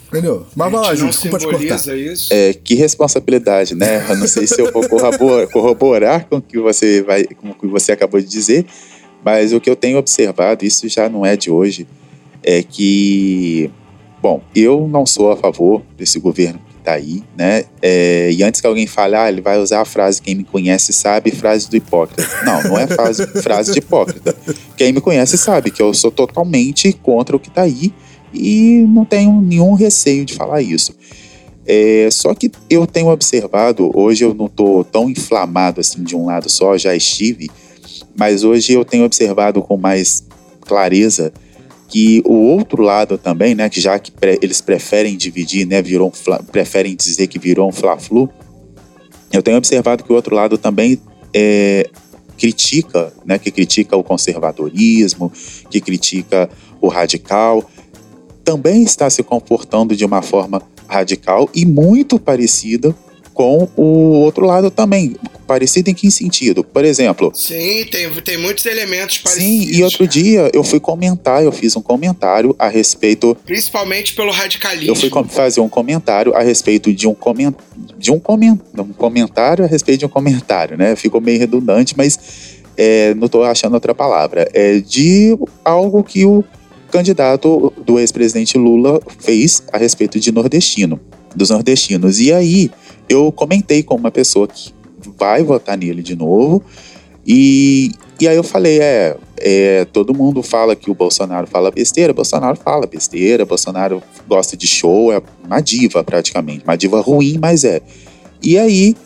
Entendeu? 0.08 0.46
Mas 0.56 0.72
vai 0.72 0.80
lá, 0.80 0.94
Gil, 0.94 1.08
desculpa 1.08 1.38
te 1.38 1.46
cortar. 1.46 1.96
Isso? 1.96 2.32
É, 2.32 2.54
que 2.54 2.74
responsabilidade, 2.74 3.74
né? 3.74 4.06
Eu 4.08 4.16
não 4.16 4.26
sei 4.26 4.46
se 4.46 4.60
eu 4.60 4.72
vou 4.72 4.86
corroborar, 4.88 5.48
corroborar 5.52 6.26
com 6.26 6.36
o 6.36 6.42
que 6.42 6.58
você 6.58 7.02
vai, 7.02 7.24
com 7.24 7.50
o 7.50 7.54
que 7.54 7.66
você 7.66 7.92
acabou 7.92 8.18
de 8.20 8.26
dizer, 8.26 8.64
mas 9.22 9.52
o 9.52 9.60
que 9.60 9.68
eu 9.68 9.76
tenho 9.76 9.98
observado, 9.98 10.64
isso 10.64 10.88
já 10.88 11.08
não 11.08 11.26
é 11.26 11.36
de 11.36 11.50
hoje, 11.50 11.86
é 12.42 12.62
que, 12.62 13.70
bom, 14.22 14.42
eu 14.56 14.88
não 14.88 15.04
sou 15.04 15.30
a 15.30 15.36
favor 15.36 15.82
desse 15.96 16.18
governo 16.18 16.60
tá 16.88 16.94
aí, 16.94 17.22
né? 17.36 17.64
É, 17.82 18.30
e 18.32 18.42
antes 18.42 18.62
que 18.62 18.66
alguém 18.66 18.86
fale, 18.86 19.14
ah, 19.14 19.28
ele 19.28 19.42
vai 19.42 19.58
usar 19.58 19.82
a 19.82 19.84
frase 19.84 20.22
quem 20.22 20.34
me 20.34 20.44
conhece 20.44 20.90
sabe, 20.90 21.30
frase 21.30 21.68
do 21.68 21.76
hipócrita. 21.76 22.26
Não, 22.46 22.62
não 22.62 22.78
é 22.78 22.86
frase, 22.86 23.26
frase 23.42 23.72
de 23.72 23.80
hipócrita. 23.80 24.34
Quem 24.74 24.90
me 24.92 25.00
conhece 25.00 25.36
sabe 25.36 25.70
que 25.70 25.82
eu 25.82 25.92
sou 25.92 26.10
totalmente 26.10 26.94
contra 26.94 27.36
o 27.36 27.38
que 27.38 27.50
tá 27.50 27.62
aí 27.62 27.92
e 28.32 28.84
não 28.88 29.04
tenho 29.04 29.40
nenhum 29.40 29.74
receio 29.74 30.24
de 30.24 30.34
falar 30.34 30.62
isso. 30.62 30.94
É, 31.66 32.08
só 32.10 32.34
que 32.34 32.50
eu 32.70 32.86
tenho 32.86 33.08
observado, 33.08 33.90
hoje 33.94 34.24
eu 34.24 34.32
não 34.32 34.46
estou 34.46 34.82
tão 34.84 35.10
inflamado 35.10 35.80
assim 35.80 36.02
de 36.02 36.16
um 36.16 36.26
lado 36.26 36.48
só, 36.48 36.78
já 36.78 36.96
estive, 36.96 37.50
mas 38.16 38.42
hoje 38.42 38.72
eu 38.72 38.84
tenho 38.84 39.04
observado 39.04 39.60
com 39.60 39.76
mais 39.76 40.24
clareza 40.62 41.32
que 41.88 42.22
o 42.24 42.34
outro 42.34 42.82
lado 42.82 43.16
também, 43.16 43.54
né, 43.54 43.68
que 43.68 43.80
já 43.80 43.98
que 43.98 44.10
pre 44.10 44.38
eles 44.42 44.60
preferem 44.60 45.16
dividir, 45.16 45.66
né, 45.66 45.80
virou 45.82 46.08
um 46.08 46.42
preferem 46.44 46.94
dizer 46.94 47.26
que 47.26 47.38
virou 47.38 47.68
um 47.68 47.72
fla-flu, 47.72 48.30
eu 49.32 49.42
tenho 49.42 49.56
observado 49.56 50.04
que 50.04 50.12
o 50.12 50.16
outro 50.16 50.34
lado 50.34 50.56
também 50.56 50.98
é, 51.34 51.88
critica, 52.38 53.12
né, 53.26 53.38
que 53.38 53.50
critica 53.50 53.96
o 53.96 54.02
conservadorismo, 54.02 55.30
que 55.70 55.80
critica 55.80 56.48
o 56.80 56.88
radical, 56.88 57.68
também 58.48 58.82
está 58.82 59.10
se 59.10 59.22
comportando 59.22 59.94
de 59.94 60.06
uma 60.06 60.22
forma 60.22 60.62
radical 60.86 61.50
e 61.54 61.66
muito 61.66 62.18
parecida 62.18 62.96
com 63.34 63.68
o 63.76 64.22
outro 64.22 64.46
lado 64.46 64.70
também. 64.70 65.16
Parecido 65.46 65.90
em 65.90 65.94
que 65.94 66.10
sentido? 66.10 66.64
Por 66.64 66.82
exemplo. 66.82 67.30
Sim, 67.34 67.84
tem, 67.90 68.10
tem 68.22 68.38
muitos 68.38 68.64
elementos 68.64 69.18
parecidos. 69.18 69.66
Sim, 69.66 69.76
e 69.76 69.82
outro 69.82 70.08
dia 70.08 70.50
eu 70.54 70.64
fui 70.64 70.80
comentar, 70.80 71.44
eu 71.44 71.52
fiz 71.52 71.76
um 71.76 71.82
comentário 71.82 72.56
a 72.58 72.68
respeito. 72.68 73.36
Principalmente 73.44 74.14
pelo 74.14 74.32
radicalismo. 74.32 74.92
Eu 74.92 74.94
fui 74.94 75.10
fazer 75.28 75.60
um 75.60 75.68
comentário 75.68 76.34
a 76.34 76.40
respeito 76.40 76.90
de 76.90 77.06
um 77.06 77.14
comentário. 77.14 77.68
De 77.98 78.10
um, 78.10 78.18
coment, 78.18 78.58
um 78.78 78.94
comentário 78.94 79.62
a 79.62 79.68
respeito 79.68 80.00
de 80.00 80.06
um 80.06 80.08
comentário, 80.08 80.78
né? 80.78 80.96
Ficou 80.96 81.20
meio 81.20 81.38
redundante, 81.38 81.94
mas 81.96 82.18
é, 82.78 83.12
não 83.14 83.26
estou 83.26 83.44
achando 83.44 83.74
outra 83.74 83.94
palavra. 83.94 84.48
É 84.54 84.80
de 84.80 85.36
algo 85.64 86.02
que 86.02 86.24
o 86.24 86.42
candidato 86.90 87.72
do 87.84 87.98
ex-presidente 87.98 88.56
Lula 88.56 89.00
fez 89.18 89.62
a 89.72 89.78
respeito 89.78 90.18
de 90.18 90.32
nordestino, 90.32 91.00
dos 91.34 91.50
nordestinos. 91.50 92.20
E 92.20 92.32
aí 92.32 92.70
eu 93.08 93.30
comentei 93.32 93.82
com 93.82 93.94
uma 93.94 94.10
pessoa 94.10 94.46
que 94.48 94.72
vai 95.18 95.42
votar 95.42 95.76
nele 95.76 96.02
de 96.02 96.16
novo. 96.16 96.62
E, 97.26 97.92
e 98.20 98.26
aí 98.26 98.36
eu 98.36 98.42
falei, 98.42 98.80
é, 98.80 99.16
é, 99.38 99.84
todo 99.92 100.14
mundo 100.14 100.42
fala 100.42 100.74
que 100.74 100.90
o 100.90 100.94
Bolsonaro 100.94 101.46
fala 101.46 101.70
besteira, 101.70 102.12
Bolsonaro 102.12 102.56
fala 102.56 102.86
besteira, 102.86 103.44
Bolsonaro 103.44 104.02
gosta 104.26 104.56
de 104.56 104.66
show, 104.66 105.12
é 105.12 105.20
uma 105.44 105.60
diva 105.60 106.02
praticamente, 106.02 106.64
uma 106.64 106.76
diva 106.76 107.00
ruim, 107.00 107.38
mas 107.40 107.64
é. 107.64 107.82
E 108.42 108.58
aí 108.58 108.96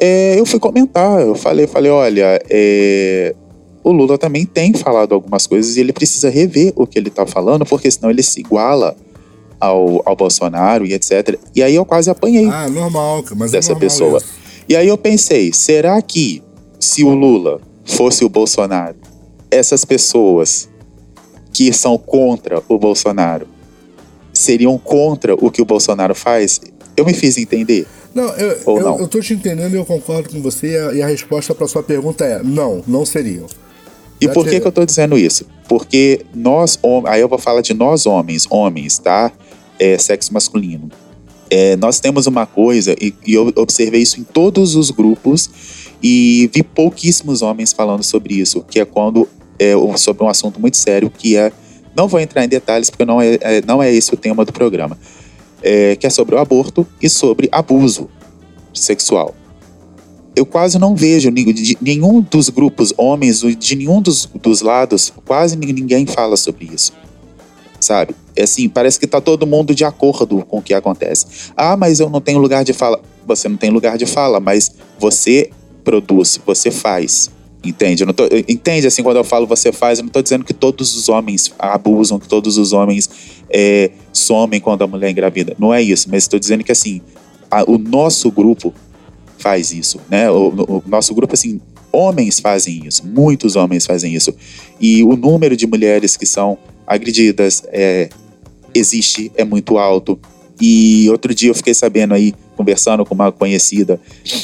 é, 0.00 0.38
eu 0.38 0.44
fui 0.44 0.58
comentar, 0.58 1.20
eu 1.20 1.34
falei, 1.34 1.66
falei, 1.66 1.90
olha, 1.90 2.40
é, 2.50 3.34
o 3.88 3.92
Lula 3.92 4.18
também 4.18 4.44
tem 4.44 4.74
falado 4.74 5.14
algumas 5.14 5.46
coisas 5.46 5.76
e 5.76 5.80
ele 5.80 5.94
precisa 5.94 6.28
rever 6.28 6.74
o 6.76 6.86
que 6.86 6.98
ele 6.98 7.08
tá 7.08 7.24
falando, 7.24 7.64
porque 7.64 7.90
senão 7.90 8.10
ele 8.10 8.22
se 8.22 8.40
iguala 8.40 8.94
ao, 9.58 10.02
ao 10.04 10.14
Bolsonaro 10.14 10.84
e 10.84 10.92
etc. 10.92 11.38
E 11.54 11.62
aí 11.62 11.74
eu 11.74 11.86
quase 11.86 12.10
apanhei. 12.10 12.44
Ah, 12.44 12.68
normal, 12.68 13.24
mas 13.34 13.54
é 13.54 13.56
dessa 13.56 13.72
é 13.72 13.74
normal 13.74 13.80
pessoa. 13.80 14.18
Isso. 14.18 14.28
E 14.68 14.76
aí 14.76 14.86
eu 14.86 14.98
pensei, 14.98 15.54
será 15.54 16.02
que 16.02 16.42
se 16.78 17.02
o 17.02 17.14
Lula 17.14 17.62
fosse 17.82 18.26
o 18.26 18.28
Bolsonaro, 18.28 18.96
essas 19.50 19.86
pessoas 19.86 20.68
que 21.50 21.72
são 21.72 21.96
contra 21.96 22.62
o 22.68 22.78
Bolsonaro 22.78 23.48
seriam 24.34 24.76
contra 24.76 25.34
o 25.34 25.50
que 25.50 25.62
o 25.62 25.64
Bolsonaro 25.64 26.14
faz? 26.14 26.60
Eu 26.94 27.06
me 27.06 27.14
fiz 27.14 27.38
entender. 27.38 27.86
Não, 28.14 28.28
eu, 28.34 28.60
Ou 28.66 28.78
eu, 28.78 28.84
não? 28.84 28.98
eu 28.98 29.08
tô 29.08 29.18
te 29.20 29.32
entendendo 29.32 29.72
e 29.72 29.76
eu 29.78 29.84
concordo 29.86 30.28
com 30.28 30.42
você. 30.42 30.72
E 30.72 30.76
a, 30.76 30.92
e 30.92 31.02
a 31.02 31.06
resposta 31.06 31.54
para 31.54 31.66
sua 31.66 31.82
pergunta 31.82 32.26
é: 32.26 32.42
não, 32.42 32.82
não 32.86 33.06
seriam. 33.06 33.46
E 34.20 34.28
por 34.28 34.46
que, 34.46 34.60
que 34.60 34.66
eu 34.66 34.72
tô 34.72 34.84
dizendo 34.84 35.16
isso? 35.16 35.46
Porque 35.68 36.24
nós, 36.34 36.78
aí 37.06 37.20
eu 37.20 37.28
vou 37.28 37.38
falar 37.38 37.60
de 37.60 37.74
nós 37.74 38.06
homens, 38.06 38.46
homens, 38.50 38.98
tá? 38.98 39.32
é, 39.78 39.96
sexo 39.96 40.32
masculino. 40.34 40.90
É, 41.50 41.76
nós 41.76 42.00
temos 42.00 42.26
uma 42.26 42.44
coisa, 42.44 42.94
e, 43.00 43.14
e, 43.26 43.34
eu 43.34 43.50
observei 43.56 44.02
isso 44.02 44.20
em 44.20 44.24
todos 44.24 44.74
os 44.74 44.90
grupos, 44.90 45.48
e 46.02 46.50
vi 46.52 46.62
pouquíssimos 46.62 47.40
homens 47.40 47.72
falando 47.72 48.02
sobre 48.02 48.34
isso, 48.34 48.62
que 48.68 48.80
é 48.80 48.84
quando 48.84 49.28
é 49.58 49.72
sobre 49.96 50.22
um 50.22 50.28
assunto 50.28 50.60
muito 50.60 50.76
sério, 50.76 51.10
que 51.10 51.36
é. 51.36 51.52
Não 51.96 52.06
vou 52.06 52.20
entrar 52.20 52.44
em 52.44 52.48
detalhes, 52.48 52.90
porque 52.90 53.04
não 53.04 53.20
é, 53.20 53.38
é 53.40 53.62
não 53.66 53.82
é 53.82 53.92
esse 53.92 54.14
o 54.14 54.16
tema 54.16 54.44
do 54.44 54.52
programa. 54.52 54.96
É, 55.60 55.96
que 55.96 56.06
é 56.06 56.10
sobre 56.10 56.36
o 56.36 56.38
aborto 56.38 56.86
e 57.02 57.08
sobre 57.08 57.48
abuso 57.50 58.08
sexual. 58.72 59.34
Eu 60.38 60.46
quase 60.46 60.78
não 60.78 60.94
vejo 60.94 61.30
nenhum 61.80 62.20
dos 62.20 62.48
grupos 62.48 62.94
homens, 62.96 63.40
de 63.40 63.76
nenhum 63.76 64.00
dos, 64.00 64.28
dos 64.40 64.60
lados, 64.60 65.12
quase 65.24 65.56
ninguém 65.56 66.06
fala 66.06 66.36
sobre 66.36 66.70
isso 66.72 66.92
sabe? 67.80 68.14
É 68.36 68.42
assim, 68.42 68.68
parece 68.68 68.98
que 68.98 69.06
tá 69.06 69.20
todo 69.20 69.46
mundo 69.46 69.74
de 69.74 69.84
acordo 69.84 70.44
com 70.44 70.58
o 70.58 70.62
que 70.62 70.74
acontece. 70.74 71.52
Ah, 71.56 71.76
mas 71.76 72.00
eu 72.00 72.10
não 72.10 72.20
tenho 72.20 72.38
lugar 72.38 72.64
de 72.64 72.72
fala. 72.72 73.00
Você 73.26 73.48
não 73.48 73.56
tem 73.56 73.70
lugar 73.70 73.96
de 73.96 74.06
fala, 74.06 74.40
mas 74.40 74.72
você 74.98 75.50
produz, 75.84 76.40
você 76.44 76.70
faz. 76.70 77.30
Entende? 77.64 78.04
Tô, 78.12 78.24
entende 78.46 78.86
assim, 78.86 79.02
quando 79.02 79.16
eu 79.16 79.24
falo 79.24 79.46
você 79.46 79.72
faz, 79.72 79.98
eu 79.98 80.04
não 80.04 80.10
tô 80.10 80.22
dizendo 80.22 80.44
que 80.44 80.54
todos 80.54 80.96
os 80.96 81.08
homens 81.08 81.52
abusam, 81.58 82.18
que 82.18 82.28
todos 82.28 82.56
os 82.56 82.72
homens 82.72 83.08
é, 83.50 83.90
somem 84.12 84.60
quando 84.60 84.82
a 84.82 84.86
mulher 84.86 85.10
engravida. 85.10 85.54
Não 85.58 85.74
é 85.74 85.82
isso, 85.82 86.08
mas 86.10 86.24
estou 86.24 86.38
dizendo 86.38 86.62
que 86.62 86.72
assim, 86.72 87.00
a, 87.50 87.64
o 87.68 87.76
nosso 87.76 88.30
grupo 88.30 88.72
faz 89.38 89.72
isso, 89.72 90.00
né? 90.10 90.30
O, 90.30 90.48
o, 90.48 90.82
nosso 90.86 91.14
grupo, 91.14 91.34
assim, 91.34 91.60
homens 91.92 92.40
fazem 92.40 92.86
isso, 92.86 93.06
muitos 93.06 93.56
homens 93.56 93.86
fazem 93.86 94.14
isso. 94.14 94.34
E 94.80 95.02
o 95.02 95.16
número 95.16 95.56
de 95.56 95.66
mulheres 95.66 96.16
que 96.16 96.26
são 96.26 96.58
agredidas 96.86 97.62
é, 97.68 98.08
existe, 98.74 99.32
é 99.36 99.44
muito 99.44 99.78
alto. 99.78 100.18
E 100.60 101.08
outro 101.10 101.34
dia 101.34 101.50
eu 101.50 101.54
fiquei 101.54 101.72
sabendo 101.72 102.14
aí, 102.14 102.34
conversando 102.56 103.04
com 103.04 103.14
uma 103.14 103.30
conhecida, 103.30 104.00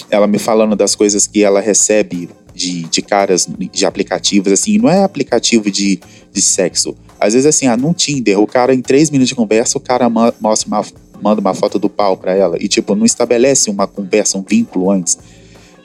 ela 0.08 0.26
me 0.26 0.38
falando 0.38 0.76
das 0.76 0.94
coisas 0.94 1.26
que 1.26 1.42
ela 1.42 1.60
recebe 1.60 2.28
de, 2.54 2.84
de 2.84 3.02
caras 3.02 3.48
de 3.72 3.84
aplicativos, 3.84 4.52
assim, 4.52 4.78
não 4.78 4.88
é 4.88 5.02
aplicativo 5.02 5.70
de, 5.70 5.98
de 6.32 6.40
sexo. 6.40 6.96
Às 7.18 7.32
vezes, 7.34 7.46
assim, 7.46 7.66
ah, 7.66 7.76
num 7.76 7.92
Tinder, 7.92 8.38
o 8.38 8.46
cara, 8.46 8.74
em 8.74 8.80
três 8.80 9.10
minutos 9.10 9.28
de 9.28 9.34
conversa, 9.34 9.76
o 9.76 9.80
cara 9.80 10.08
mostra 10.08 10.68
uma, 10.68 10.84
manda 11.22 11.40
uma 11.40 11.54
foto 11.54 11.78
do 11.78 11.88
pau 11.88 12.16
pra 12.16 12.34
ela. 12.34 12.56
E, 12.60 12.68
tipo, 12.68 12.94
não 12.94 13.04
estabelece 13.04 13.70
uma 13.70 13.86
conversa, 13.86 14.38
um 14.38 14.42
vínculo 14.42 14.90
antes. 14.90 15.18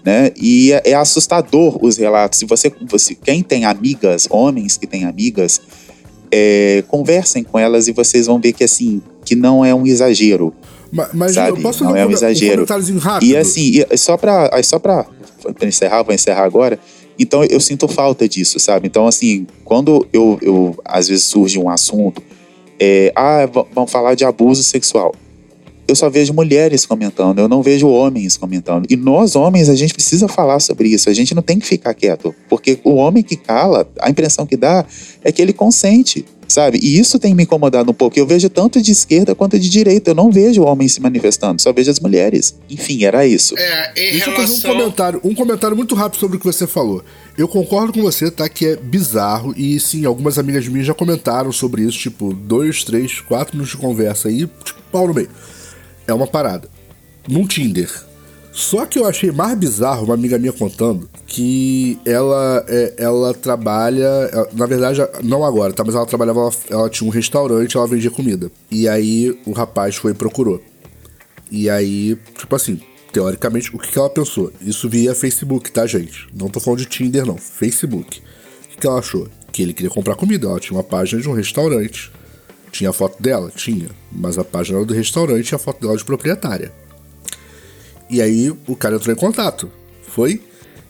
Né? 0.06 0.32
E 0.36 0.72
é, 0.72 0.92
é 0.92 0.94
assustador 0.94 1.78
os 1.84 1.98
relatos. 1.98 2.40
Se 2.40 2.46
você, 2.46 2.72
você, 2.88 3.16
quem 3.16 3.44
tem 3.44 3.66
amigas, 3.66 4.28
homens 4.30 4.78
que 4.78 4.88
têm 4.88 5.06
amigas, 5.06 5.62
é, 6.32 6.84
conversem 6.88 7.44
com 7.44 7.58
elas 7.58 7.88
e 7.88 7.92
vocês 7.92 8.28
vão 8.28 8.40
ver 8.40 8.54
que 8.54 8.64
assim 8.64 9.02
que 9.26 9.36
não 9.36 9.64
é 9.64 9.74
um 9.74 9.86
exagero. 9.86 10.54
Mas, 10.92 11.10
mas 11.14 11.34
sabe? 11.34 11.62
não 11.62 11.96
é 11.96 12.06
um, 12.06 12.10
um 12.10 12.12
exagero. 12.12 12.64
Um 12.64 12.66
e 13.22 13.36
assim, 13.36 13.84
e 13.90 13.98
só 13.98 14.18
para 14.18 14.50
só 14.64 14.80
para 14.80 15.06
encerrar, 15.64 16.04
vou 16.04 16.14
encerrar 16.14 16.44
agora. 16.44 16.80
Então 17.18 17.44
eu 17.44 17.60
sinto 17.60 17.88
falta 17.88 18.28
disso, 18.28 18.60
sabe? 18.60 18.88
Então 18.88 19.06
assim, 19.06 19.46
quando 19.64 20.08
eu, 20.12 20.40
eu 20.42 20.76
às 20.86 21.08
vezes 21.08 21.26
surge 21.26 21.60
um 21.60 21.70
assunto, 21.70 22.24
é, 22.80 23.12
ah, 23.16 23.50
vamos 23.74 23.92
falar 23.92 24.16
de 24.16 24.26
abuso 24.26 24.64
sexual 24.64 25.14
eu 25.90 25.96
só 25.96 26.10
vejo 26.10 26.34
mulheres 26.34 26.86
comentando, 26.86 27.40
eu 27.40 27.48
não 27.48 27.64
vejo 27.64 27.88
homens 27.88 28.38
comentando. 28.38 28.86
E 28.90 28.96
nós, 28.96 29.36
homens, 29.36 29.70
a 29.70 29.76
gente 29.76 29.94
precisa 29.94 30.28
falar 30.28 30.60
sobre 30.60 30.88
isso, 30.88 31.10
a 31.10 31.14
gente 31.14 31.34
não 31.34 31.42
tem 31.42 31.58
que 31.58 31.66
ficar 31.66 31.94
quieto, 31.94 32.34
porque 32.48 32.80
o 32.84 32.94
homem 32.96 33.24
que 33.24 33.36
cala, 33.36 33.90
a 34.00 34.10
impressão 34.10 34.46
que 34.46 34.56
dá 34.56 34.86
é 35.24 35.32
que 35.32 35.42
ele 35.42 35.52
consente, 35.52 36.24
sabe? 36.48 36.80
E 36.82 37.00
isso 37.00 37.18
tem 37.18 37.34
me 37.34 37.44
incomodado 37.44 37.90
um 37.90 37.94
pouco. 37.94 38.20
Eu 38.20 38.28
vejo 38.28 38.50
tanto 38.50 38.82
de 38.82 38.92
esquerda 38.92 39.34
quanto 39.34 39.58
de 39.58 39.68
direita, 39.68 40.12
eu 40.12 40.16
não 40.16 40.32
vejo 40.32 40.62
homens 40.62 40.94
se 40.94 41.02
manifestando, 41.02 41.62
só 41.62 41.74
vejo 41.74 41.90
as 41.90 42.00
mulheres. 42.00 42.56
Enfim, 42.70 43.04
era 43.04 43.26
isso. 43.26 43.58
É, 43.58 43.92
em 43.92 44.12
Deixa 44.12 44.30
relação... 44.30 44.34
eu 44.34 44.48
fazer 44.48 44.54
um 44.54 44.74
comentário, 44.74 45.22
um 45.24 45.36
comentário 45.36 45.76
muito 45.76 45.96
rápido 45.96 46.20
sobre 46.20 46.38
o 46.38 46.40
que 46.40 46.46
você 46.46 46.68
falou. 46.68 47.04
Eu 47.40 47.48
concordo 47.48 47.94
com 47.94 48.02
você, 48.02 48.30
tá? 48.30 48.48
Que 48.50 48.68
é 48.68 48.76
bizarro. 48.76 49.54
E 49.58 49.80
sim, 49.80 50.06
algumas 50.06 50.38
amigas 50.38 50.68
minhas 50.68 50.86
já 50.86 50.94
comentaram 50.94 51.52
sobre 51.52 51.82
isso, 51.82 51.98
tipo, 51.98 52.34
dois, 52.34 52.84
três, 52.84 53.22
quatro 53.22 53.56
minutos 53.56 53.76
de 53.76 53.82
conversa 53.82 54.28
aí, 54.28 54.46
tipo, 54.64 54.82
pau 54.92 55.08
no 55.08 55.14
meio 55.14 55.30
é 56.10 56.14
uma 56.14 56.28
parada. 56.28 56.68
Num 57.28 57.46
Tinder, 57.46 57.90
Só 58.52 58.86
que 58.86 58.98
eu 58.98 59.06
achei 59.06 59.32
mais 59.32 59.58
bizarro 59.58 60.06
uma 60.06 60.16
amiga 60.16 60.38
minha 60.38 60.52
contando 60.52 61.08
que 61.28 62.00
ela, 62.04 62.66
é, 62.68 62.96
ela 62.98 63.34
trabalha. 63.34 64.10
Na 64.54 64.66
verdade, 64.66 65.00
não 65.24 65.46
agora, 65.46 65.72
tá? 65.72 65.84
Mas 65.84 65.96
ela 65.96 66.06
trabalhava. 66.06 66.40
Ela, 66.42 66.52
ela 66.70 66.90
tinha 66.90 67.08
um 67.08 67.12
restaurante, 67.12 67.78
ela 67.78 67.88
vendia 67.88 68.10
comida. 68.10 68.52
E 68.72 68.90
aí 68.90 69.40
o 69.46 69.52
rapaz 69.52 69.96
foi 69.96 70.12
e 70.12 70.16
procurou. 70.16 70.62
E 71.52 71.70
aí, 71.70 72.18
tipo 72.38 72.56
assim, 72.56 72.82
teoricamente, 73.12 73.76
o 73.76 73.80
que, 73.80 73.92
que 73.92 73.98
ela 73.98 74.10
pensou? 74.10 74.52
Isso 74.62 74.88
via 74.90 75.16
Facebook, 75.16 75.72
tá, 75.72 75.86
gente? 75.86 76.28
Não 76.34 76.50
tô 76.50 76.60
falando 76.60 76.80
de 76.80 76.86
Tinder, 76.86 77.26
não. 77.26 77.38
Facebook. 77.38 78.20
O 78.20 78.68
que, 78.70 78.78
que 78.78 78.88
ela 78.88 79.00
achou? 79.00 79.28
Que 79.52 79.62
ele 79.62 79.74
queria 79.74 79.90
comprar 79.90 80.16
comida. 80.16 80.48
Ela 80.48 80.60
tinha 80.60 80.78
uma 80.78 80.84
página 80.84 81.22
de 81.22 81.30
um 81.30 81.34
restaurante. 81.34 82.12
Tinha 82.72 82.92
a 82.92 82.94
foto 82.94 83.22
dela? 83.22 83.52
Tinha. 83.56 83.90
Mas 84.12 84.38
a 84.38 84.44
página 84.44 84.78
era 84.78 84.86
do 84.86 84.94
restaurante 84.94 85.50
e 85.50 85.56
a 85.56 85.58
foto 85.58 85.82
dela 85.82 85.98
de 85.98 86.06
proprietária. 86.06 86.72
E 88.10 88.22
aí 88.22 88.50
o 88.68 88.76
cara 88.76 88.96
entrou 88.96 89.16
em 89.16 89.20
contato. 89.20 89.72
Foi. 90.08 90.42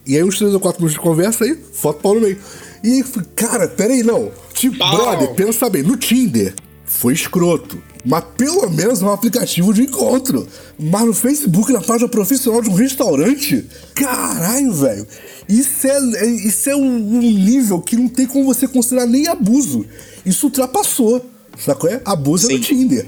E 0.06 0.16
aí 0.16 0.24
uns 0.24 0.38
3 0.38 0.54
ou 0.54 0.60
4 0.60 0.82
minutos 0.82 0.96
de 0.96 1.00
conversa 1.00 1.44
aí, 1.44 1.56
foto 1.56 2.02
pau 2.02 2.16
no 2.16 2.22
meio. 2.22 2.38
E 2.84 3.04
cara, 3.36 3.68
peraí, 3.68 4.02
não. 4.04 4.32
Tipo, 4.54 4.78
brother, 4.78 5.34
pensa 5.36 5.70
bem, 5.70 5.84
no 5.84 5.98
Tinder 5.98 6.54
foi 6.90 7.14
escroto. 7.14 7.82
Mas 8.04 8.24
pelo 8.36 8.68
menos 8.70 9.02
é 9.02 9.06
um 9.06 9.12
aplicativo 9.12 9.74
de 9.74 9.84
encontro. 9.84 10.48
Mas 10.78 11.06
no 11.06 11.14
Facebook, 11.14 11.72
na 11.72 11.82
página 11.82 12.10
profissional 12.10 12.62
de 12.62 12.70
um 12.70 12.74
restaurante, 12.74 13.66
caralho, 13.94 14.74
velho. 14.74 15.08
Isso 15.48 15.88
é, 15.88 15.98
é, 16.16 16.26
isso 16.26 16.70
é 16.70 16.76
um, 16.76 17.22
nível 17.22 17.80
que 17.80 17.96
não 17.96 18.08
tem 18.08 18.26
como 18.26 18.44
você 18.44 18.68
considerar 18.68 19.06
nem 19.06 19.28
abuso. 19.28 19.86
Isso 20.26 20.48
ultrapassou. 20.48 21.24
Sacou? 21.58 21.90
É? 21.90 22.02
Abuso 22.04 22.48
Sim. 22.48 22.54
é 22.54 22.58
no 22.58 22.64
Tinder. 22.64 23.08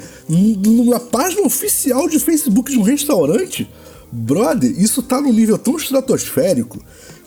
Na 0.88 1.00
página 1.00 1.42
oficial 1.42 2.08
de 2.08 2.20
Facebook 2.20 2.72
de 2.72 2.78
um 2.78 2.84
restaurante, 2.84 3.70
brother, 4.12 4.72
isso 4.80 5.02
tá 5.02 5.20
num 5.20 5.34
nível 5.34 5.58
tão 5.58 5.76
estratosférico 5.76 6.80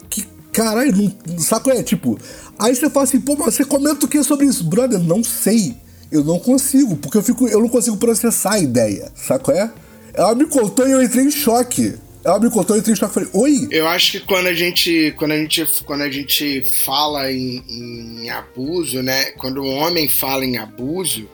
que, 0.09 0.25
caralho, 0.53 1.13
não, 1.27 1.39
sacou? 1.39 1.73
É 1.73 1.83
tipo. 1.83 2.19
Aí 2.59 2.77
você 2.77 2.89
fala 2.89 3.05
assim, 3.05 3.21
pô, 3.21 3.35
mas 3.37 3.55
você 3.55 3.65
comenta 3.65 4.07
o 4.07 4.09
que 4.09 4.23
sobre 4.23 4.47
isso? 4.47 4.63
Brother, 4.65 5.01
não 5.01 5.25
sei 5.25 5.83
eu 6.11 6.25
não 6.25 6.39
consigo, 6.39 6.97
porque 6.97 7.19
eu 7.19 7.23
fico, 7.23 7.49
eu 7.49 7.61
não 7.61 7.69
consigo 7.69 7.97
processar 7.97 8.55
a 8.55 8.59
ideia, 8.59 9.11
saco 9.15 9.51
é? 9.53 9.71
Ela 10.15 10.35
me 10.35 10.47
contou 10.47 10.87
e 10.87 10.93
eu 10.93 11.03
entrei 11.03 11.25
em 11.25 11.31
choque. 11.31 11.95
Ela 12.25 12.39
me 12.39 12.49
contou 12.51 12.77
e 12.77 12.79
eu 12.79 12.81
entrei 12.81 12.95
em 12.95 12.97
choque. 12.97 13.15
Falei, 13.15 13.29
oi? 13.33 13.69
Eu 13.71 13.89
acho 13.89 14.13
que 14.13 14.21
quando 14.21 14.47
a 14.47 14.55
gente, 14.55 15.13
quando 15.17 15.33
a 15.33 15.37
gente, 15.37 15.67
quando 15.85 16.03
a 16.03 16.11
gente 16.11 16.63
fala 16.63 17.31
em, 17.33 17.65
em 17.69 18.31
abuso, 18.31 19.03
né? 19.03 19.33
Quando 19.33 19.63
um 19.63 19.77
homem 19.79 20.09
fala 20.09 20.45
em 20.45 20.57
abuso, 20.57 21.29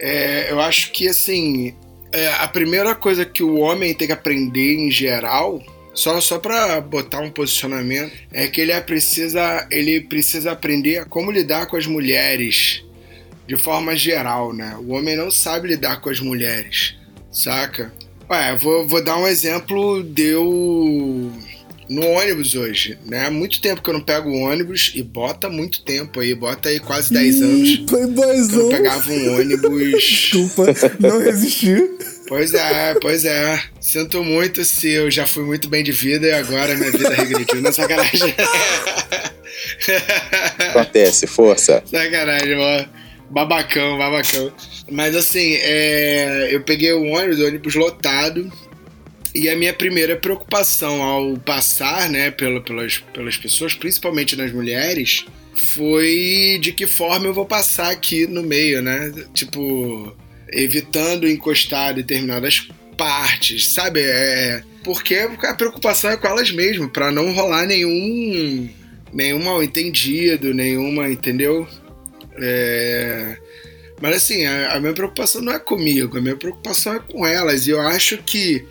é, 0.00 0.50
eu 0.50 0.60
acho 0.60 0.90
que 0.90 1.08
assim, 1.08 1.74
é, 2.12 2.28
a 2.34 2.48
primeira 2.48 2.94
coisa 2.94 3.24
que 3.24 3.42
o 3.42 3.58
homem 3.58 3.94
tem 3.94 4.08
que 4.08 4.12
aprender 4.12 4.74
em 4.74 4.90
geral 4.90 5.62
só, 5.94 6.20
só 6.20 6.38
para 6.38 6.80
botar 6.80 7.20
um 7.20 7.30
posicionamento, 7.30 8.12
é 8.32 8.48
que 8.48 8.60
ele 8.60 8.78
precisa, 8.80 9.66
ele 9.70 10.00
precisa 10.00 10.50
aprender 10.50 10.98
a 10.98 11.04
como 11.04 11.30
lidar 11.30 11.66
com 11.66 11.76
as 11.76 11.86
mulheres 11.86 12.83
de 13.46 13.56
forma 13.56 13.94
geral, 13.96 14.52
né? 14.52 14.76
O 14.80 14.92
homem 14.92 15.16
não 15.16 15.30
sabe 15.30 15.68
lidar 15.68 16.00
com 16.00 16.10
as 16.10 16.20
mulheres, 16.20 16.94
saca? 17.30 17.92
Ué, 18.30 18.56
vou, 18.56 18.86
vou 18.86 19.04
dar 19.04 19.18
um 19.18 19.26
exemplo. 19.26 20.02
Deu 20.02 21.32
no 21.88 22.06
ônibus 22.06 22.54
hoje, 22.54 22.98
né? 23.04 23.26
Há 23.26 23.30
muito 23.30 23.60
tempo 23.60 23.82
que 23.82 23.90
eu 23.90 23.94
não 23.94 24.00
pego 24.00 24.30
ônibus 24.30 24.92
e 24.94 25.02
bota 25.02 25.50
muito 25.50 25.84
tempo 25.84 26.20
aí, 26.20 26.34
bota 26.34 26.68
aí 26.70 26.80
quase 26.80 27.12
10 27.12 27.42
anos. 27.42 27.76
Playboyzão. 27.90 28.58
Eu 28.58 28.62
não 28.62 28.68
pegava 28.70 29.12
um 29.12 29.34
ônibus. 29.34 29.92
Desculpa, 30.00 30.66
não 30.98 31.18
resisti. 31.20 31.76
Pois 32.26 32.54
é, 32.54 32.94
pois 32.94 33.24
é. 33.24 33.60
Sinto 33.80 34.24
muito 34.24 34.64
se 34.64 34.90
eu 34.90 35.10
já 35.10 35.26
fui 35.26 35.44
muito 35.44 35.68
bem 35.68 35.84
de 35.84 35.92
vida 35.92 36.26
e 36.26 36.32
agora 36.32 36.74
minha 36.74 36.90
vida 36.90 37.10
regrediu. 37.10 37.60
Não, 37.60 37.72
sacanagem. 37.72 38.34
Acontece, 40.70 41.26
força. 41.26 41.82
Sacanagem, 41.84 42.56
mano. 42.56 43.03
Babacão, 43.30 43.98
babacão. 43.98 44.52
Mas 44.90 45.16
assim, 45.16 45.54
é, 45.54 46.48
eu 46.50 46.60
peguei 46.62 46.92
o 46.92 47.04
ônibus, 47.04 47.40
o 47.40 47.46
ônibus 47.46 47.74
lotado. 47.74 48.50
E 49.34 49.48
a 49.48 49.56
minha 49.56 49.72
primeira 49.72 50.14
preocupação 50.14 51.02
ao 51.02 51.36
passar, 51.38 52.08
né, 52.08 52.30
pela, 52.30 52.60
pelas, 52.60 52.98
pelas 53.12 53.36
pessoas, 53.36 53.74
principalmente 53.74 54.36
nas 54.36 54.52
mulheres, 54.52 55.24
foi 55.56 56.58
de 56.62 56.72
que 56.72 56.86
forma 56.86 57.26
eu 57.26 57.34
vou 57.34 57.44
passar 57.44 57.90
aqui 57.90 58.28
no 58.28 58.44
meio, 58.44 58.80
né? 58.80 59.12
Tipo, 59.32 60.16
evitando 60.52 61.28
encostar 61.28 61.94
determinadas 61.94 62.68
partes, 62.96 63.68
sabe? 63.68 64.00
É, 64.02 64.62
porque 64.84 65.16
a 65.42 65.54
preocupação 65.54 66.10
é 66.10 66.16
com 66.16 66.28
elas 66.28 66.52
mesmas, 66.52 66.90
para 66.92 67.10
não 67.10 67.32
rolar 67.32 67.66
nenhum 67.66 68.68
nenhum 69.12 69.44
mal 69.44 69.62
entendido, 69.62 70.52
nenhuma, 70.52 71.08
entendeu? 71.08 71.66
É... 72.36 73.36
Mas 74.00 74.16
assim, 74.16 74.44
a, 74.44 74.74
a, 74.74 74.80
minha 74.80 74.92
preocupação 74.92 75.40
não 75.40 75.52
é 75.52 75.58
comigo, 75.58 76.18
a 76.18 76.20
minha 76.20 76.36
preocupação 76.36 76.94
é 76.94 76.98
com 76.98 77.26
elas. 77.26 77.66
E 77.66 77.70
eu 77.70 77.80
acho 77.80 78.18
que 78.18 78.64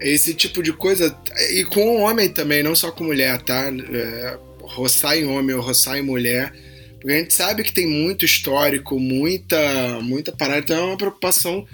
esse 0.00 0.34
tipo 0.34 0.62
de 0.62 0.72
coisa. 0.72 1.16
E 1.50 1.64
com 1.64 1.82
o 1.82 2.00
homem 2.00 2.28
também, 2.28 2.62
não 2.62 2.74
só 2.74 2.90
com 2.90 3.04
mulher, 3.04 3.40
tá? 3.42 3.70
É, 3.92 4.38
roçar 4.62 5.16
em 5.16 5.26
homem 5.26 5.54
ou 5.54 5.62
roçar 5.62 5.98
em 5.98 6.02
mulher. 6.02 6.52
Porque 7.00 7.12
a 7.12 7.18
gente 7.18 7.32
sabe 7.32 7.62
que 7.62 7.72
tem 7.72 7.86
muito 7.86 8.24
histórico, 8.24 8.98
muita, 8.98 10.00
muita 10.02 10.32
parada. 10.32 10.60
Então 10.60 10.76
é 10.76 10.84
uma 10.84 10.98
preocupação 10.98 11.66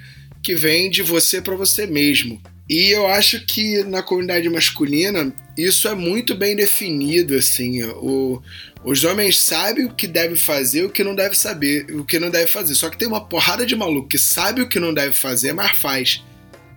que 0.43 0.55
vem 0.55 0.89
de 0.89 1.03
você 1.03 1.41
para 1.41 1.57
você 1.57 1.87
mesmo. 1.87 2.41
E 2.69 2.91
eu 2.91 3.07
acho 3.07 3.45
que 3.47 3.85
na 3.85 4.03
comunidade 4.03 4.49
masculina 4.49 5.33
isso 5.57 5.89
é 5.89 5.95
muito 5.95 6.35
bem 6.35 6.57
definido, 6.57 7.35
assim. 7.37 7.83
O, 7.85 8.43
os 8.85 9.05
homens 9.05 9.39
sabem 9.39 9.85
o 9.85 9.95
que 9.95 10.07
deve 10.07 10.37
fazer, 10.37 10.85
o 10.85 10.91
que 10.91 11.05
não 11.05 11.14
deve 11.14 11.37
saber, 11.37 11.87
o 11.93 12.05
que 12.05 12.19
não 12.19 12.29
deve 12.29 12.49
fazer. 12.49 12.75
Só 12.75 12.91
que 12.91 12.99
tem 12.99 13.09
uma 13.09 13.25
porrada 13.25 13.64
de 13.64 13.77
maluco 13.77 14.09
que 14.09 14.19
sabe 14.19 14.61
o 14.61 14.69
que 14.69 14.81
não 14.81 14.93
deve 14.93 15.14
fazer, 15.14 15.53
mas 15.53 15.77
faz. 15.77 16.23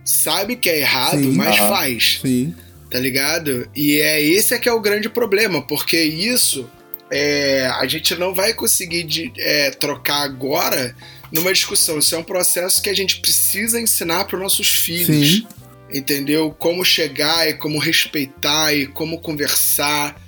Sabe 0.04 0.56
que 0.56 0.70
é 0.70 0.78
errado, 0.78 1.22
sim, 1.22 1.32
mas 1.32 1.56
faz. 1.56 2.20
Sim. 2.22 2.54
Tá 2.88 2.98
ligado? 2.98 3.68
E 3.74 4.00
é 4.00 4.20
esse 4.20 4.54
é 4.54 4.58
que 4.58 4.68
é 4.68 4.72
o 4.72 4.80
grande 4.80 5.08
problema, 5.08 5.60
porque 5.62 6.00
isso 6.00 6.68
é, 7.10 7.66
a 7.66 7.86
gente 7.86 8.14
não 8.16 8.32
vai 8.34 8.54
conseguir 8.54 9.02
de, 9.04 9.32
é, 9.36 9.70
trocar 9.70 10.22
agora 10.22 10.96
numa 11.30 11.52
discussão. 11.52 11.98
Isso 11.98 12.14
é 12.14 12.18
um 12.18 12.24
processo 12.24 12.80
que 12.80 12.88
a 12.88 12.94
gente 12.94 13.20
precisa 13.20 13.80
ensinar 13.80 14.24
para 14.24 14.38
nossos 14.38 14.68
filhos. 14.68 15.36
Sim. 15.36 15.46
Entendeu? 15.92 16.50
Como 16.52 16.84
chegar 16.84 17.48
e 17.48 17.54
como 17.54 17.78
respeitar 17.78 18.72
e 18.72 18.86
como 18.86 19.20
conversar 19.20 20.20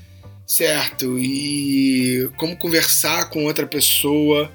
certo? 0.53 1.19
E 1.19 2.31
como 2.37 2.57
conversar 2.57 3.31
com 3.31 3.45
outra 3.45 3.67
pessoa, 3.67 4.53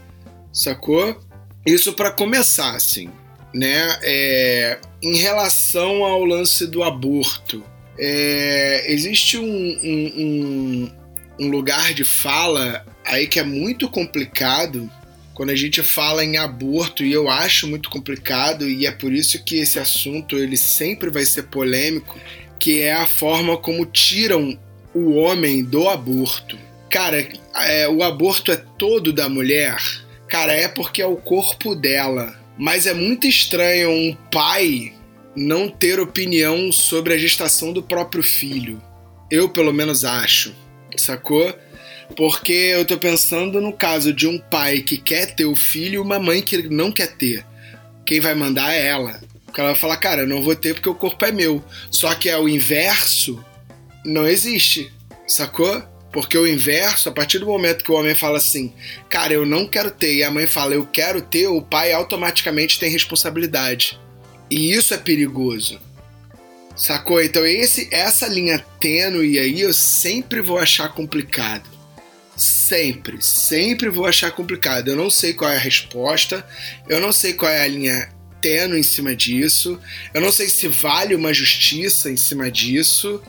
sacou? 0.54 1.20
Isso 1.66 1.94
para 1.94 2.12
começar, 2.12 2.76
assim, 2.76 3.10
né? 3.54 3.98
É, 4.04 4.80
em 5.02 5.18
relação 5.18 6.04
ao 6.04 6.24
lance 6.24 6.68
do 6.68 6.84
aborto, 6.84 7.64
é, 7.98 8.92
existe 8.92 9.38
um, 9.38 9.44
um, 9.44 10.14
um, 10.18 10.92
um 11.40 11.50
lugar 11.50 11.94
de 11.94 12.06
fala 12.06 12.86
aí 13.04 13.28
que 13.28 13.40
é 13.40 13.44
muito 13.44 13.90
complicado 13.90 14.90
quando 15.38 15.52
a 15.52 15.56
gente 15.56 15.84
fala 15.84 16.26
em 16.26 16.36
aborto 16.36 17.04
e 17.04 17.14
eu 17.14 17.30
acho 17.30 17.68
muito 17.68 17.92
complicado 17.92 18.68
e 18.68 18.88
é 18.88 18.92
por 18.92 19.14
isso 19.14 19.44
que 19.44 19.58
esse 19.58 19.78
assunto 19.78 20.36
ele 20.36 20.58
sempre 20.58 21.12
vai 21.12 21.26
ser 21.26 21.44
polêmico, 21.44 22.20
que 22.60 22.82
é 22.82 22.94
a 22.94 23.06
forma 23.06 23.56
como 23.56 23.86
tiram 23.86 24.58
o 24.96 25.14
homem 25.14 25.64
do 25.64 25.88
aborto. 25.88 26.58
Cara, 26.90 27.24
é, 27.54 27.88
o 27.88 28.02
aborto 28.02 28.52
é 28.52 28.56
todo 28.56 29.14
da 29.14 29.30
mulher. 29.30 29.78
Cara, 30.28 30.54
é 30.54 30.68
porque 30.68 31.04
é 31.04 31.06
o 31.06 31.18
corpo 31.18 31.76
dela. 31.76 32.36
Mas 32.58 32.88
é 32.88 32.94
muito 32.96 33.28
estranho 33.28 33.92
um 33.92 34.18
pai 34.32 34.92
não 35.36 35.70
ter 35.70 36.00
opinião 36.00 36.72
sobre 36.72 37.14
a 37.14 37.18
gestação 37.18 37.72
do 37.72 37.84
próprio 37.84 38.24
filho. 38.24 38.82
Eu, 39.30 39.48
pelo 39.48 39.72
menos, 39.72 40.04
acho. 40.04 40.56
Sacou? 40.96 41.56
Porque 42.16 42.54
eu 42.54 42.86
tô 42.86 42.98
pensando 42.98 43.62
no 43.62 43.74
caso 43.74 44.14
de 44.14 44.28
um 44.28 44.40
pai 44.40 44.80
que 44.80 44.98
quer 44.98 45.36
ter 45.36 45.46
o 45.46 45.56
filho 45.56 45.96
e 45.96 46.00
uma 46.00 46.20
mãe 46.20 46.42
que 46.42 46.70
não 46.70 46.92
quer 46.92 47.16
ter. 47.16 47.46
Quem 48.06 48.20
vai 48.20 48.34
mandar 48.34 48.74
é 48.74 48.88
ela. 48.88 49.20
Porque 49.46 49.60
ela 49.60 49.72
vai 49.72 49.80
falar, 49.80 49.98
cara, 49.98 50.22
eu 50.22 50.28
não 50.28 50.42
vou 50.42 50.56
ter 50.56 50.74
porque 50.74 50.90
o 50.90 50.96
corpo 50.96 51.24
é 51.26 51.32
meu. 51.32 51.64
Só 51.92 52.14
que 52.16 52.30
é 52.30 52.38
o 52.38 52.50
inverso 52.50 53.44
não 54.08 54.26
existe, 54.26 54.92
sacou? 55.28 55.84
Porque 56.12 56.38
o 56.38 56.48
inverso, 56.48 57.10
a 57.10 57.12
partir 57.12 57.40
do 57.40 57.46
momento 57.46 57.84
que 57.84 57.92
o 57.92 57.96
homem 57.96 58.16
fala 58.16 58.38
assim, 58.38 58.74
cara, 59.10 59.34
eu 59.34 59.46
não 59.46 59.68
quero 59.68 59.92
ter, 59.92 60.16
e 60.16 60.24
a 60.24 60.32
mãe 60.32 60.48
fala, 60.48 60.74
eu 60.74 60.86
quero 60.86 61.22
ter, 61.22 61.48
o 61.48 61.62
pai 61.62 61.92
automaticamente 61.92 62.80
tem 62.80 62.90
responsabilidade. 62.90 64.00
E 64.50 64.72
isso 64.72 64.94
é 64.94 64.98
perigoso. 64.98 65.80
Sacou? 66.76 67.22
Então 67.22 67.46
esse, 67.46 67.90
essa 67.92 68.28
linha 68.28 68.64
tênue 68.80 69.38
aí 69.38 69.60
eu 69.60 69.74
sempre 69.74 70.42
vou 70.42 70.58
achar 70.58 70.90
complicado. 70.90 71.70
Sempre, 72.38 73.20
sempre 73.20 73.90
vou 73.90 74.06
achar 74.06 74.32
complicado. 74.32 74.90
Eu 74.90 74.96
não 74.96 75.10
sei 75.10 75.34
qual 75.34 75.50
é 75.50 75.56
a 75.56 75.60
resposta, 75.60 76.46
eu 76.88 77.00
não 77.00 77.12
sei 77.12 77.34
qual 77.34 77.52
é 77.52 77.64
a 77.64 77.68
linha 77.68 78.10
tênue 78.40 78.80
em 78.80 78.84
cima 78.84 79.16
disso. 79.16 79.80
Eu 80.14 80.22
não 80.22 80.32
sei 80.32 80.48
se 80.48 80.68
vale 80.68 81.16
uma 81.16 81.34
justiça 81.34 82.12
em 82.12 82.16
cima 82.16 82.52
disso. 82.52 83.22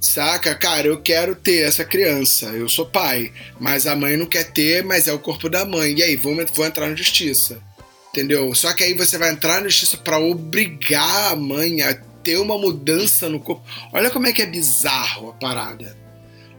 Saca? 0.00 0.54
Cara, 0.54 0.86
eu 0.86 1.00
quero 1.00 1.36
ter 1.36 1.62
essa 1.62 1.84
criança. 1.84 2.46
Eu 2.46 2.68
sou 2.68 2.86
pai. 2.86 3.32
Mas 3.58 3.86
a 3.86 3.94
mãe 3.94 4.16
não 4.16 4.26
quer 4.26 4.50
ter, 4.50 4.82
mas 4.82 5.06
é 5.06 5.12
o 5.12 5.18
corpo 5.18 5.48
da 5.48 5.64
mãe. 5.64 5.94
E 5.98 6.02
aí, 6.02 6.16
vou, 6.16 6.34
vou 6.52 6.66
entrar 6.66 6.88
na 6.88 6.96
justiça. 6.96 7.62
Entendeu? 8.10 8.52
Só 8.54 8.72
que 8.72 8.82
aí 8.82 8.94
você 8.94 9.16
vai 9.16 9.30
entrar 9.30 9.60
na 9.60 9.68
justiça 9.68 9.96
para 9.96 10.18
obrigar 10.18 11.32
a 11.32 11.36
mãe 11.36 11.82
a 11.82 11.94
ter 11.94 12.38
uma 12.38 12.58
mudança 12.58 13.28
no 13.28 13.38
corpo. 13.38 13.62
Olha 13.92 14.10
como 14.10 14.26
é 14.26 14.32
que 14.32 14.42
é 14.42 14.46
bizarro 14.46 15.30
a 15.30 15.32
parada. 15.34 15.96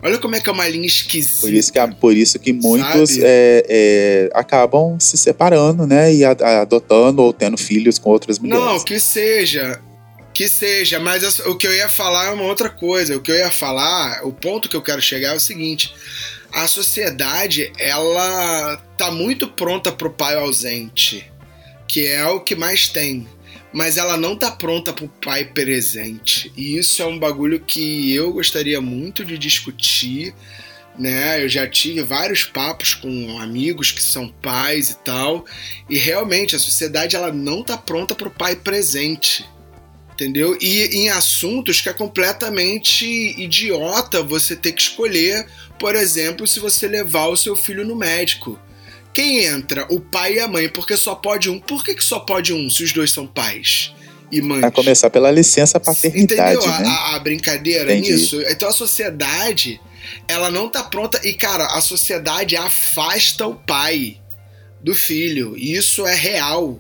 Olha 0.03 0.17
como 0.17 0.35
é 0.35 0.41
que 0.41 0.49
é 0.49 0.51
uma 0.51 0.67
linha 0.67 0.87
esquisita. 0.87 1.41
Por 1.41 1.53
isso 1.53 1.71
que, 1.71 1.87
por 1.95 2.17
isso 2.17 2.39
que 2.39 2.51
muitos 2.51 3.17
é, 3.19 3.63
é, 3.69 4.29
acabam 4.33 4.99
se 4.99 5.15
separando, 5.15 5.85
né? 5.85 6.13
E 6.13 6.25
adotando 6.25 7.21
ou 7.21 7.31
tendo 7.31 7.57
filhos 7.57 7.99
com 7.99 8.09
outras 8.09 8.39
mulheres. 8.39 8.65
Não, 8.65 8.79
que 8.83 8.99
seja. 8.99 9.79
Que 10.33 10.47
seja, 10.47 10.97
mas 10.97 11.39
o 11.39 11.55
que 11.55 11.67
eu 11.67 11.73
ia 11.73 11.89
falar 11.89 12.27
é 12.27 12.31
uma 12.31 12.45
outra 12.45 12.69
coisa. 12.69 13.15
O 13.15 13.21
que 13.21 13.31
eu 13.31 13.35
ia 13.35 13.51
falar, 13.51 14.25
o 14.25 14.31
ponto 14.31 14.69
que 14.69 14.75
eu 14.75 14.81
quero 14.81 15.01
chegar 15.01 15.33
é 15.33 15.35
o 15.35 15.39
seguinte: 15.39 15.93
a 16.51 16.67
sociedade, 16.67 17.71
ela 17.77 18.77
tá 18.97 19.11
muito 19.11 19.47
pronta 19.47 19.91
pro 19.91 20.09
pai 20.09 20.35
ausente, 20.35 21.31
que 21.87 22.07
é 22.07 22.25
o 22.25 22.39
que 22.39 22.55
mais 22.55 22.87
tem 22.87 23.27
mas 23.74 23.97
ela 23.97 24.17
não 24.17 24.36
tá 24.36 24.51
pronta 24.51 24.91
pro 24.91 25.07
pai 25.07 25.45
presente. 25.45 26.51
E 26.55 26.78
isso 26.78 27.01
é 27.01 27.05
um 27.05 27.17
bagulho 27.17 27.59
que 27.59 28.13
eu 28.13 28.34
gostaria 28.34 28.82
muito 28.82 29.24
de 29.24 29.38
discutir, 29.38 30.34
né? 30.97 31.43
Eu 31.43 31.47
já 31.47 31.67
tive 31.67 32.01
vários 32.03 32.43
papos 32.43 32.93
com 32.93 33.39
amigos 33.39 33.91
que 33.91 34.03
são 34.03 34.28
pais 34.28 34.89
e 34.89 34.97
tal, 34.97 35.45
e 35.89 35.97
realmente 35.97 36.55
a 36.55 36.59
sociedade 36.59 37.15
ela 37.15 37.32
não 37.32 37.63
tá 37.63 37.78
pronta 37.78 38.13
pro 38.13 38.30
pai 38.30 38.55
presente. 38.55 39.45
Entendeu? 40.13 40.55
E 40.61 40.84
em 40.97 41.09
assuntos 41.09 41.82
que 41.82 41.89
é 41.89 41.93
completamente 41.93 43.05
idiota 43.41 44.22
você 44.22 44.55
ter 44.55 44.74
que 44.74 44.82
escolher, 44.82 45.47
por 45.80 45.95
exemplo, 45.95 46.45
se 46.45 46.59
você 46.59 46.88
levar 46.88 47.28
o 47.28 47.38
seu 47.38 47.55
filho 47.55 47.84
no 47.84 47.95
médico 47.95 48.59
quem 49.14 49.45
entra? 49.45 49.86
O 49.89 49.99
pai 49.99 50.36
e 50.36 50.39
a 50.39 50.47
mãe, 50.47 50.70
porque 50.70 50.95
só 50.95 51.16
pode 51.16 51.49
um. 51.49 51.59
Por 51.59 51.84
que, 51.84 51.95
que 51.95 52.03
só 52.03 52.20
pode 52.20 52.53
um 52.53 52.70
se 52.70 52.84
os 52.84 52.93
dois 52.93 53.12
são 53.12 53.28
pais? 53.28 53.93
E 54.32 54.41
mães? 54.41 54.62
Vai 54.62 54.72
começar 54.72 55.09
pela 55.09 55.30
licença 55.30 55.80
paternidade. 55.80 56.55
Entendeu 56.55 56.80
né? 56.80 56.88
a, 56.88 57.16
a, 57.16 57.20
brincadeira 57.20 57.93
Entendi. 57.93 58.14
nisso? 58.14 58.41
Então 58.43 58.70
a 58.70 58.72
sociedade, 58.72 59.82
ela 60.28 60.49
não 60.49 60.70
tá 60.70 60.84
pronta. 60.84 61.20
E, 61.24 61.34
cara, 61.34 61.66
a 61.66 61.82
sociedade 61.82 62.55
afasta 62.55 63.45
o 63.45 63.55
pai 63.55 64.18
do 64.80 64.95
filho. 64.95 65.55
E 65.57 65.76
isso 65.76 66.07
é 66.07 66.16
real. 66.16 66.80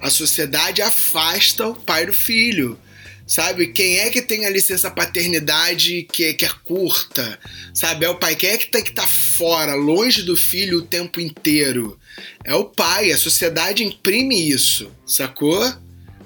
A 0.00 0.10
sociedade 0.10 0.82
afasta 0.82 1.66
o 1.66 1.74
pai 1.74 2.06
do 2.06 2.12
filho. 2.12 2.78
Sabe? 3.26 3.68
Quem 3.68 4.00
é 4.00 4.10
que 4.10 4.20
tem 4.20 4.44
a 4.44 4.50
licença 4.50 4.90
paternidade 4.90 6.06
que, 6.12 6.34
que 6.34 6.44
é 6.44 6.50
curta? 6.64 7.38
Sabe? 7.72 8.04
É 8.04 8.08
o 8.08 8.18
pai. 8.18 8.36
Quem 8.36 8.50
é 8.50 8.58
que 8.58 8.66
tem 8.66 8.82
que 8.82 8.90
estar 8.90 9.02
tá 9.02 9.08
fora, 9.08 9.74
longe 9.74 10.22
do 10.22 10.36
filho 10.36 10.78
o 10.78 10.86
tempo 10.86 11.20
inteiro? 11.20 11.98
É 12.44 12.54
o 12.54 12.66
pai. 12.66 13.12
A 13.12 13.18
sociedade 13.18 13.82
imprime 13.82 14.48
isso, 14.48 14.90
sacou? 15.06 15.72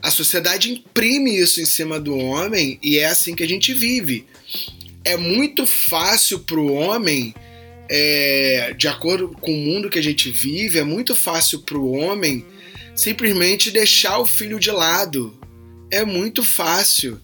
A 0.03 0.11
sociedade 0.11 0.73
imprime 0.73 1.39
isso 1.39 1.61
em 1.61 1.65
cima 1.65 2.01
do 2.01 2.17
homem 2.17 2.79
e 2.83 2.99
é 2.99 3.07
assim 3.07 3.35
que 3.35 3.43
a 3.45 3.49
gente 3.49 3.73
vive. 3.73 4.27
É 5.05 5.17
muito 5.17 5.67
fácil 5.67 6.41
para 6.41 6.59
o 6.59 6.73
homem, 6.73 7.33
é, 7.89 8.75
de 8.77 8.89
acordo 8.89 9.29
com 9.41 9.53
o 9.53 9.57
mundo 9.57 9.89
que 9.89 9.99
a 9.99 10.03
gente 10.03 10.31
vive, 10.31 10.79
é 10.79 10.85
muito 10.85 11.15
fácil 11.15 11.61
para 11.61 11.79
o 11.79 11.93
homem 11.93 12.45
simplesmente 12.95 13.71
deixar 13.71 14.19
o 14.19 14.27
filho 14.27 14.59
de 14.59 14.73
lado 14.73 15.38
é 15.91 16.05
muito 16.05 16.43
fácil. 16.43 17.21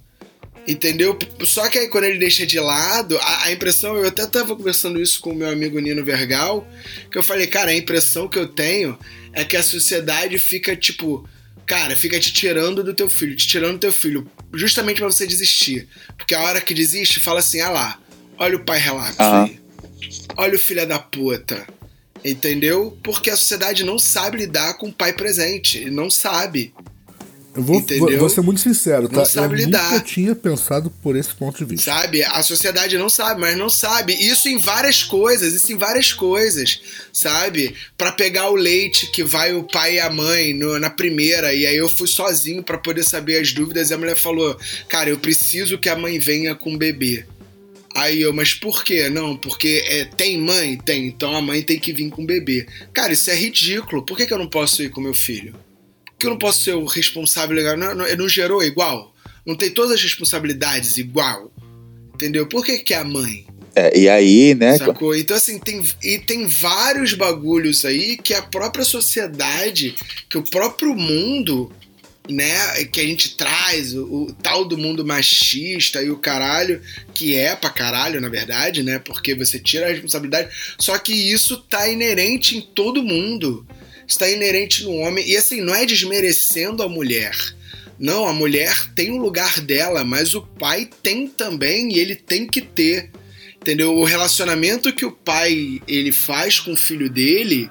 Entendeu? 0.67 1.19
Só 1.45 1.69
que 1.69 1.79
aí 1.79 1.89
quando 1.89 2.05
ele 2.05 2.19
deixa 2.19 2.47
de 2.47 2.59
lado, 2.59 3.19
a, 3.19 3.45
a, 3.45 3.53
impressão, 3.53 3.97
eu 3.97 4.09
até 4.09 4.27
tava 4.27 4.57
conversando 4.57 5.01
isso 5.01 5.21
com 5.21 5.31
o 5.31 5.35
meu 5.35 5.49
amigo 5.49 5.79
Nino 5.79 6.03
Vergal, 6.03 6.67
que 7.11 7.19
eu 7.19 7.23
falei, 7.23 7.47
cara, 7.47 7.71
a 7.71 7.75
impressão 7.75 8.27
que 8.27 8.39
eu 8.39 8.49
tenho 8.49 8.99
é 9.35 9.45
que 9.45 9.59
a 9.59 9.63
sociedade 9.63 10.39
fica 10.39 10.75
tipo, 10.75 11.29
cara, 11.67 11.95
fica 11.95 12.19
te 12.19 12.33
tirando 12.33 12.83
do 12.83 12.95
teu 12.95 13.11
filho, 13.11 13.37
te 13.37 13.47
tirando 13.47 13.75
do 13.75 13.81
teu 13.81 13.93
filho, 13.93 14.27
justamente 14.55 14.99
para 14.99 15.11
você 15.11 15.27
desistir. 15.27 15.87
Porque 16.17 16.35
a 16.35 16.41
hora 16.41 16.61
que 16.63 16.73
desiste, 16.73 17.21
fala 17.21 17.41
assim, 17.41 17.61
ah 17.61 17.71
lá, 17.71 18.01
olha 18.39 18.57
o 18.57 18.65
pai 18.65 18.79
relapso 18.79 19.23
uhum. 19.23 19.45
aí. 19.45 19.61
Olha 20.37 20.55
o 20.55 20.59
filho 20.59 20.87
da 20.87 20.99
puta. 20.99 21.67
Entendeu? 22.25 22.99
Porque 23.03 23.29
a 23.29 23.37
sociedade 23.37 23.85
não 23.85 23.99
sabe 23.99 24.39
lidar 24.39 24.75
com 24.75 24.89
o 24.89 24.93
pai 24.93 25.13
presente. 25.13 25.91
Não 25.91 26.09
sabe. 26.09 26.73
Eu 27.55 27.63
vou, 27.63 27.81
vou, 27.81 28.19
vou, 28.19 28.29
ser 28.29 28.41
muito 28.41 28.61
sincero, 28.61 29.09
tá? 29.09 29.19
Não 29.19 29.25
sabe 29.25 29.55
eu 29.55 29.59
lidar. 29.59 29.93
nunca 29.93 30.05
tinha 30.05 30.35
pensado 30.35 30.91
por 30.91 31.15
esse 31.15 31.33
ponto 31.33 31.57
de 31.57 31.65
vista. 31.65 31.93
Sabe? 31.93 32.25
A 32.25 32.43
sociedade 32.43 32.99
não 32.99 33.09
sabe, 33.09 33.41
mas 33.41 33.57
não 33.57 33.69
sabe. 33.69 34.13
Isso 34.15 34.49
em 34.49 34.59
várias 34.59 35.05
coisas, 35.05 35.55
isso 35.55 35.73
em 35.73 35.77
várias 35.77 36.13
coisas, 36.13 36.81
sabe? 37.13 37.75
Para 37.97 38.11
pegar 38.11 38.51
o 38.51 38.57
leite 38.57 39.11
que 39.13 39.23
vai 39.23 39.55
o 39.55 39.63
pai 39.63 39.95
e 39.95 40.01
a 40.01 40.11
mãe 40.11 40.53
no, 40.53 40.81
na 40.81 40.91
primeira, 40.91 41.55
e 41.55 41.65
aí 41.65 41.77
eu 41.77 41.89
fui 41.89 42.09
sozinho 42.09 42.61
para 42.61 42.77
poder 42.77 43.05
saber 43.05 43.41
as 43.41 43.53
dúvidas, 43.53 43.91
e 43.91 43.95
a 43.95 43.99
mulher 43.99 44.17
falou: 44.17 44.59
Cara, 44.89 45.09
eu 45.09 45.19
preciso 45.19 45.79
que 45.79 45.89
a 45.89 45.97
mãe 45.97 46.19
venha 46.19 46.57
com 46.57 46.75
o 46.75 46.79
bebê. 46.79 47.25
Aí 47.95 48.21
eu, 48.23 48.33
mas 48.33 48.53
por 48.53 48.83
quê? 48.83 49.09
Não, 49.09 49.37
porque 49.37 49.85
é, 49.87 50.05
tem 50.05 50.37
mãe? 50.37 50.77
Tem, 50.77 51.07
então 51.07 51.37
a 51.37 51.41
mãe 51.41 51.63
tem 51.63 51.79
que 51.79 51.93
vir 51.93 52.11
com 52.11 52.25
o 52.25 52.27
bebê. 52.27 52.67
Cara, 52.93 53.13
isso 53.13 53.31
é 53.31 53.37
ridículo. 53.37 54.05
Por 54.05 54.17
que, 54.17 54.27
que 54.27 54.35
eu 54.35 54.39
não 54.39 54.49
posso 54.49 54.83
ir 54.83 54.91
com 54.91 55.01
meu 55.01 55.15
filho? 55.15 55.55
Que 56.25 56.29
eu 56.29 56.31
não 56.31 56.39
posso 56.39 56.63
ser 56.63 56.75
o 56.75 56.87
responsável 56.87 57.55
legal? 57.55 57.77
Não, 57.77 57.95
não, 57.95 58.17
não 58.17 58.29
gerou 58.29 58.63
igual? 58.63 59.15
Não 59.45 59.55
tem 59.55 59.71
todas 59.71 59.93
as 59.93 60.03
responsabilidades 60.03 60.97
igual? 60.97 61.53
Entendeu? 62.15 62.47
Por 62.47 62.65
que, 62.65 62.79
que 62.79 62.95
é 62.95 62.99
a 62.99 63.05
mãe? 63.05 63.47
É, 63.77 63.99
e 63.99 64.09
aí, 64.09 64.55
né? 64.55 64.79
Sacou? 64.79 65.15
Então, 65.15 65.37
assim, 65.37 65.59
tem, 65.59 65.83
e 66.03 66.19
tem 66.19 66.47
vários 66.47 67.13
bagulhos 67.13 67.85
aí 67.85 68.17
que 68.17 68.33
a 68.33 68.41
própria 68.41 68.85
sociedade, 68.85 69.97
que 70.31 70.39
o 70.39 70.43
próprio 70.45 70.95
mundo, 70.95 71.73
né, 72.31 72.85
que 72.85 73.01
a 73.01 73.05
gente 73.05 73.37
traz, 73.37 73.93
o, 73.93 74.05
o, 74.05 74.33
tal 74.33 74.65
do 74.65 74.79
mundo 74.79 75.05
machista 75.05 76.01
e 76.01 76.09
o 76.09 76.17
caralho, 76.17 76.81
que 77.13 77.35
é 77.35 77.55
pra 77.57 77.69
caralho, 77.69 78.21
na 78.21 78.29
verdade, 78.29 78.83
né? 78.83 79.01
Porque 79.01 79.35
você 79.35 79.59
tira 79.59 79.87
a 79.87 79.91
responsabilidade. 79.91 80.49
Só 80.79 80.97
que 80.97 81.13
isso 81.13 81.59
tá 81.69 81.89
inerente 81.89 82.57
em 82.57 82.61
todo 82.61 83.03
mundo 83.03 83.67
está 84.07 84.29
inerente 84.29 84.85
no 84.85 84.95
homem. 84.97 85.29
E 85.29 85.37
assim, 85.37 85.61
não 85.61 85.75
é 85.75 85.85
desmerecendo 85.87 86.83
a 86.83 86.89
mulher. 86.89 87.37
Não, 87.99 88.27
a 88.27 88.33
mulher 88.33 88.93
tem 88.95 89.13
o 89.13 89.17
lugar 89.17 89.61
dela, 89.61 90.05
mas 90.05 90.35
o 90.35 90.43
pai 90.43 90.89
tem 91.03 91.29
também 91.29 91.93
e 91.93 91.99
ele 91.99 92.17
tem 92.17 92.47
que 92.47 92.61
ter. 92.61 93.11
Entendeu? 93.57 93.95
O 93.97 94.05
relacionamento 94.05 94.93
que 94.93 95.07
o 95.07 95.13
pai 95.13 95.81
ele 95.89 96.13
faz 96.13 96.61
com 96.61 96.73
o 96.73 96.77
filho 96.77 97.09
dele, 97.09 97.71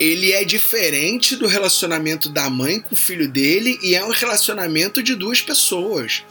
ele 0.00 0.32
é 0.32 0.44
diferente 0.44 1.36
do 1.36 1.46
relacionamento 1.46 2.28
da 2.28 2.48
mãe 2.48 2.80
com 2.80 2.94
o 2.94 2.98
filho 2.98 3.28
dele 3.28 3.78
e 3.82 3.94
é 3.94 4.04
um 4.04 4.10
relacionamento 4.10 5.02
de 5.02 5.14
duas 5.14 5.42
pessoas. 5.42 6.24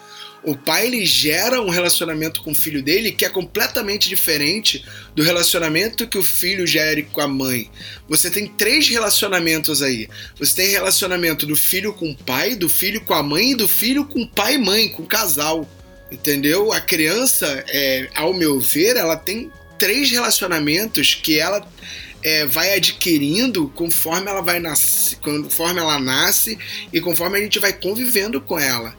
O 0.44 0.56
pai 0.56 0.88
ele 0.88 1.06
gera 1.06 1.62
um 1.62 1.70
relacionamento 1.70 2.42
com 2.42 2.52
o 2.52 2.56
filho 2.56 2.82
dele 2.82 3.12
que 3.12 3.26
é 3.26 3.30
completamente 3.30 4.08
diferente 4.08 4.86
do 5.14 5.22
relacionamento 5.22 6.08
que 6.08 6.18
o 6.18 6.24
filho 6.24 6.66
gera 6.66 7.02
com 7.04 7.22
a 7.22 7.28
mãe. 7.28 7.70
Você 8.08 8.30
tem 8.30 8.48
três 8.48 8.88
relacionamentos 8.88 9.82
aí. 9.82 10.08
Você 10.38 10.56
tem 10.56 10.70
relacionamento 10.70 11.46
do 11.46 11.56
filho 11.56 11.94
com 11.94 12.12
o 12.12 12.16
pai, 12.16 12.56
do 12.56 12.70
filho 12.70 13.02
com 13.02 13.14
a 13.14 13.22
mãe 13.22 13.52
e 13.52 13.56
do 13.56 13.68
filho 13.68 14.06
com 14.06 14.26
pai 14.26 14.56
e 14.56 14.58
mãe, 14.58 14.90
com 14.90 15.04
o 15.04 15.08
casal. 15.08 15.70
Entendeu? 16.12 16.72
A 16.72 16.82
criança, 16.82 17.64
é, 17.68 18.10
ao 18.16 18.34
meu 18.34 18.60
ver, 18.60 18.96
ela 18.96 19.16
tem 19.16 19.52
três 19.78 20.10
relacionamentos 20.10 21.16
que 21.16 21.38
ela 21.38 21.68
é, 22.24 22.46
vai 22.46 22.74
adquirindo 22.74 23.72
conforme 23.76 24.30
ela 24.30 24.42
vai 24.42 24.60
nascer, 24.60 25.18
conforme 25.20 25.80
ela 25.80 26.00
nasce 26.00 26.58
e 26.92 27.00
conforme 27.00 27.38
a 27.38 27.42
gente 27.42 27.60
vai 27.60 27.74
convivendo 27.74 28.42
com 28.42 28.60
ela. 28.60 28.96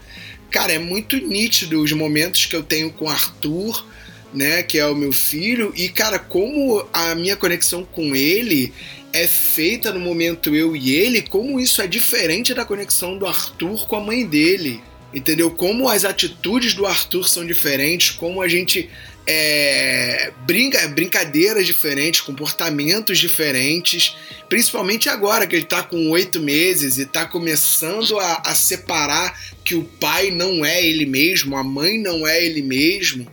Cara, 0.51 0.72
é 0.72 0.78
muito 0.78 1.16
nítido 1.16 1.80
os 1.80 1.92
momentos 1.92 2.46
que 2.46 2.57
eu 2.57 2.62
tenho 2.62 2.90
com 2.90 3.09
Arthur, 3.09 3.86
né, 4.34 4.62
que 4.62 4.78
é 4.78 4.86
o 4.86 4.94
meu 4.94 5.12
filho, 5.12 5.72
e 5.76 5.88
cara, 5.88 6.18
como 6.18 6.86
a 6.92 7.14
minha 7.14 7.36
conexão 7.36 7.84
com 7.84 8.14
ele 8.14 8.72
é 9.12 9.26
feita 9.26 9.92
no 9.92 10.01
momento 10.01 10.55
eu 10.55 10.76
e 10.76 10.94
ele, 10.94 11.22
como 11.22 11.59
isso 11.59 11.82
é 11.82 11.86
diferente 11.86 12.55
da 12.55 12.64
conexão 12.64 13.18
do 13.18 13.26
Arthur 13.26 13.86
com 13.86 13.96
a 13.96 14.01
mãe 14.01 14.24
dele. 14.24 14.80
Entendeu? 15.12 15.51
Como 15.51 15.88
as 15.88 16.05
atitudes 16.05 16.72
do 16.74 16.86
Arthur 16.86 17.28
são 17.28 17.44
diferentes, 17.44 18.11
como 18.11 18.40
a 18.40 18.46
gente 18.46 18.88
é, 19.33 20.33
brinca, 20.45 20.89
brincadeiras 20.89 21.64
diferentes, 21.64 22.20
comportamentos 22.20 23.16
diferentes, 23.16 24.16
principalmente 24.49 25.09
agora 25.09 25.47
que 25.47 25.55
ele 25.55 25.62
está 25.62 25.85
com 25.85 26.11
oito 26.11 26.41
meses 26.41 26.99
e 26.99 27.03
está 27.03 27.24
começando 27.24 28.18
a, 28.18 28.43
a, 28.47 28.55
separar 28.57 29.41
que 29.64 29.76
o 29.76 29.85
pai 29.85 30.33
não 30.33 30.64
é 30.64 30.85
ele 30.85 31.07
mesmo, 31.07 31.57
a 31.57 31.62
mãe 31.62 31.97
não 31.97 32.26
é 32.26 32.45
ele 32.45 32.61
mesmo, 32.61 33.24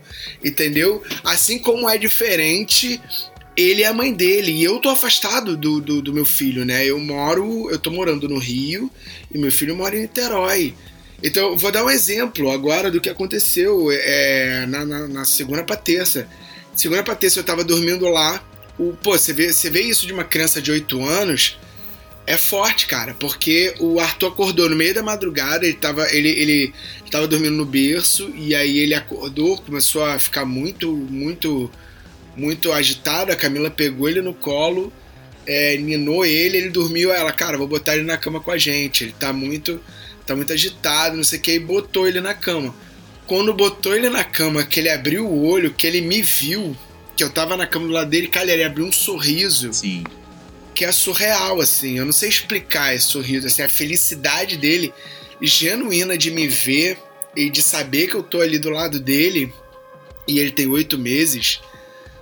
entendeu? 0.44 1.02
Assim 1.24 1.58
como 1.58 1.90
é 1.90 1.98
diferente 1.98 3.02
ele 3.56 3.82
é 3.82 3.88
a 3.88 3.94
mãe 3.94 4.14
dele. 4.14 4.52
E 4.52 4.64
eu 4.64 4.78
tô 4.78 4.88
afastado 4.88 5.58
do, 5.58 5.82
do, 5.82 6.00
do, 6.00 6.14
meu 6.14 6.26
filho, 6.26 6.64
né? 6.64 6.86
Eu 6.86 7.00
moro, 7.00 7.72
eu 7.72 7.80
tô 7.80 7.90
morando 7.90 8.30
no 8.30 8.38
Rio 8.38 8.88
e 9.34 9.38
meu 9.40 9.52
filho 9.52 9.76
mora 9.76 9.96
em 9.96 10.02
Niterói. 10.02 10.76
Então, 11.22 11.58
vou 11.58 11.72
dar 11.72 11.84
um 11.84 11.90
exemplo 11.90 12.52
agora 12.52 12.92
do 12.92 13.02
que 13.02 13.10
aconteceu 13.10 13.92
é, 13.92 14.66
na, 14.68 14.86
na, 14.86 15.08
na, 15.08 15.26
segunda 15.26 15.64
pra 15.64 15.76
terça. 15.76 16.28
Segunda 16.76 17.04
pra 17.04 17.16
terça 17.16 17.40
eu 17.40 17.44
tava 17.44 17.64
dormindo 17.64 18.08
lá. 18.08 18.44
O, 18.78 18.94
pô, 18.94 19.18
você 19.18 19.34
vê, 19.34 19.52
você 19.52 19.70
vê 19.70 19.82
isso 19.82 20.06
de 20.06 20.14
uma 20.14 20.24
criança 20.24 20.62
de 20.62 20.72
8 20.72 21.04
anos, 21.04 21.58
é 22.28 22.38
forte, 22.38 22.86
cara, 22.86 23.16
porque 23.16 23.74
o 23.80 24.00
Arthur 24.00 24.28
acordou 24.28 24.70
no 24.70 24.76
meio 24.76 24.94
da 24.94 25.02
madrugada, 25.02 25.66
ele 25.66 25.74
tava, 25.74 26.14
ele, 26.14 26.30
ele 26.30 26.74
tava 27.10 27.26
dormindo 27.26 27.56
no 27.56 27.66
berço, 27.66 28.32
e 28.36 28.54
aí 28.54 28.78
ele 28.78 28.94
acordou, 28.94 29.58
começou 29.58 30.06
a 30.06 30.20
ficar 30.20 30.46
muito, 30.46 30.92
muito 30.94 31.72
muito 32.36 32.72
agitado, 32.72 33.32
a 33.32 33.36
Camila 33.36 33.72
pegou 33.72 34.08
ele 34.08 34.22
no 34.22 34.34
colo, 34.34 34.94
é, 35.46 35.76
ninou 35.78 36.24
ele, 36.24 36.58
ele 36.58 36.70
dormiu, 36.70 37.12
ela, 37.12 37.32
cara, 37.32 37.58
vou 37.58 37.68
botar 37.68 37.96
ele 37.96 38.06
na 38.06 38.18
cama 38.18 38.40
com 38.40 38.52
a 38.52 38.58
gente, 38.58 39.06
ele 39.06 39.16
tá 39.18 39.34
muito, 39.34 39.82
tá 40.28 40.36
muito 40.36 40.54
agitado, 40.54 41.16
não 41.16 41.24
sei 41.24 41.40
o 41.40 41.42
que, 41.42 41.52
e 41.54 41.60
botou 41.60 42.08
ele 42.08 42.22
na 42.22 42.34
cama. 42.34 42.76
Quando 43.26 43.54
botou 43.54 43.96
ele 43.96 44.10
na 44.10 44.24
cama, 44.24 44.64
que 44.64 44.80
ele 44.80 44.90
abriu 44.90 45.26
o 45.26 45.46
olho, 45.46 45.74
que 45.74 45.88
ele 45.88 46.02
me 46.02 46.22
viu, 46.22 46.76
que 47.16 47.24
eu 47.24 47.30
tava 47.30 47.58
na 47.58 47.66
cama 47.66 47.88
do 47.88 47.94
lado 47.94 48.10
dele, 48.10 48.28
cara, 48.28 48.52
ele 48.52 48.64
abriu 48.64 48.86
um 48.86 48.92
sorriso. 48.92 49.74
Sim. 49.74 50.04
Que 50.74 50.86
é 50.86 50.92
surreal, 50.92 51.60
assim, 51.60 51.98
eu 51.98 52.06
não 52.06 52.12
sei 52.12 52.30
explicar 52.30 52.94
esse 52.94 53.08
sorriso, 53.08 53.48
assim, 53.48 53.64
a 53.64 53.70
felicidade 53.70 54.58
dele, 54.58 54.94
genuína 55.42 56.18
de 56.18 56.30
me 56.30 56.48
ver 56.48 56.98
e 57.36 57.50
de 57.50 57.62
saber 57.62 58.08
que 58.08 58.16
eu 58.16 58.24
tô 58.24 58.42
ali 58.42 58.60
do 58.60 58.70
lado 58.70 59.00
dele, 59.00 59.52
e 60.28 60.40
ele 60.40 60.52
tem 60.52 60.68
oito 60.68 60.98
meses, 60.98 61.62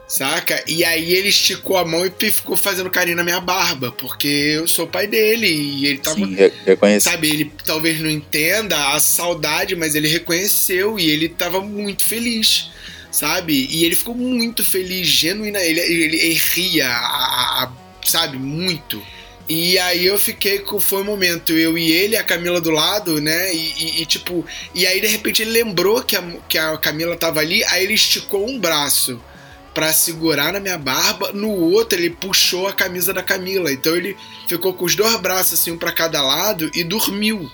Saca? 0.07 0.63
E 0.67 0.83
aí 0.83 1.13
ele 1.13 1.29
esticou 1.29 1.77
a 1.77 1.85
mão 1.85 2.05
e 2.05 2.31
ficou 2.31 2.55
fazendo 2.55 2.91
carinho 2.91 3.17
na 3.17 3.23
minha 3.23 3.39
barba, 3.39 3.91
porque 3.91 4.27
eu 4.27 4.67
sou 4.67 4.85
pai 4.85 5.07
dele 5.07 5.47
e 5.47 5.87
ele 5.87 5.97
tava. 5.97 6.17
Sim, 6.17 6.35
reconhece. 6.63 7.09
Sabe, 7.09 7.29
ele 7.29 7.51
talvez 7.65 7.99
não 7.99 8.09
entenda 8.09 8.93
a 8.93 8.99
saudade, 8.99 9.75
mas 9.75 9.95
ele 9.95 10.07
reconheceu 10.07 10.99
e 10.99 11.09
ele 11.09 11.27
tava 11.27 11.59
muito 11.59 12.03
feliz, 12.03 12.69
sabe? 13.11 13.67
E 13.71 13.83
ele 13.83 13.95
ficou 13.95 14.13
muito 14.13 14.63
feliz, 14.63 15.07
genuína. 15.07 15.59
Ele, 15.59 15.79
ele, 15.79 16.17
ele 16.17 16.33
ria, 16.35 16.87
a, 16.87 16.91
a, 16.91 17.63
a, 17.63 17.71
sabe, 18.05 18.37
muito. 18.37 19.01
E 19.49 19.79
aí 19.79 20.05
eu 20.05 20.19
fiquei 20.19 20.59
com. 20.59 20.79
Foi 20.79 21.01
um 21.01 21.05
momento, 21.05 21.51
eu 21.51 21.75
e 21.79 21.91
ele, 21.91 22.15
a 22.15 22.23
Camila 22.23 22.61
do 22.61 22.69
lado, 22.69 23.19
né? 23.19 23.51
E, 23.55 23.73
e, 23.77 24.01
e, 24.03 24.05
tipo. 24.05 24.45
E 24.73 24.85
aí 24.85 25.01
de 25.01 25.07
repente 25.07 25.41
ele 25.41 25.51
lembrou 25.51 26.03
que 26.03 26.15
a, 26.15 26.21
que 26.47 26.59
a 26.59 26.77
Camila 26.77 27.15
tava 27.15 27.39
ali, 27.39 27.63
aí 27.65 27.83
ele 27.83 27.95
esticou 27.95 28.47
um 28.47 28.59
braço 28.59 29.19
para 29.75 29.91
segurar 29.91 30.53
na 30.53 30.59
minha 30.61 30.77
barba, 30.77 31.33
no 31.33 31.49
outro 31.49 31.99
ele 31.99 32.09
puxou 32.09 32.65
a 32.65 32.73
camisa 32.73 33.13
da 33.13 33.21
Camila. 33.21 33.71
Então 33.71 33.93
ele 33.93 34.15
ficou 34.47 34.73
com 34.73 34.85
os 34.85 34.95
dois 34.95 35.13
braços 35.17 35.59
assim, 35.59 35.71
um 35.71 35.77
para 35.77 35.91
cada 35.91 36.23
lado 36.23 36.71
e 36.73 36.81
dormiu. 36.81 37.51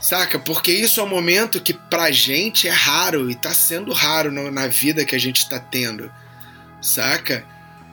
Saca? 0.00 0.38
Porque 0.38 0.72
isso 0.72 1.00
é 1.00 1.04
um 1.04 1.08
momento 1.08 1.60
que 1.60 1.72
pra 1.72 2.10
gente 2.10 2.66
é 2.66 2.72
raro 2.72 3.30
e 3.30 3.36
tá 3.36 3.54
sendo 3.54 3.92
raro 3.92 4.30
na 4.50 4.66
vida 4.66 5.04
que 5.04 5.14
a 5.14 5.18
gente 5.18 5.48
tá 5.48 5.60
tendo. 5.60 6.10
Saca? 6.82 7.44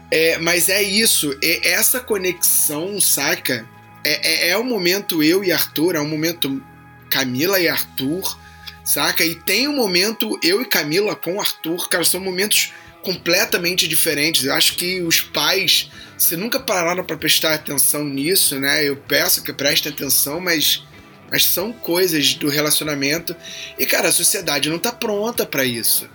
É, 0.10 0.38
mas 0.40 0.68
é 0.68 0.82
isso, 0.82 1.38
é 1.44 1.70
essa 1.70 2.00
conexão, 2.00 3.00
saca? 3.00 3.68
É, 4.04 4.48
é, 4.48 4.50
é 4.50 4.58
o 4.58 4.64
momento 4.64 5.22
eu 5.22 5.44
e 5.44 5.52
Arthur, 5.52 5.96
é 5.96 6.00
o 6.00 6.08
momento 6.08 6.64
Camila 7.10 7.60
e 7.60 7.68
Arthur, 7.68 8.40
saca? 8.84 9.24
E 9.24 9.36
tem 9.36 9.68
um 9.68 9.76
momento 9.76 10.40
eu 10.44 10.62
e 10.62 10.66
Camila 10.66 11.16
com 11.16 11.40
Arthur, 11.42 11.90
cara, 11.90 12.04
são 12.04 12.22
momentos 12.22 12.72
completamente 13.06 13.88
diferentes. 13.88 14.44
Eu 14.44 14.54
acho 14.56 14.76
que 14.76 15.00
os 15.02 15.22
pais, 15.22 15.92
se 16.18 16.36
nunca 16.36 16.60
pararam 16.60 17.04
para 17.04 17.16
prestar 17.16 17.54
atenção 17.54 18.04
nisso, 18.04 18.60
né? 18.60 18.84
Eu 18.84 18.98
peço 18.98 19.44
que 19.44 19.54
prestem 19.54 19.92
atenção, 19.92 20.42
mas 20.42 20.84
mas 21.30 21.44
são 21.44 21.74
coisas 21.74 22.36
do 22.36 22.50
relacionamento. 22.50 23.36
E 23.80 23.86
cara, 23.86 24.10
a 24.10 24.12
sociedade 24.12 24.70
não 24.70 24.80
tá 24.80 24.92
pronta 24.92 25.46
para 25.46 25.66
isso. 25.66 26.08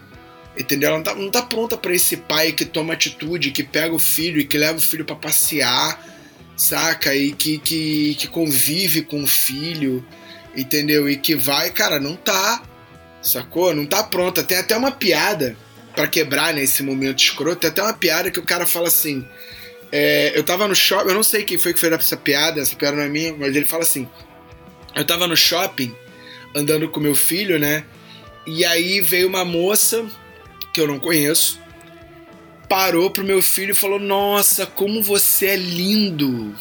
Entendeu? 0.57 0.89
Ela 0.89 0.99
não 0.99 1.05
tá, 1.05 1.15
não 1.15 1.31
tá 1.31 1.43
pronta 1.43 1.77
para 1.77 1.95
esse 1.95 2.17
pai 2.17 2.53
que 2.53 2.65
toma 2.65 2.95
atitude, 2.95 3.51
que 3.51 3.63
pega 3.63 3.95
o 3.95 3.99
filho 3.99 4.41
e 4.41 4.45
que 4.45 4.59
leva 4.59 4.79
o 4.79 4.81
filho 4.81 5.05
para 5.05 5.17
passear, 5.17 6.05
saca? 6.57 7.15
E 7.15 7.33
que, 7.33 7.59
que, 7.59 8.15
que 8.17 8.29
convive 8.29 9.03
com 9.03 9.23
o 9.23 9.27
filho, 9.27 10.05
entendeu? 10.57 11.09
E 11.09 11.17
que 11.17 11.35
vai, 11.35 11.71
cara, 11.71 11.99
não 11.99 12.17
tá. 12.17 12.63
Sacou? 13.23 13.75
Não 13.75 13.87
tá 13.87 14.03
pronta. 14.03 14.43
Tem 14.43 14.59
até 14.59 14.77
uma 14.77 14.93
piada 14.93 15.57
para 15.95 16.07
quebrar 16.07 16.55
nesse 16.55 16.83
né, 16.83 16.91
momento 16.91 17.19
escroto, 17.19 17.61
tem 17.61 17.71
até 17.71 17.83
uma 17.83 17.93
piada 17.93 18.31
que 18.31 18.39
o 18.39 18.45
cara 18.45 18.67
fala 18.67 18.89
assim. 18.89 19.27
É, 19.93 20.33
eu 20.37 20.45
tava 20.45 20.69
no 20.69 20.75
shopping, 20.75 21.09
eu 21.09 21.15
não 21.15 21.23
sei 21.23 21.43
quem 21.43 21.59
foi 21.59 21.73
que 21.73 21.81
fez 21.81 21.93
essa 21.93 22.17
piada, 22.17 22.61
essa 22.61 22.77
piada 22.77 22.97
não 22.97 23.03
é 23.03 23.09
minha, 23.09 23.35
mas 23.37 23.57
ele 23.57 23.67
fala 23.67 23.83
assim: 23.83 24.09
Eu 24.95 25.05
tava 25.05 25.27
no 25.27 25.37
shopping, 25.37 25.95
andando 26.55 26.89
com 26.89 27.01
meu 27.01 27.15
filho, 27.15 27.59
né? 27.59 27.85
E 28.47 28.65
aí 28.65 29.01
veio 29.01 29.29
uma 29.29 29.45
moça 29.45 30.07
que 30.73 30.81
eu 30.81 30.87
não 30.87 30.99
conheço, 30.99 31.61
parou 32.69 33.11
pro 33.11 33.25
meu 33.25 33.43
filho 33.43 33.73
e 33.73 33.75
falou: 33.75 33.99
Nossa, 33.99 34.65
como 34.65 35.03
você 35.03 35.47
é 35.47 35.57
lindo! 35.57 36.55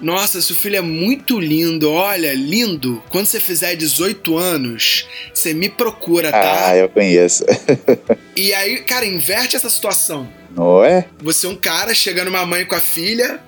Nossa, 0.00 0.42
seu 0.42 0.56
filho 0.56 0.76
é 0.76 0.80
muito 0.80 1.38
lindo, 1.38 1.88
olha, 1.90 2.34
lindo. 2.34 3.00
Quando 3.08 3.26
você 3.26 3.38
fizer 3.38 3.76
18 3.76 4.36
anos, 4.36 5.06
você 5.32 5.54
me 5.54 5.68
procura, 5.68 6.32
tá? 6.32 6.70
Ah, 6.70 6.76
eu 6.76 6.88
conheço. 6.88 7.44
e 8.36 8.52
aí, 8.54 8.78
cara, 8.82 9.04
inverte 9.06 9.56
essa 9.56 9.70
situação. 9.70 10.28
Não 10.54 10.84
é? 10.84 11.06
Você 11.20 11.46
é 11.46 11.48
um 11.50 11.56
cara 11.56 11.94
chegando 11.94 12.28
uma 12.28 12.44
mãe 12.44 12.64
com 12.64 12.74
a 12.74 12.80
filha, 12.80 13.40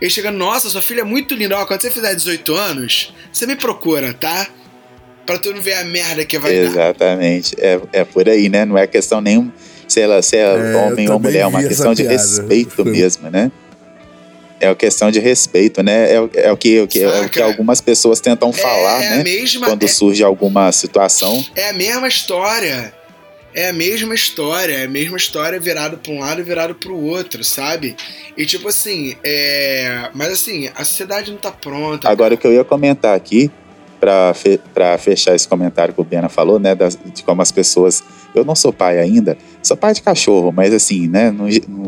e 0.00 0.08
chega, 0.08 0.30
nossa, 0.30 0.68
sua 0.68 0.80
filha 0.80 1.00
é 1.00 1.04
muito 1.04 1.34
linda. 1.34 1.58
Ó, 1.58 1.66
quando 1.66 1.82
você 1.82 1.90
fizer 1.90 2.14
18 2.14 2.54
anos, 2.54 3.14
você 3.32 3.46
me 3.46 3.56
procura, 3.56 4.14
tá? 4.14 4.48
Pra 5.26 5.38
tu 5.38 5.52
não 5.52 5.60
ver 5.60 5.74
a 5.74 5.84
merda 5.84 6.24
que 6.24 6.38
vai 6.38 6.54
Exatamente. 6.54 7.56
dar. 7.56 7.62
Exatamente. 7.62 7.90
É, 7.92 8.00
é 8.00 8.04
por 8.04 8.28
aí, 8.28 8.48
né? 8.48 8.64
Não 8.64 8.78
é 8.78 8.86
questão 8.86 9.20
nenhum 9.20 9.50
se 9.88 10.00
ela 10.00 10.22
se 10.22 10.36
é, 10.36 10.42
é 10.42 10.76
homem 10.76 11.10
ou 11.10 11.18
mulher, 11.18 11.40
é 11.40 11.46
uma 11.46 11.62
questão 11.62 11.94
de 11.94 12.02
respeito 12.02 12.84
mesmo, 12.86 13.30
né? 13.30 13.50
É 14.60 14.68
uma 14.68 14.76
questão 14.76 15.10
de 15.10 15.18
respeito, 15.18 15.82
né? 15.82 16.12
É, 16.12 16.16
é 16.34 16.52
o, 16.52 16.56
que, 16.56 16.80
o 16.80 16.88
que, 16.88 17.02
é 17.02 17.20
o 17.20 17.28
que 17.28 17.40
algumas 17.40 17.80
pessoas 17.80 18.20
tentam 18.20 18.50
é, 18.50 18.52
falar, 18.52 19.02
é 19.02 19.10
né? 19.16 19.22
Mesma, 19.22 19.66
quando 19.66 19.84
é 19.84 19.88
surge 19.88 20.22
alguma 20.22 20.70
situação. 20.72 21.44
É 21.54 21.70
a 21.70 21.72
mesma 21.72 22.08
história. 22.08 22.92
É 23.54 23.68
a 23.68 23.72
mesma 23.72 24.14
história, 24.14 24.74
é 24.74 24.84
a 24.84 24.88
mesma 24.88 25.16
história 25.16 25.58
virado 25.58 25.98
para 25.98 26.12
um 26.12 26.20
lado 26.20 26.40
e 26.40 26.44
virado 26.44 26.74
para 26.74 26.92
o 26.92 27.04
outro, 27.04 27.42
sabe? 27.42 27.96
E 28.36 28.44
tipo 28.44 28.68
assim, 28.68 29.16
é... 29.24 30.10
mas 30.14 30.32
assim, 30.32 30.70
a 30.74 30.84
sociedade 30.84 31.30
não 31.30 31.38
tá 31.38 31.50
pronta. 31.50 32.08
Agora 32.08 32.34
o 32.34 32.38
que 32.38 32.46
eu 32.46 32.52
ia 32.52 32.64
comentar 32.64 33.16
aqui 33.16 33.50
para 33.98 34.32
fe 34.32 34.60
fechar 34.98 35.34
esse 35.34 35.46
comentário 35.46 35.92
que 35.92 36.00
o 36.00 36.04
Bena 36.04 36.28
falou, 36.28 36.58
né, 36.58 36.74
das, 36.74 36.98
de 37.14 37.22
como 37.22 37.42
as 37.42 37.52
pessoas. 37.52 38.02
Eu 38.34 38.44
não 38.44 38.54
sou 38.54 38.72
pai 38.72 38.98
ainda, 38.98 39.36
sou 39.62 39.76
pai 39.76 39.94
de 39.94 40.02
cachorro, 40.02 40.52
mas 40.52 40.72
assim, 40.72 41.08
né, 41.08 41.34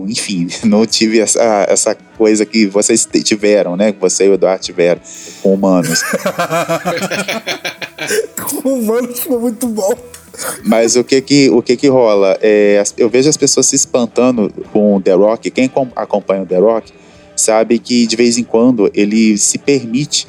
enfim, 0.08 0.48
não 0.64 0.86
tive 0.86 1.20
essa, 1.20 1.66
essa 1.68 1.96
coisa 2.16 2.44
que 2.44 2.66
vocês 2.66 3.06
tiveram, 3.22 3.76
né, 3.76 3.92
que 3.92 4.00
você 4.00 4.26
e 4.26 4.28
o 4.28 4.34
Eduardo 4.34 4.64
tiveram 4.64 5.00
com 5.42 5.54
humanos. 5.54 6.02
com 8.42 8.68
humanos 8.68 9.20
foi 9.20 9.38
muito 9.38 9.68
bom. 9.68 9.94
Mas 10.64 10.96
o 10.96 11.04
que 11.04 11.20
que, 11.20 11.50
o 11.50 11.62
que, 11.62 11.76
que 11.76 11.88
rola? 11.88 12.38
É, 12.40 12.82
eu 12.96 13.08
vejo 13.08 13.28
as 13.28 13.36
pessoas 13.36 13.66
se 13.66 13.76
espantando 13.76 14.52
com 14.72 14.96
o 14.96 15.00
The 15.00 15.12
Rock. 15.12 15.50
Quem 15.50 15.70
acompanha 15.96 16.42
o 16.42 16.46
The 16.46 16.58
Rock 16.58 16.92
sabe 17.36 17.78
que 17.78 18.06
de 18.06 18.16
vez 18.16 18.38
em 18.38 18.44
quando 18.44 18.90
ele 18.94 19.36
se 19.38 19.58
permite 19.58 20.26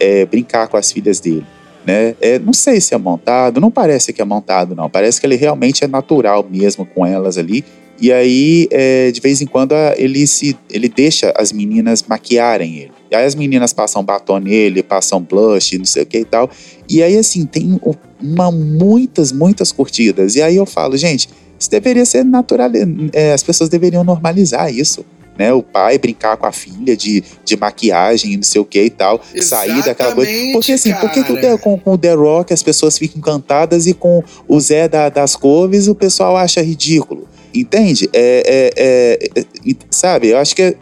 é, 0.00 0.24
brincar 0.26 0.68
com 0.68 0.76
as 0.76 0.90
filhas 0.92 1.20
dele. 1.20 1.46
Né? 1.86 2.14
É, 2.20 2.38
não 2.38 2.52
sei 2.52 2.80
se 2.80 2.94
é 2.94 2.98
montado, 2.98 3.60
não 3.60 3.70
parece 3.70 4.12
que 4.12 4.20
é 4.20 4.24
montado, 4.24 4.74
não. 4.74 4.90
Parece 4.90 5.20
que 5.20 5.26
ele 5.26 5.36
realmente 5.36 5.84
é 5.84 5.88
natural 5.88 6.46
mesmo 6.48 6.84
com 6.84 7.06
elas 7.06 7.38
ali. 7.38 7.64
E 8.00 8.12
aí, 8.12 8.68
é, 8.70 9.10
de 9.10 9.20
vez 9.20 9.40
em 9.40 9.46
quando, 9.46 9.74
ele, 9.96 10.26
se, 10.26 10.56
ele 10.70 10.88
deixa 10.88 11.32
as 11.36 11.52
meninas 11.52 12.04
maquiarem 12.06 12.76
ele. 12.76 12.92
E 13.10 13.14
aí 13.14 13.24
as 13.24 13.34
meninas 13.34 13.72
passam 13.72 14.04
batom 14.04 14.38
nele, 14.38 14.82
passam 14.82 15.20
blush, 15.20 15.76
não 15.78 15.84
sei 15.84 16.02
o 16.02 16.06
que 16.06 16.18
e 16.18 16.24
tal. 16.24 16.50
E 16.88 17.02
aí, 17.02 17.16
assim, 17.16 17.44
tem 17.44 17.80
uma, 18.20 18.52
muitas, 18.52 19.32
muitas 19.32 19.72
curtidas. 19.72 20.36
E 20.36 20.42
aí 20.42 20.56
eu 20.56 20.66
falo, 20.66 20.96
gente, 20.96 21.28
isso 21.58 21.70
deveria 21.70 22.04
ser 22.04 22.24
natural. 22.24 22.70
É, 23.12 23.32
as 23.32 23.42
pessoas 23.42 23.68
deveriam 23.68 24.04
normalizar 24.04 24.72
isso 24.72 25.04
né? 25.38 25.52
O 25.52 25.62
pai 25.62 25.96
brincar 25.96 26.36
com 26.36 26.46
a 26.46 26.52
filha 26.52 26.96
de, 26.96 27.22
de 27.44 27.56
maquiagem, 27.56 28.36
não 28.36 28.42
sei 28.42 28.60
o 28.60 28.64
que 28.64 28.82
e 28.82 28.90
tal, 28.90 29.22
Exatamente, 29.32 29.46
sair 29.46 29.84
daquela 29.84 30.14
coisa. 30.14 30.32
Porque 30.52 30.72
assim, 30.72 30.90
cara. 30.90 31.00
por 31.00 31.12
que, 31.12 31.22
que 31.22 31.32
o 31.32 31.40
The, 31.40 31.56
com, 31.58 31.78
com, 31.78 31.92
o 31.92 31.98
The 31.98 32.14
Rock 32.14 32.52
as 32.52 32.62
pessoas 32.62 32.98
ficam 32.98 33.18
encantadas 33.18 33.86
e 33.86 33.94
com 33.94 34.22
o 34.48 34.60
Zé 34.60 34.88
da, 34.88 35.08
das 35.08 35.36
Couves 35.36 35.86
o 35.86 35.94
pessoal 35.94 36.36
acha 36.36 36.60
ridículo? 36.60 37.28
Entende? 37.54 38.08
É, 38.12 38.70
é, 38.76 39.30
é, 39.36 39.40
é 39.40 39.76
sabe, 39.90 40.28
eu 40.28 40.38
acho 40.38 40.54
que 40.54 40.76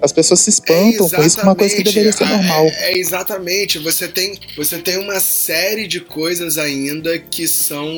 as 0.00 0.12
pessoas 0.12 0.40
se 0.40 0.50
espantam 0.50 1.08
com 1.08 1.22
isso, 1.22 1.40
uma 1.40 1.54
coisa 1.54 1.74
que 1.74 1.82
deveria 1.82 2.12
ser 2.12 2.26
normal. 2.26 2.66
É, 2.66 2.92
é, 2.92 2.98
exatamente. 2.98 3.78
Você 3.78 4.06
tem, 4.06 4.38
você 4.56 4.78
tem 4.78 4.98
uma 4.98 5.18
série 5.20 5.86
de 5.86 6.00
coisas 6.00 6.58
ainda 6.58 7.18
que 7.18 7.48
são 7.48 7.88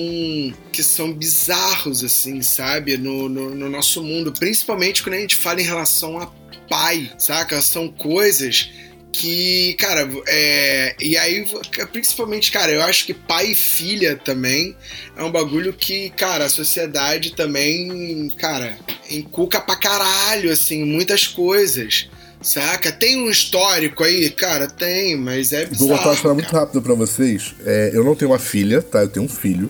que 0.73 0.83
são 0.83 1.12
bizarros, 1.12 2.05
assim, 2.05 2.41
sabe? 2.41 2.97
No, 2.97 3.29
no, 3.29 3.51
no 3.51 3.69
nosso 3.69 4.03
mundo. 4.03 4.33
Principalmente 4.33 5.03
quando 5.03 5.14
a 5.14 5.21
gente 5.21 5.37
fala 5.37 5.61
em 5.61 5.64
relação 5.64 6.19
a 6.19 6.33
pai, 6.69 7.11
saca? 7.19 7.61
São 7.61 7.89
coisas 7.89 8.71
que, 9.12 9.74
cara, 9.74 10.09
é, 10.26 10.94
e 11.00 11.16
aí, 11.16 11.46
principalmente, 11.92 12.52
cara, 12.52 12.70
eu 12.70 12.82
acho 12.82 13.06
que 13.06 13.14
pai 13.14 13.52
e 13.52 13.54
filha 13.54 14.16
também 14.16 14.76
é 15.16 15.22
um 15.22 15.30
bagulho 15.30 15.72
que, 15.72 16.11
cara, 16.11 16.44
a 16.44 16.48
sociedade 16.48 17.34
também, 17.34 18.28
cara, 18.38 18.78
encuca 19.11 19.61
pra 19.61 19.76
caralho, 19.76 20.52
assim, 20.52 20.84
muitas 20.84 21.26
coisas. 21.26 22.09
Saca? 22.40 22.92
Tem 22.92 23.20
um 23.20 23.28
histórico 23.28 24.04
aí? 24.04 24.30
Cara, 24.30 24.68
tem, 24.68 25.16
mas 25.16 25.52
é 25.52 25.66
bizarro. 25.66 25.88
Vou 25.88 25.96
contar 25.96 26.11
uma 26.11 26.14
história 26.14 26.34
muito 26.34 26.52
rápida 26.52 26.80
pra 26.80 26.94
vocês. 26.94 27.52
É, 27.66 27.90
eu 27.92 28.04
não 28.04 28.14
tenho 28.14 28.30
uma 28.30 28.38
filha, 28.38 28.80
tá? 28.80 29.00
Eu 29.00 29.09
tenho 29.09 29.26
um 29.26 29.28
filho, 29.28 29.68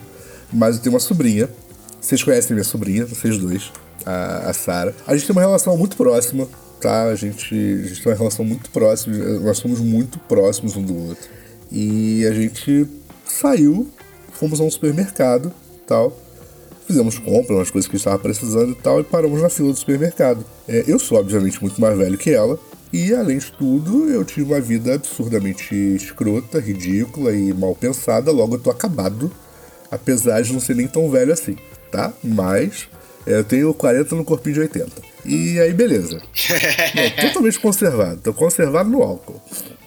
mas 0.53 0.77
eu 0.77 0.83
tenho 0.83 0.93
uma 0.93 1.01
sobrinha. 1.01 1.49
Vocês 1.99 2.23
conhecem 2.23 2.55
minha 2.55 2.65
sobrinha, 2.65 3.07
vocês 3.07 3.39
dois, 3.39 3.73
a, 4.05 4.51
a 4.51 4.53
Sara. 4.53 4.95
A 5.07 5.17
gente 5.17 5.27
tem 5.27 5.35
uma 5.35 5.41
relação 5.41 5.79
muito 5.79 5.97
próxima 5.97 6.47
tá? 6.81 7.05
A 7.05 7.15
gente, 7.15 7.55
a 7.55 7.87
gente 7.89 8.03
tem 8.03 8.13
uma 8.13 8.19
relação 8.19 8.45
muito 8.45 8.71
próxima, 8.71 9.17
nós 9.41 9.59
somos 9.59 9.81
muito 9.81 10.19
próximos 10.21 10.77
um 10.77 10.83
do 10.83 11.09
outro. 11.09 11.29
E 11.71 12.27
a 12.27 12.33
gente 12.33 12.87
saiu, 13.27 13.89
fomos 14.33 14.61
a 14.61 14.65
um 14.65 14.71
supermercado 14.71 15.53
tal. 15.89 16.17
Fizemos 16.87 17.19
compras, 17.19 17.59
umas 17.59 17.71
coisas 17.71 17.91
que 17.91 17.97
estava 17.97 18.19
precisando 18.19 18.73
e 18.73 18.75
tal, 18.75 19.01
e 19.01 19.05
paramos 19.05 19.43
na 19.43 19.51
fila 19.51 19.73
do 19.73 19.79
supermercado. 19.79 20.45
É, 20.67 20.85
eu 20.87 20.99
sou, 20.99 21.19
obviamente, 21.19 21.61
muito 21.61 21.79
mais 21.81 21.97
velho 21.99 22.17
que 22.17 22.31
ela, 22.31 22.59
e 22.93 23.15
além 23.15 23.37
de 23.37 23.53
tudo, 23.53 24.09
eu 24.09 24.25
tive 24.25 24.51
uma 24.51 24.61
vida 24.61 24.95
absurdamente 24.95 25.75
escrota, 25.75 26.59
ridícula 26.59 27.35
e 27.35 27.53
mal 27.53 27.75
pensada, 27.75 28.31
logo 28.31 28.55
eu 28.55 28.59
tô 28.59 28.71
acabado, 28.71 29.31
apesar 29.91 30.41
de 30.41 30.53
não 30.53 30.61
ser 30.61 30.75
nem 30.75 30.89
tão 30.89 31.11
velho 31.11 31.31
assim, 31.31 31.57
tá? 31.91 32.13
Mas 32.25 32.89
é, 33.27 33.35
eu 33.35 33.45
tenho 33.45 33.75
40 33.75 34.15
no 34.15 34.25
corpinho 34.25 34.55
de 34.55 34.61
80. 34.61 34.91
E 35.29 35.61
aí, 35.61 35.73
beleza. 35.73 36.17
Não, 36.17 37.11
totalmente 37.29 37.61
conservado. 37.61 38.21
Tô 38.23 38.33
conservado 38.33 38.89
no 38.89 39.03
álcool. 39.03 39.41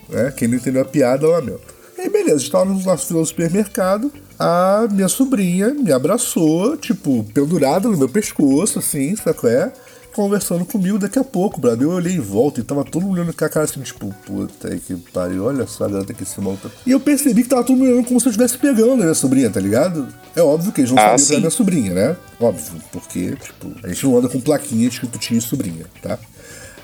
Né? 0.08 0.32
Quem 0.38 0.48
não 0.48 0.58
entendeu 0.58 0.82
a 0.84 0.86
piada, 0.86 1.26
eu 1.26 1.32
lamento. 1.32 1.82
E 1.98 2.02
aí, 2.02 2.10
beleza, 2.10 2.44
estávamos 2.44 2.86
na 2.86 2.96
fila 2.96 3.22
do 3.22 3.26
supermercado. 3.26 4.12
A 4.38 4.88
minha 4.92 5.08
sobrinha 5.08 5.74
me 5.74 5.92
abraçou, 5.92 6.78
tipo, 6.78 7.24
pendurada 7.34 7.88
no 7.88 7.98
meu 7.98 8.10
pescoço, 8.10 8.80
assim, 8.80 9.16
sabe 9.16 9.38
qual 9.38 9.52
é? 9.52 9.72
Conversando 10.14 10.66
comigo 10.66 11.00
daqui 11.00 11.18
a 11.18 11.24
pouco, 11.24 11.60
brother. 11.60 11.84
Eu 11.84 11.92
olhei 11.92 12.16
em 12.16 12.20
volta 12.20 12.60
e 12.60 12.64
tava 12.64 12.84
todo 12.84 13.04
mundo 13.04 13.14
olhando 13.14 13.34
com 13.34 13.46
a 13.46 13.50
cara 13.50 13.66
assim, 13.66 13.82
tipo, 13.82 14.14
puta 14.26 14.76
que 14.78 14.96
pariu, 15.14 15.46
olha 15.46 15.66
só 15.68 15.86
a 15.86 15.90
garota 15.90 16.14
que 16.14 16.26
se 16.26 16.40
monta. 16.40 16.72
E 16.86 16.92
eu 16.92 17.00
percebi 17.00 17.44
que 17.44 17.50
tava 17.50 17.64
todo 17.64 17.78
mundo 17.78 17.92
olhando 17.92 18.08
como 18.08 18.20
se 18.20 18.28
eu 18.28 18.32
estivesse 18.32 18.58
pegando 18.58 18.94
a 18.94 18.98
minha 18.98 19.14
sobrinha, 19.14 19.50
tá 19.50 19.60
ligado? 19.60 20.08
É 20.36 20.42
óbvio 20.42 20.72
que 20.72 20.82
eles 20.82 20.92
não 20.92 20.98
ah, 20.98 21.18
sabiam 21.18 21.26
que 21.26 21.32
era 21.34 21.40
minha 21.40 21.52
sobrinha, 21.52 21.94
né? 21.94 22.18
Óbvio, 22.40 22.82
porque, 22.92 23.36
tipo, 23.36 23.72
a 23.84 23.88
gente 23.88 24.06
não 24.06 24.18
anda 24.18 24.30
com 24.30 24.40
plaquinha 24.40 24.88
escrito 24.88 25.18
tia 25.18 25.38
e 25.38 25.42
sobrinha, 25.42 25.86
tá? 26.02 26.18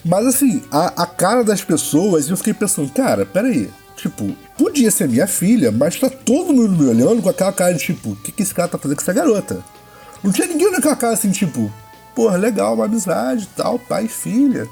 Mas 0.04 0.26
assim, 0.26 0.62
a, 0.72 1.04
a 1.04 1.06
cara 1.06 1.44
das 1.44 1.62
pessoas, 1.62 2.30
eu 2.30 2.38
fiquei 2.38 2.54
pensando, 2.54 2.90
cara, 2.92 3.26
peraí. 3.26 3.70
Tipo, 3.98 4.32
podia 4.56 4.92
ser 4.92 5.10
minha 5.10 5.26
filha, 5.26 5.72
mas 5.72 6.00
tá 6.00 6.08
todo 6.08 6.54
mundo 6.54 6.70
me 6.70 6.88
olhando 6.88 7.22
com 7.22 7.30
aquela 7.30 7.52
cara 7.52 7.74
de 7.74 7.84
tipo, 7.84 8.12
o 8.12 8.16
que, 8.16 8.32
que 8.32 8.44
esse 8.44 8.54
cara 8.54 8.68
tá 8.68 8.78
fazendo 8.78 8.96
com 8.96 9.02
essa 9.02 9.12
garota? 9.12 9.64
Não 10.24 10.32
tinha 10.32 10.48
ninguém 10.48 10.72
naquela 10.72 10.96
cara 10.96 11.14
assim, 11.14 11.32
tipo, 11.32 11.72
porra, 12.18 12.36
legal, 12.36 12.74
uma 12.74 12.86
amizade 12.86 13.48
tal, 13.56 13.78
pai 13.78 14.06
e 14.06 14.08
filha. 14.08 14.68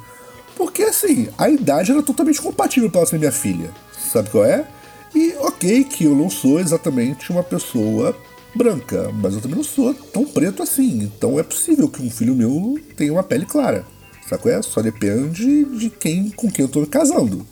Porque 0.58 0.82
assim, 0.82 1.30
a 1.38 1.48
idade 1.48 1.92
era 1.92 2.02
totalmente 2.02 2.42
compatível 2.42 2.90
para 2.90 3.02
ela 3.02 3.08
ser 3.08 3.20
minha 3.20 3.32
filha. 3.32 3.70
Sabe 4.12 4.32
qual 4.32 4.44
é? 4.44 4.66
E 5.14 5.36
ok 5.38 5.84
que 5.84 6.06
eu 6.06 6.16
não 6.16 6.28
sou 6.28 6.60
exatamente 6.60 7.30
uma 7.30 7.44
pessoa 7.44 8.18
branca, 8.56 9.12
mas 9.14 9.36
eu 9.36 9.42
também 9.42 9.58
não 9.58 9.64
sou 9.64 9.94
tão 9.94 10.26
preto 10.26 10.64
assim. 10.64 11.04
Então 11.04 11.40
é 11.40 11.44
possível 11.44 11.88
que 11.88 12.02
um 12.02 12.10
filho 12.10 12.34
meu 12.34 12.80
tenha 12.98 13.14
uma 13.14 13.22
pele 13.22 13.46
clara. 13.46 13.86
Sabe 14.28 14.42
qual 14.42 14.56
é? 14.56 14.62
Só 14.64 14.82
depende 14.82 15.66
de 15.66 15.92
quem 15.92 16.32
com 16.32 16.50
quem 16.50 16.66
eu 16.66 16.70
tô 16.70 16.84
casando. 16.88 17.46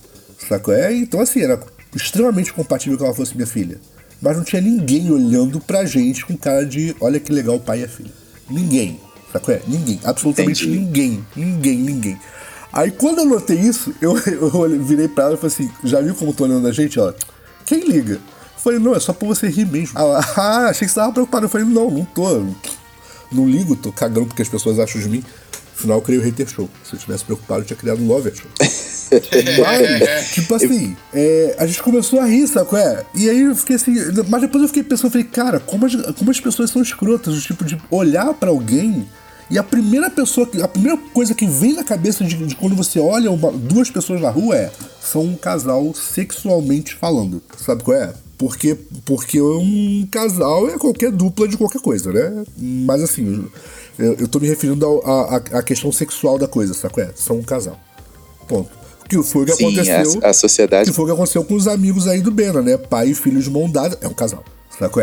Sabe 0.49 0.63
qual 0.63 0.75
é? 0.75 0.91
Então 0.91 1.21
assim, 1.21 1.41
era 1.41 1.61
extremamente 1.95 2.51
compatível 2.51 2.97
que 2.97 3.03
ela 3.03 3.13
fosse 3.13 3.35
minha 3.35 3.45
filha. 3.45 3.79
Mas 4.19 4.37
não 4.37 4.43
tinha 4.43 4.61
ninguém 4.61 5.11
olhando 5.11 5.59
pra 5.59 5.85
gente 5.85 6.25
com 6.25 6.35
cara 6.35 6.65
de 6.65 6.95
olha 6.99 7.19
que 7.19 7.31
legal 7.31 7.57
o 7.57 7.59
pai 7.59 7.81
e 7.81 7.83
a 7.83 7.87
filha. 7.87 8.11
Ninguém. 8.49 8.99
Sabe 9.33 9.51
é? 9.51 9.61
Ninguém. 9.67 9.99
Absolutamente 10.03 10.63
Entendi. 10.63 10.79
ninguém. 10.79 11.25
Ninguém, 11.35 11.77
ninguém. 11.77 12.19
Aí 12.71 12.91
quando 12.91 13.19
eu 13.19 13.25
notei 13.25 13.57
isso, 13.57 13.93
eu, 13.99 14.15
eu 14.17 14.83
virei 14.83 15.07
pra 15.07 15.25
ela 15.25 15.33
e 15.33 15.37
falei 15.37 15.53
assim: 15.53 15.71
já 15.83 15.99
viu 15.99 16.13
como 16.13 16.33
tô 16.33 16.43
olhando 16.43 16.67
a 16.67 16.71
gente? 16.71 16.99
Ela, 16.99 17.15
quem 17.65 17.79
liga? 17.87 18.13
Eu 18.13 18.59
falei, 18.63 18.79
não, 18.79 18.95
é 18.95 18.99
só 18.99 19.11
pra 19.11 19.27
você 19.27 19.47
rir 19.47 19.65
mesmo. 19.65 19.97
Ela, 19.97 20.19
ah, 20.37 20.69
achei 20.69 20.87
que 20.87 20.93
você 20.93 20.99
tava 20.99 21.11
preocupado. 21.11 21.45
Eu 21.45 21.49
falei, 21.49 21.67
não, 21.67 21.89
não 21.89 22.05
tô. 22.05 22.45
Não 23.31 23.49
ligo, 23.49 23.75
tô 23.75 23.91
cagando 23.91 24.27
porque 24.27 24.43
as 24.43 24.47
pessoas 24.49 24.79
acham 24.79 25.01
de 25.01 25.09
mim. 25.09 25.23
Afinal, 25.75 25.97
eu 25.97 26.01
criei 26.01 26.21
o 26.21 26.23
Hater 26.23 26.47
Show. 26.47 26.69
Se 26.83 26.95
eu 26.95 26.99
tivesse 26.99 27.25
preocupado, 27.25 27.61
eu 27.61 27.65
tinha 27.65 27.75
criado 27.75 27.99
o 27.99 28.07
Lover 28.07 28.33
Show. 28.33 28.49
mas, 29.59 30.29
tipo 30.31 30.53
assim, 30.53 30.95
é, 31.11 31.55
a 31.57 31.65
gente 31.65 31.81
começou 31.81 32.19
a 32.19 32.25
rir, 32.25 32.47
sabe 32.47 32.69
qual 32.69 32.81
é? 32.81 33.03
E 33.15 33.29
aí 33.29 33.41
eu 33.41 33.55
fiquei 33.55 33.75
assim. 33.75 33.95
Mas 34.29 34.41
depois 34.41 34.61
eu 34.61 34.67
fiquei 34.67 34.83
pensando, 34.83 35.11
falei, 35.11 35.25
cara, 35.25 35.59
como 35.59 35.85
as, 35.85 35.95
como 36.17 36.29
as 36.29 36.39
pessoas 36.39 36.69
são 36.69 36.81
escrotas, 36.81 37.35
o 37.35 37.41
tipo 37.41 37.65
de 37.65 37.77
olhar 37.89 38.33
para 38.35 38.49
alguém 38.51 39.07
e 39.53 39.57
a 39.59 39.63
primeira 39.63 40.09
pessoa, 40.09 40.49
a 40.63 40.67
primeira 40.67 40.97
coisa 41.13 41.35
que 41.35 41.45
vem 41.45 41.73
na 41.73 41.83
cabeça 41.83 42.23
de, 42.23 42.35
de 42.35 42.55
quando 42.55 42.75
você 42.75 42.99
olha 42.99 43.29
uma, 43.29 43.51
duas 43.51 43.87
pessoas 43.87 44.19
na 44.19 44.31
rua 44.31 44.57
é 44.57 44.71
são 44.99 45.21
um 45.21 45.35
casal 45.35 45.93
sexualmente 45.93 46.95
falando. 46.95 47.39
Sabe 47.55 47.83
qual 47.83 47.95
é? 47.95 48.11
Porque, 48.35 48.75
porque 49.05 49.39
um 49.39 50.07
casal 50.09 50.67
é 50.69 50.79
qualquer 50.79 51.11
dupla 51.11 51.47
de 51.47 51.55
qualquer 51.55 51.79
coisa, 51.79 52.11
né? 52.11 52.43
Mas 52.57 53.03
assim, 53.03 53.47
eu, 53.99 54.15
eu 54.15 54.27
tô 54.27 54.39
me 54.39 54.47
referindo 54.47 54.87
à 55.05 55.61
questão 55.61 55.91
sexual 55.91 56.39
da 56.39 56.47
coisa, 56.47 56.73
sabe 56.73 56.95
qual 56.95 57.05
é? 57.05 57.11
São 57.15 57.37
um 57.37 57.43
casal. 57.43 57.79
Ponto. 58.47 58.71
Que 59.07 59.21
foi 59.21 59.43
o 59.43 59.45
que 59.45 59.53
Sim, 59.53 59.65
aconteceu. 59.67 60.19
A, 60.23 60.29
a 60.29 60.33
sociedade. 60.33 60.89
Que 60.89 60.95
foi 60.95 61.03
o 61.03 61.07
que 61.09 61.13
aconteceu 61.13 61.43
com 61.43 61.53
os 61.53 61.67
amigos 61.67 62.07
aí 62.07 62.21
do 62.21 62.31
Bena, 62.31 62.59
né? 62.59 62.75
Pai 62.75 63.09
e 63.09 63.13
filho 63.13 63.39
de 63.39 63.51
mão 63.51 63.69
dada. 63.69 63.99
É 64.01 64.07
um 64.07 64.13
casal. 64.15 64.43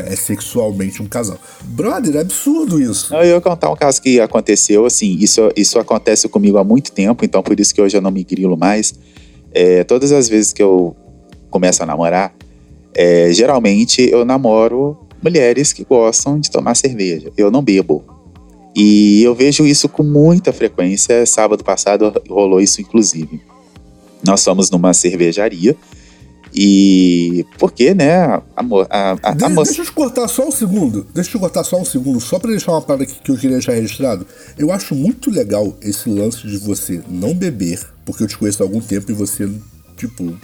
É 0.07 0.17
sexualmente 0.17 1.03
um 1.03 1.07
casal. 1.07 1.39
Brother, 1.65 2.17
é 2.17 2.21
absurdo 2.21 2.81
isso. 2.81 3.15
eu 3.15 3.25
ia 3.25 3.41
contar 3.41 3.71
um 3.71 3.77
caso 3.77 4.03
que 4.03 4.21
aconteceu, 4.21 4.85
assim, 4.85 5.17
isso, 5.21 5.51
isso 5.57 5.79
acontece 5.79 6.29
comigo 6.29 6.59
há 6.59 6.65
muito 6.65 6.93
tempo, 6.93 7.25
então 7.25 7.43
por 7.43 7.59
isso 7.59 7.75
que 7.75 7.81
hoje 7.81 7.97
eu 7.97 8.01
não 8.01 8.11
me 8.11 8.25
grilo 8.25 8.57
mais. 8.57 8.95
É, 9.53 9.85
todas 9.85 10.13
as 10.13 10.29
vezes 10.29 10.53
que 10.53 10.63
eu 10.63 10.97
começo 11.51 11.83
a 11.83 11.87
namorar, 11.87 12.35
é, 12.95 13.33
geralmente 13.33 14.03
eu 14.11 14.25
namoro 14.25 14.99
mulheres 15.23 15.73
que 15.73 15.85
gostam 15.85 16.39
de 16.41 16.51
tomar 16.51 16.75
cerveja. 16.75 17.31
Eu 17.37 17.51
não 17.51 17.63
bebo. 17.63 18.05
E 18.75 19.23
eu 19.23 19.35
vejo 19.35 19.67
isso 19.67 19.89
com 19.89 20.03
muita 20.03 20.53
frequência. 20.53 21.25
Sábado 21.27 21.65
passado 21.65 22.13
rolou 22.29 22.61
isso, 22.61 22.81
inclusive. 22.81 23.41
Nós 24.25 24.45
fomos 24.45 24.71
numa 24.71 24.93
cervejaria 24.93 25.77
e 26.55 27.47
porque, 27.59 27.95
né, 27.95 28.41
amor, 28.57 28.87
a, 28.91 29.17
a, 29.23 29.35
De, 29.35 29.45
a 29.45 29.49
moça... 29.49 29.71
Deixa 29.71 29.83
eu 29.83 29.87
te 29.87 29.93
cortar 29.93 30.29
só 30.29 30.49
um 30.49 30.51
segundo. 30.51 31.07
Deixa 31.15 31.31
eu 31.31 31.33
te 31.33 31.39
cortar 31.39 31.65
só 31.65 31.81
um 31.81 31.85
segundo, 31.85 32.21
só 32.21 32.39
pra 32.39 32.51
deixar 32.51 32.73
uma 32.73 32.83
parada 32.83 33.05
aqui 33.05 33.15
que 33.23 33.31
eu 33.31 33.37
queria 33.37 33.57
deixar 33.57 33.73
registrado. 33.73 34.27
Eu 34.59 34.73
acho 34.73 34.95
muito 34.95 35.31
legal 35.31 35.77
esse 35.81 36.09
lance 36.09 36.47
de 36.47 36.59
você 36.59 37.03
não 37.09 37.35
beber, 37.35 37.81
porque 38.05 38.23
eu 38.23 38.27
te 38.27 38.37
conheço 38.37 38.63
há 38.63 38.67
algum 38.67 38.81
tempo 38.81 39.11
e 39.11 39.15
você, 39.15 39.49
tipo. 39.97 40.37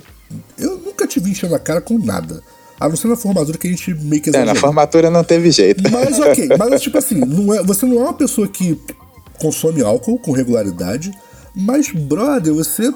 Eu 0.59 0.78
nunca 0.78 1.07
te 1.07 1.20
vi 1.20 1.31
enchendo 1.31 1.55
a 1.55 1.59
cara 1.59 1.81
com 1.81 1.99
nada. 1.99 2.43
A 2.78 2.89
não 2.89 2.97
ser 2.97 3.09
na 3.09 3.16
formatura 3.16 3.57
que 3.57 3.66
a 3.66 3.70
gente 3.70 3.95
meio 3.95 4.20
que 4.20 4.31
É, 4.37 4.45
na 4.45 4.55
formatura 4.55 5.09
não 5.09 5.24
teve 5.24 5.51
jeito. 5.51 5.91
Mas 5.91 6.19
ok, 6.19 6.49
mas 6.59 6.83
tipo 6.83 6.99
assim, 6.99 7.15
não 7.15 7.55
é, 7.55 7.62
você 7.62 7.87
não 7.87 8.01
é 8.01 8.03
uma 8.03 8.15
pessoa 8.15 8.47
que 8.47 8.78
consome 9.39 9.83
álcool 9.83 10.19
com 10.19 10.33
regularidade, 10.33 11.12
mas, 11.55 11.91
brother, 11.91 12.53
você 12.53 12.93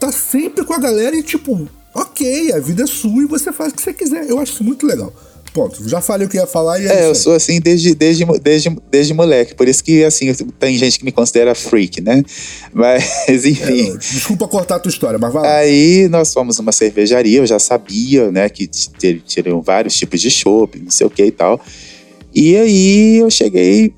tá 0.00 0.10
sempre 0.10 0.64
com 0.64 0.74
a 0.74 0.78
galera 0.78 1.14
e, 1.14 1.22
tipo, 1.22 1.68
ok, 1.94 2.52
a 2.52 2.58
vida 2.58 2.84
é 2.84 2.86
sua 2.86 3.22
e 3.22 3.26
você 3.26 3.52
faz 3.52 3.72
o 3.72 3.76
que 3.76 3.82
você 3.82 3.92
quiser. 3.92 4.28
Eu 4.28 4.38
acho 4.38 4.52
isso 4.52 4.64
muito 4.64 4.86
legal. 4.86 5.12
Ponto. 5.52 5.86
Já 5.86 6.00
falei 6.00 6.26
o 6.26 6.30
que 6.30 6.38
ia 6.38 6.46
falar 6.46 6.80
e 6.80 6.86
é, 6.86 7.02
é 7.02 7.06
eu 7.06 7.14
sou 7.14 7.34
assim 7.34 7.60
desde, 7.60 7.94
desde, 7.94 8.24
desde, 8.40 8.74
desde 8.90 9.12
moleque. 9.12 9.54
Por 9.54 9.68
isso 9.68 9.84
que, 9.84 10.02
assim, 10.02 10.32
tem 10.58 10.78
gente 10.78 10.98
que 10.98 11.04
me 11.04 11.12
considera 11.12 11.54
freak, 11.54 12.00
né? 12.00 12.22
Mas, 12.72 13.04
enfim. 13.44 13.90
É, 13.92 13.96
desculpa 13.98 14.48
cortar 14.48 14.76
a 14.76 14.78
tua 14.78 14.88
história, 14.88 15.18
mas 15.18 15.32
vai 15.32 15.42
lá. 15.42 15.56
Aí 15.56 16.08
nós 16.08 16.32
fomos 16.32 16.56
numa 16.56 16.72
cervejaria, 16.72 17.38
eu 17.38 17.46
já 17.46 17.58
sabia, 17.58 18.30
né, 18.30 18.48
que 18.48 18.66
teriam 19.28 19.60
vários 19.60 19.94
tipos 19.94 20.22
de 20.22 20.30
chopp, 20.30 20.78
não 20.78 20.90
sei 20.90 21.06
o 21.06 21.10
que 21.10 21.26
e 21.26 21.30
tal. 21.30 21.60
E 22.34 22.56
aí 22.56 23.18
eu 23.18 23.30
cheguei 23.30 23.92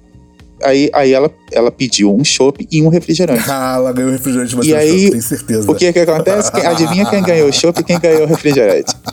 Aí, 0.64 0.90
aí 0.92 1.12
ela, 1.12 1.30
ela 1.52 1.70
pediu 1.70 2.14
um 2.14 2.24
chopp 2.24 2.66
e 2.70 2.82
um 2.82 2.88
refrigerante. 2.88 3.44
Ah, 3.54 3.74
ela 3.76 3.92
ganhou 3.92 4.10
o 4.10 4.12
refrigerante, 4.12 4.56
mas 4.56 4.66
e 4.66 4.74
aí, 4.74 5.10
tenho 5.10 5.22
certeza. 5.22 5.70
O 5.70 5.74
que 5.74 5.92
que 5.92 5.98
acontece? 5.98 6.50
Adivinha 6.66 7.06
quem 7.06 7.22
ganhou 7.22 7.48
o 7.48 7.52
chopp 7.52 7.80
e 7.80 7.84
quem 7.84 8.00
ganhou 8.00 8.24
o 8.24 8.26
refrigerante? 8.26 8.94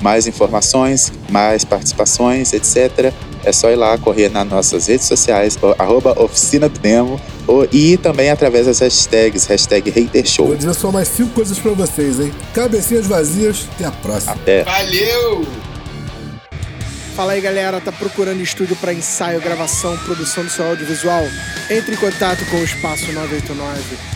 Mais 0.00 0.26
informações, 0.26 1.12
mais 1.30 1.64
participações, 1.64 2.52
etc. 2.52 3.12
É 3.44 3.52
só 3.52 3.70
ir 3.70 3.76
lá, 3.76 3.96
correr 3.96 4.28
nas 4.28 4.46
nossas 4.46 4.88
redes 4.88 5.06
sociais, 5.06 5.56
arroba 5.78 6.20
Oficina 6.20 6.68
do 6.68 6.78
Demo, 6.80 7.20
ou, 7.46 7.66
e 7.70 7.96
também 7.96 8.30
através 8.30 8.66
das 8.66 8.80
hashtags, 8.80 9.46
hashtag 9.46 9.88
HaterShow. 9.90 10.48
Vou 10.48 10.56
dizer 10.56 10.74
só 10.74 10.90
mais 10.90 11.08
cinco 11.08 11.30
coisas 11.30 11.58
para 11.58 11.72
vocês, 11.72 12.18
hein? 12.18 12.32
Cabecinhas 12.52 13.06
vazias, 13.06 13.66
até 13.74 13.84
a 13.84 13.92
próxima. 13.92 14.32
Até. 14.32 14.64
Valeu! 14.64 15.46
Fala 17.14 17.32
aí 17.32 17.40
galera, 17.40 17.80
tá 17.80 17.90
procurando 17.90 18.42
estúdio 18.42 18.76
para 18.76 18.92
ensaio, 18.92 19.40
gravação, 19.40 19.96
produção 19.98 20.44
do 20.44 20.50
seu 20.50 20.66
audiovisual? 20.66 21.24
Entre 21.70 21.94
em 21.94 21.98
contato 21.98 22.44
com 22.50 22.56
o 22.56 22.64
Espaço 22.64 23.10
989. 23.10 24.15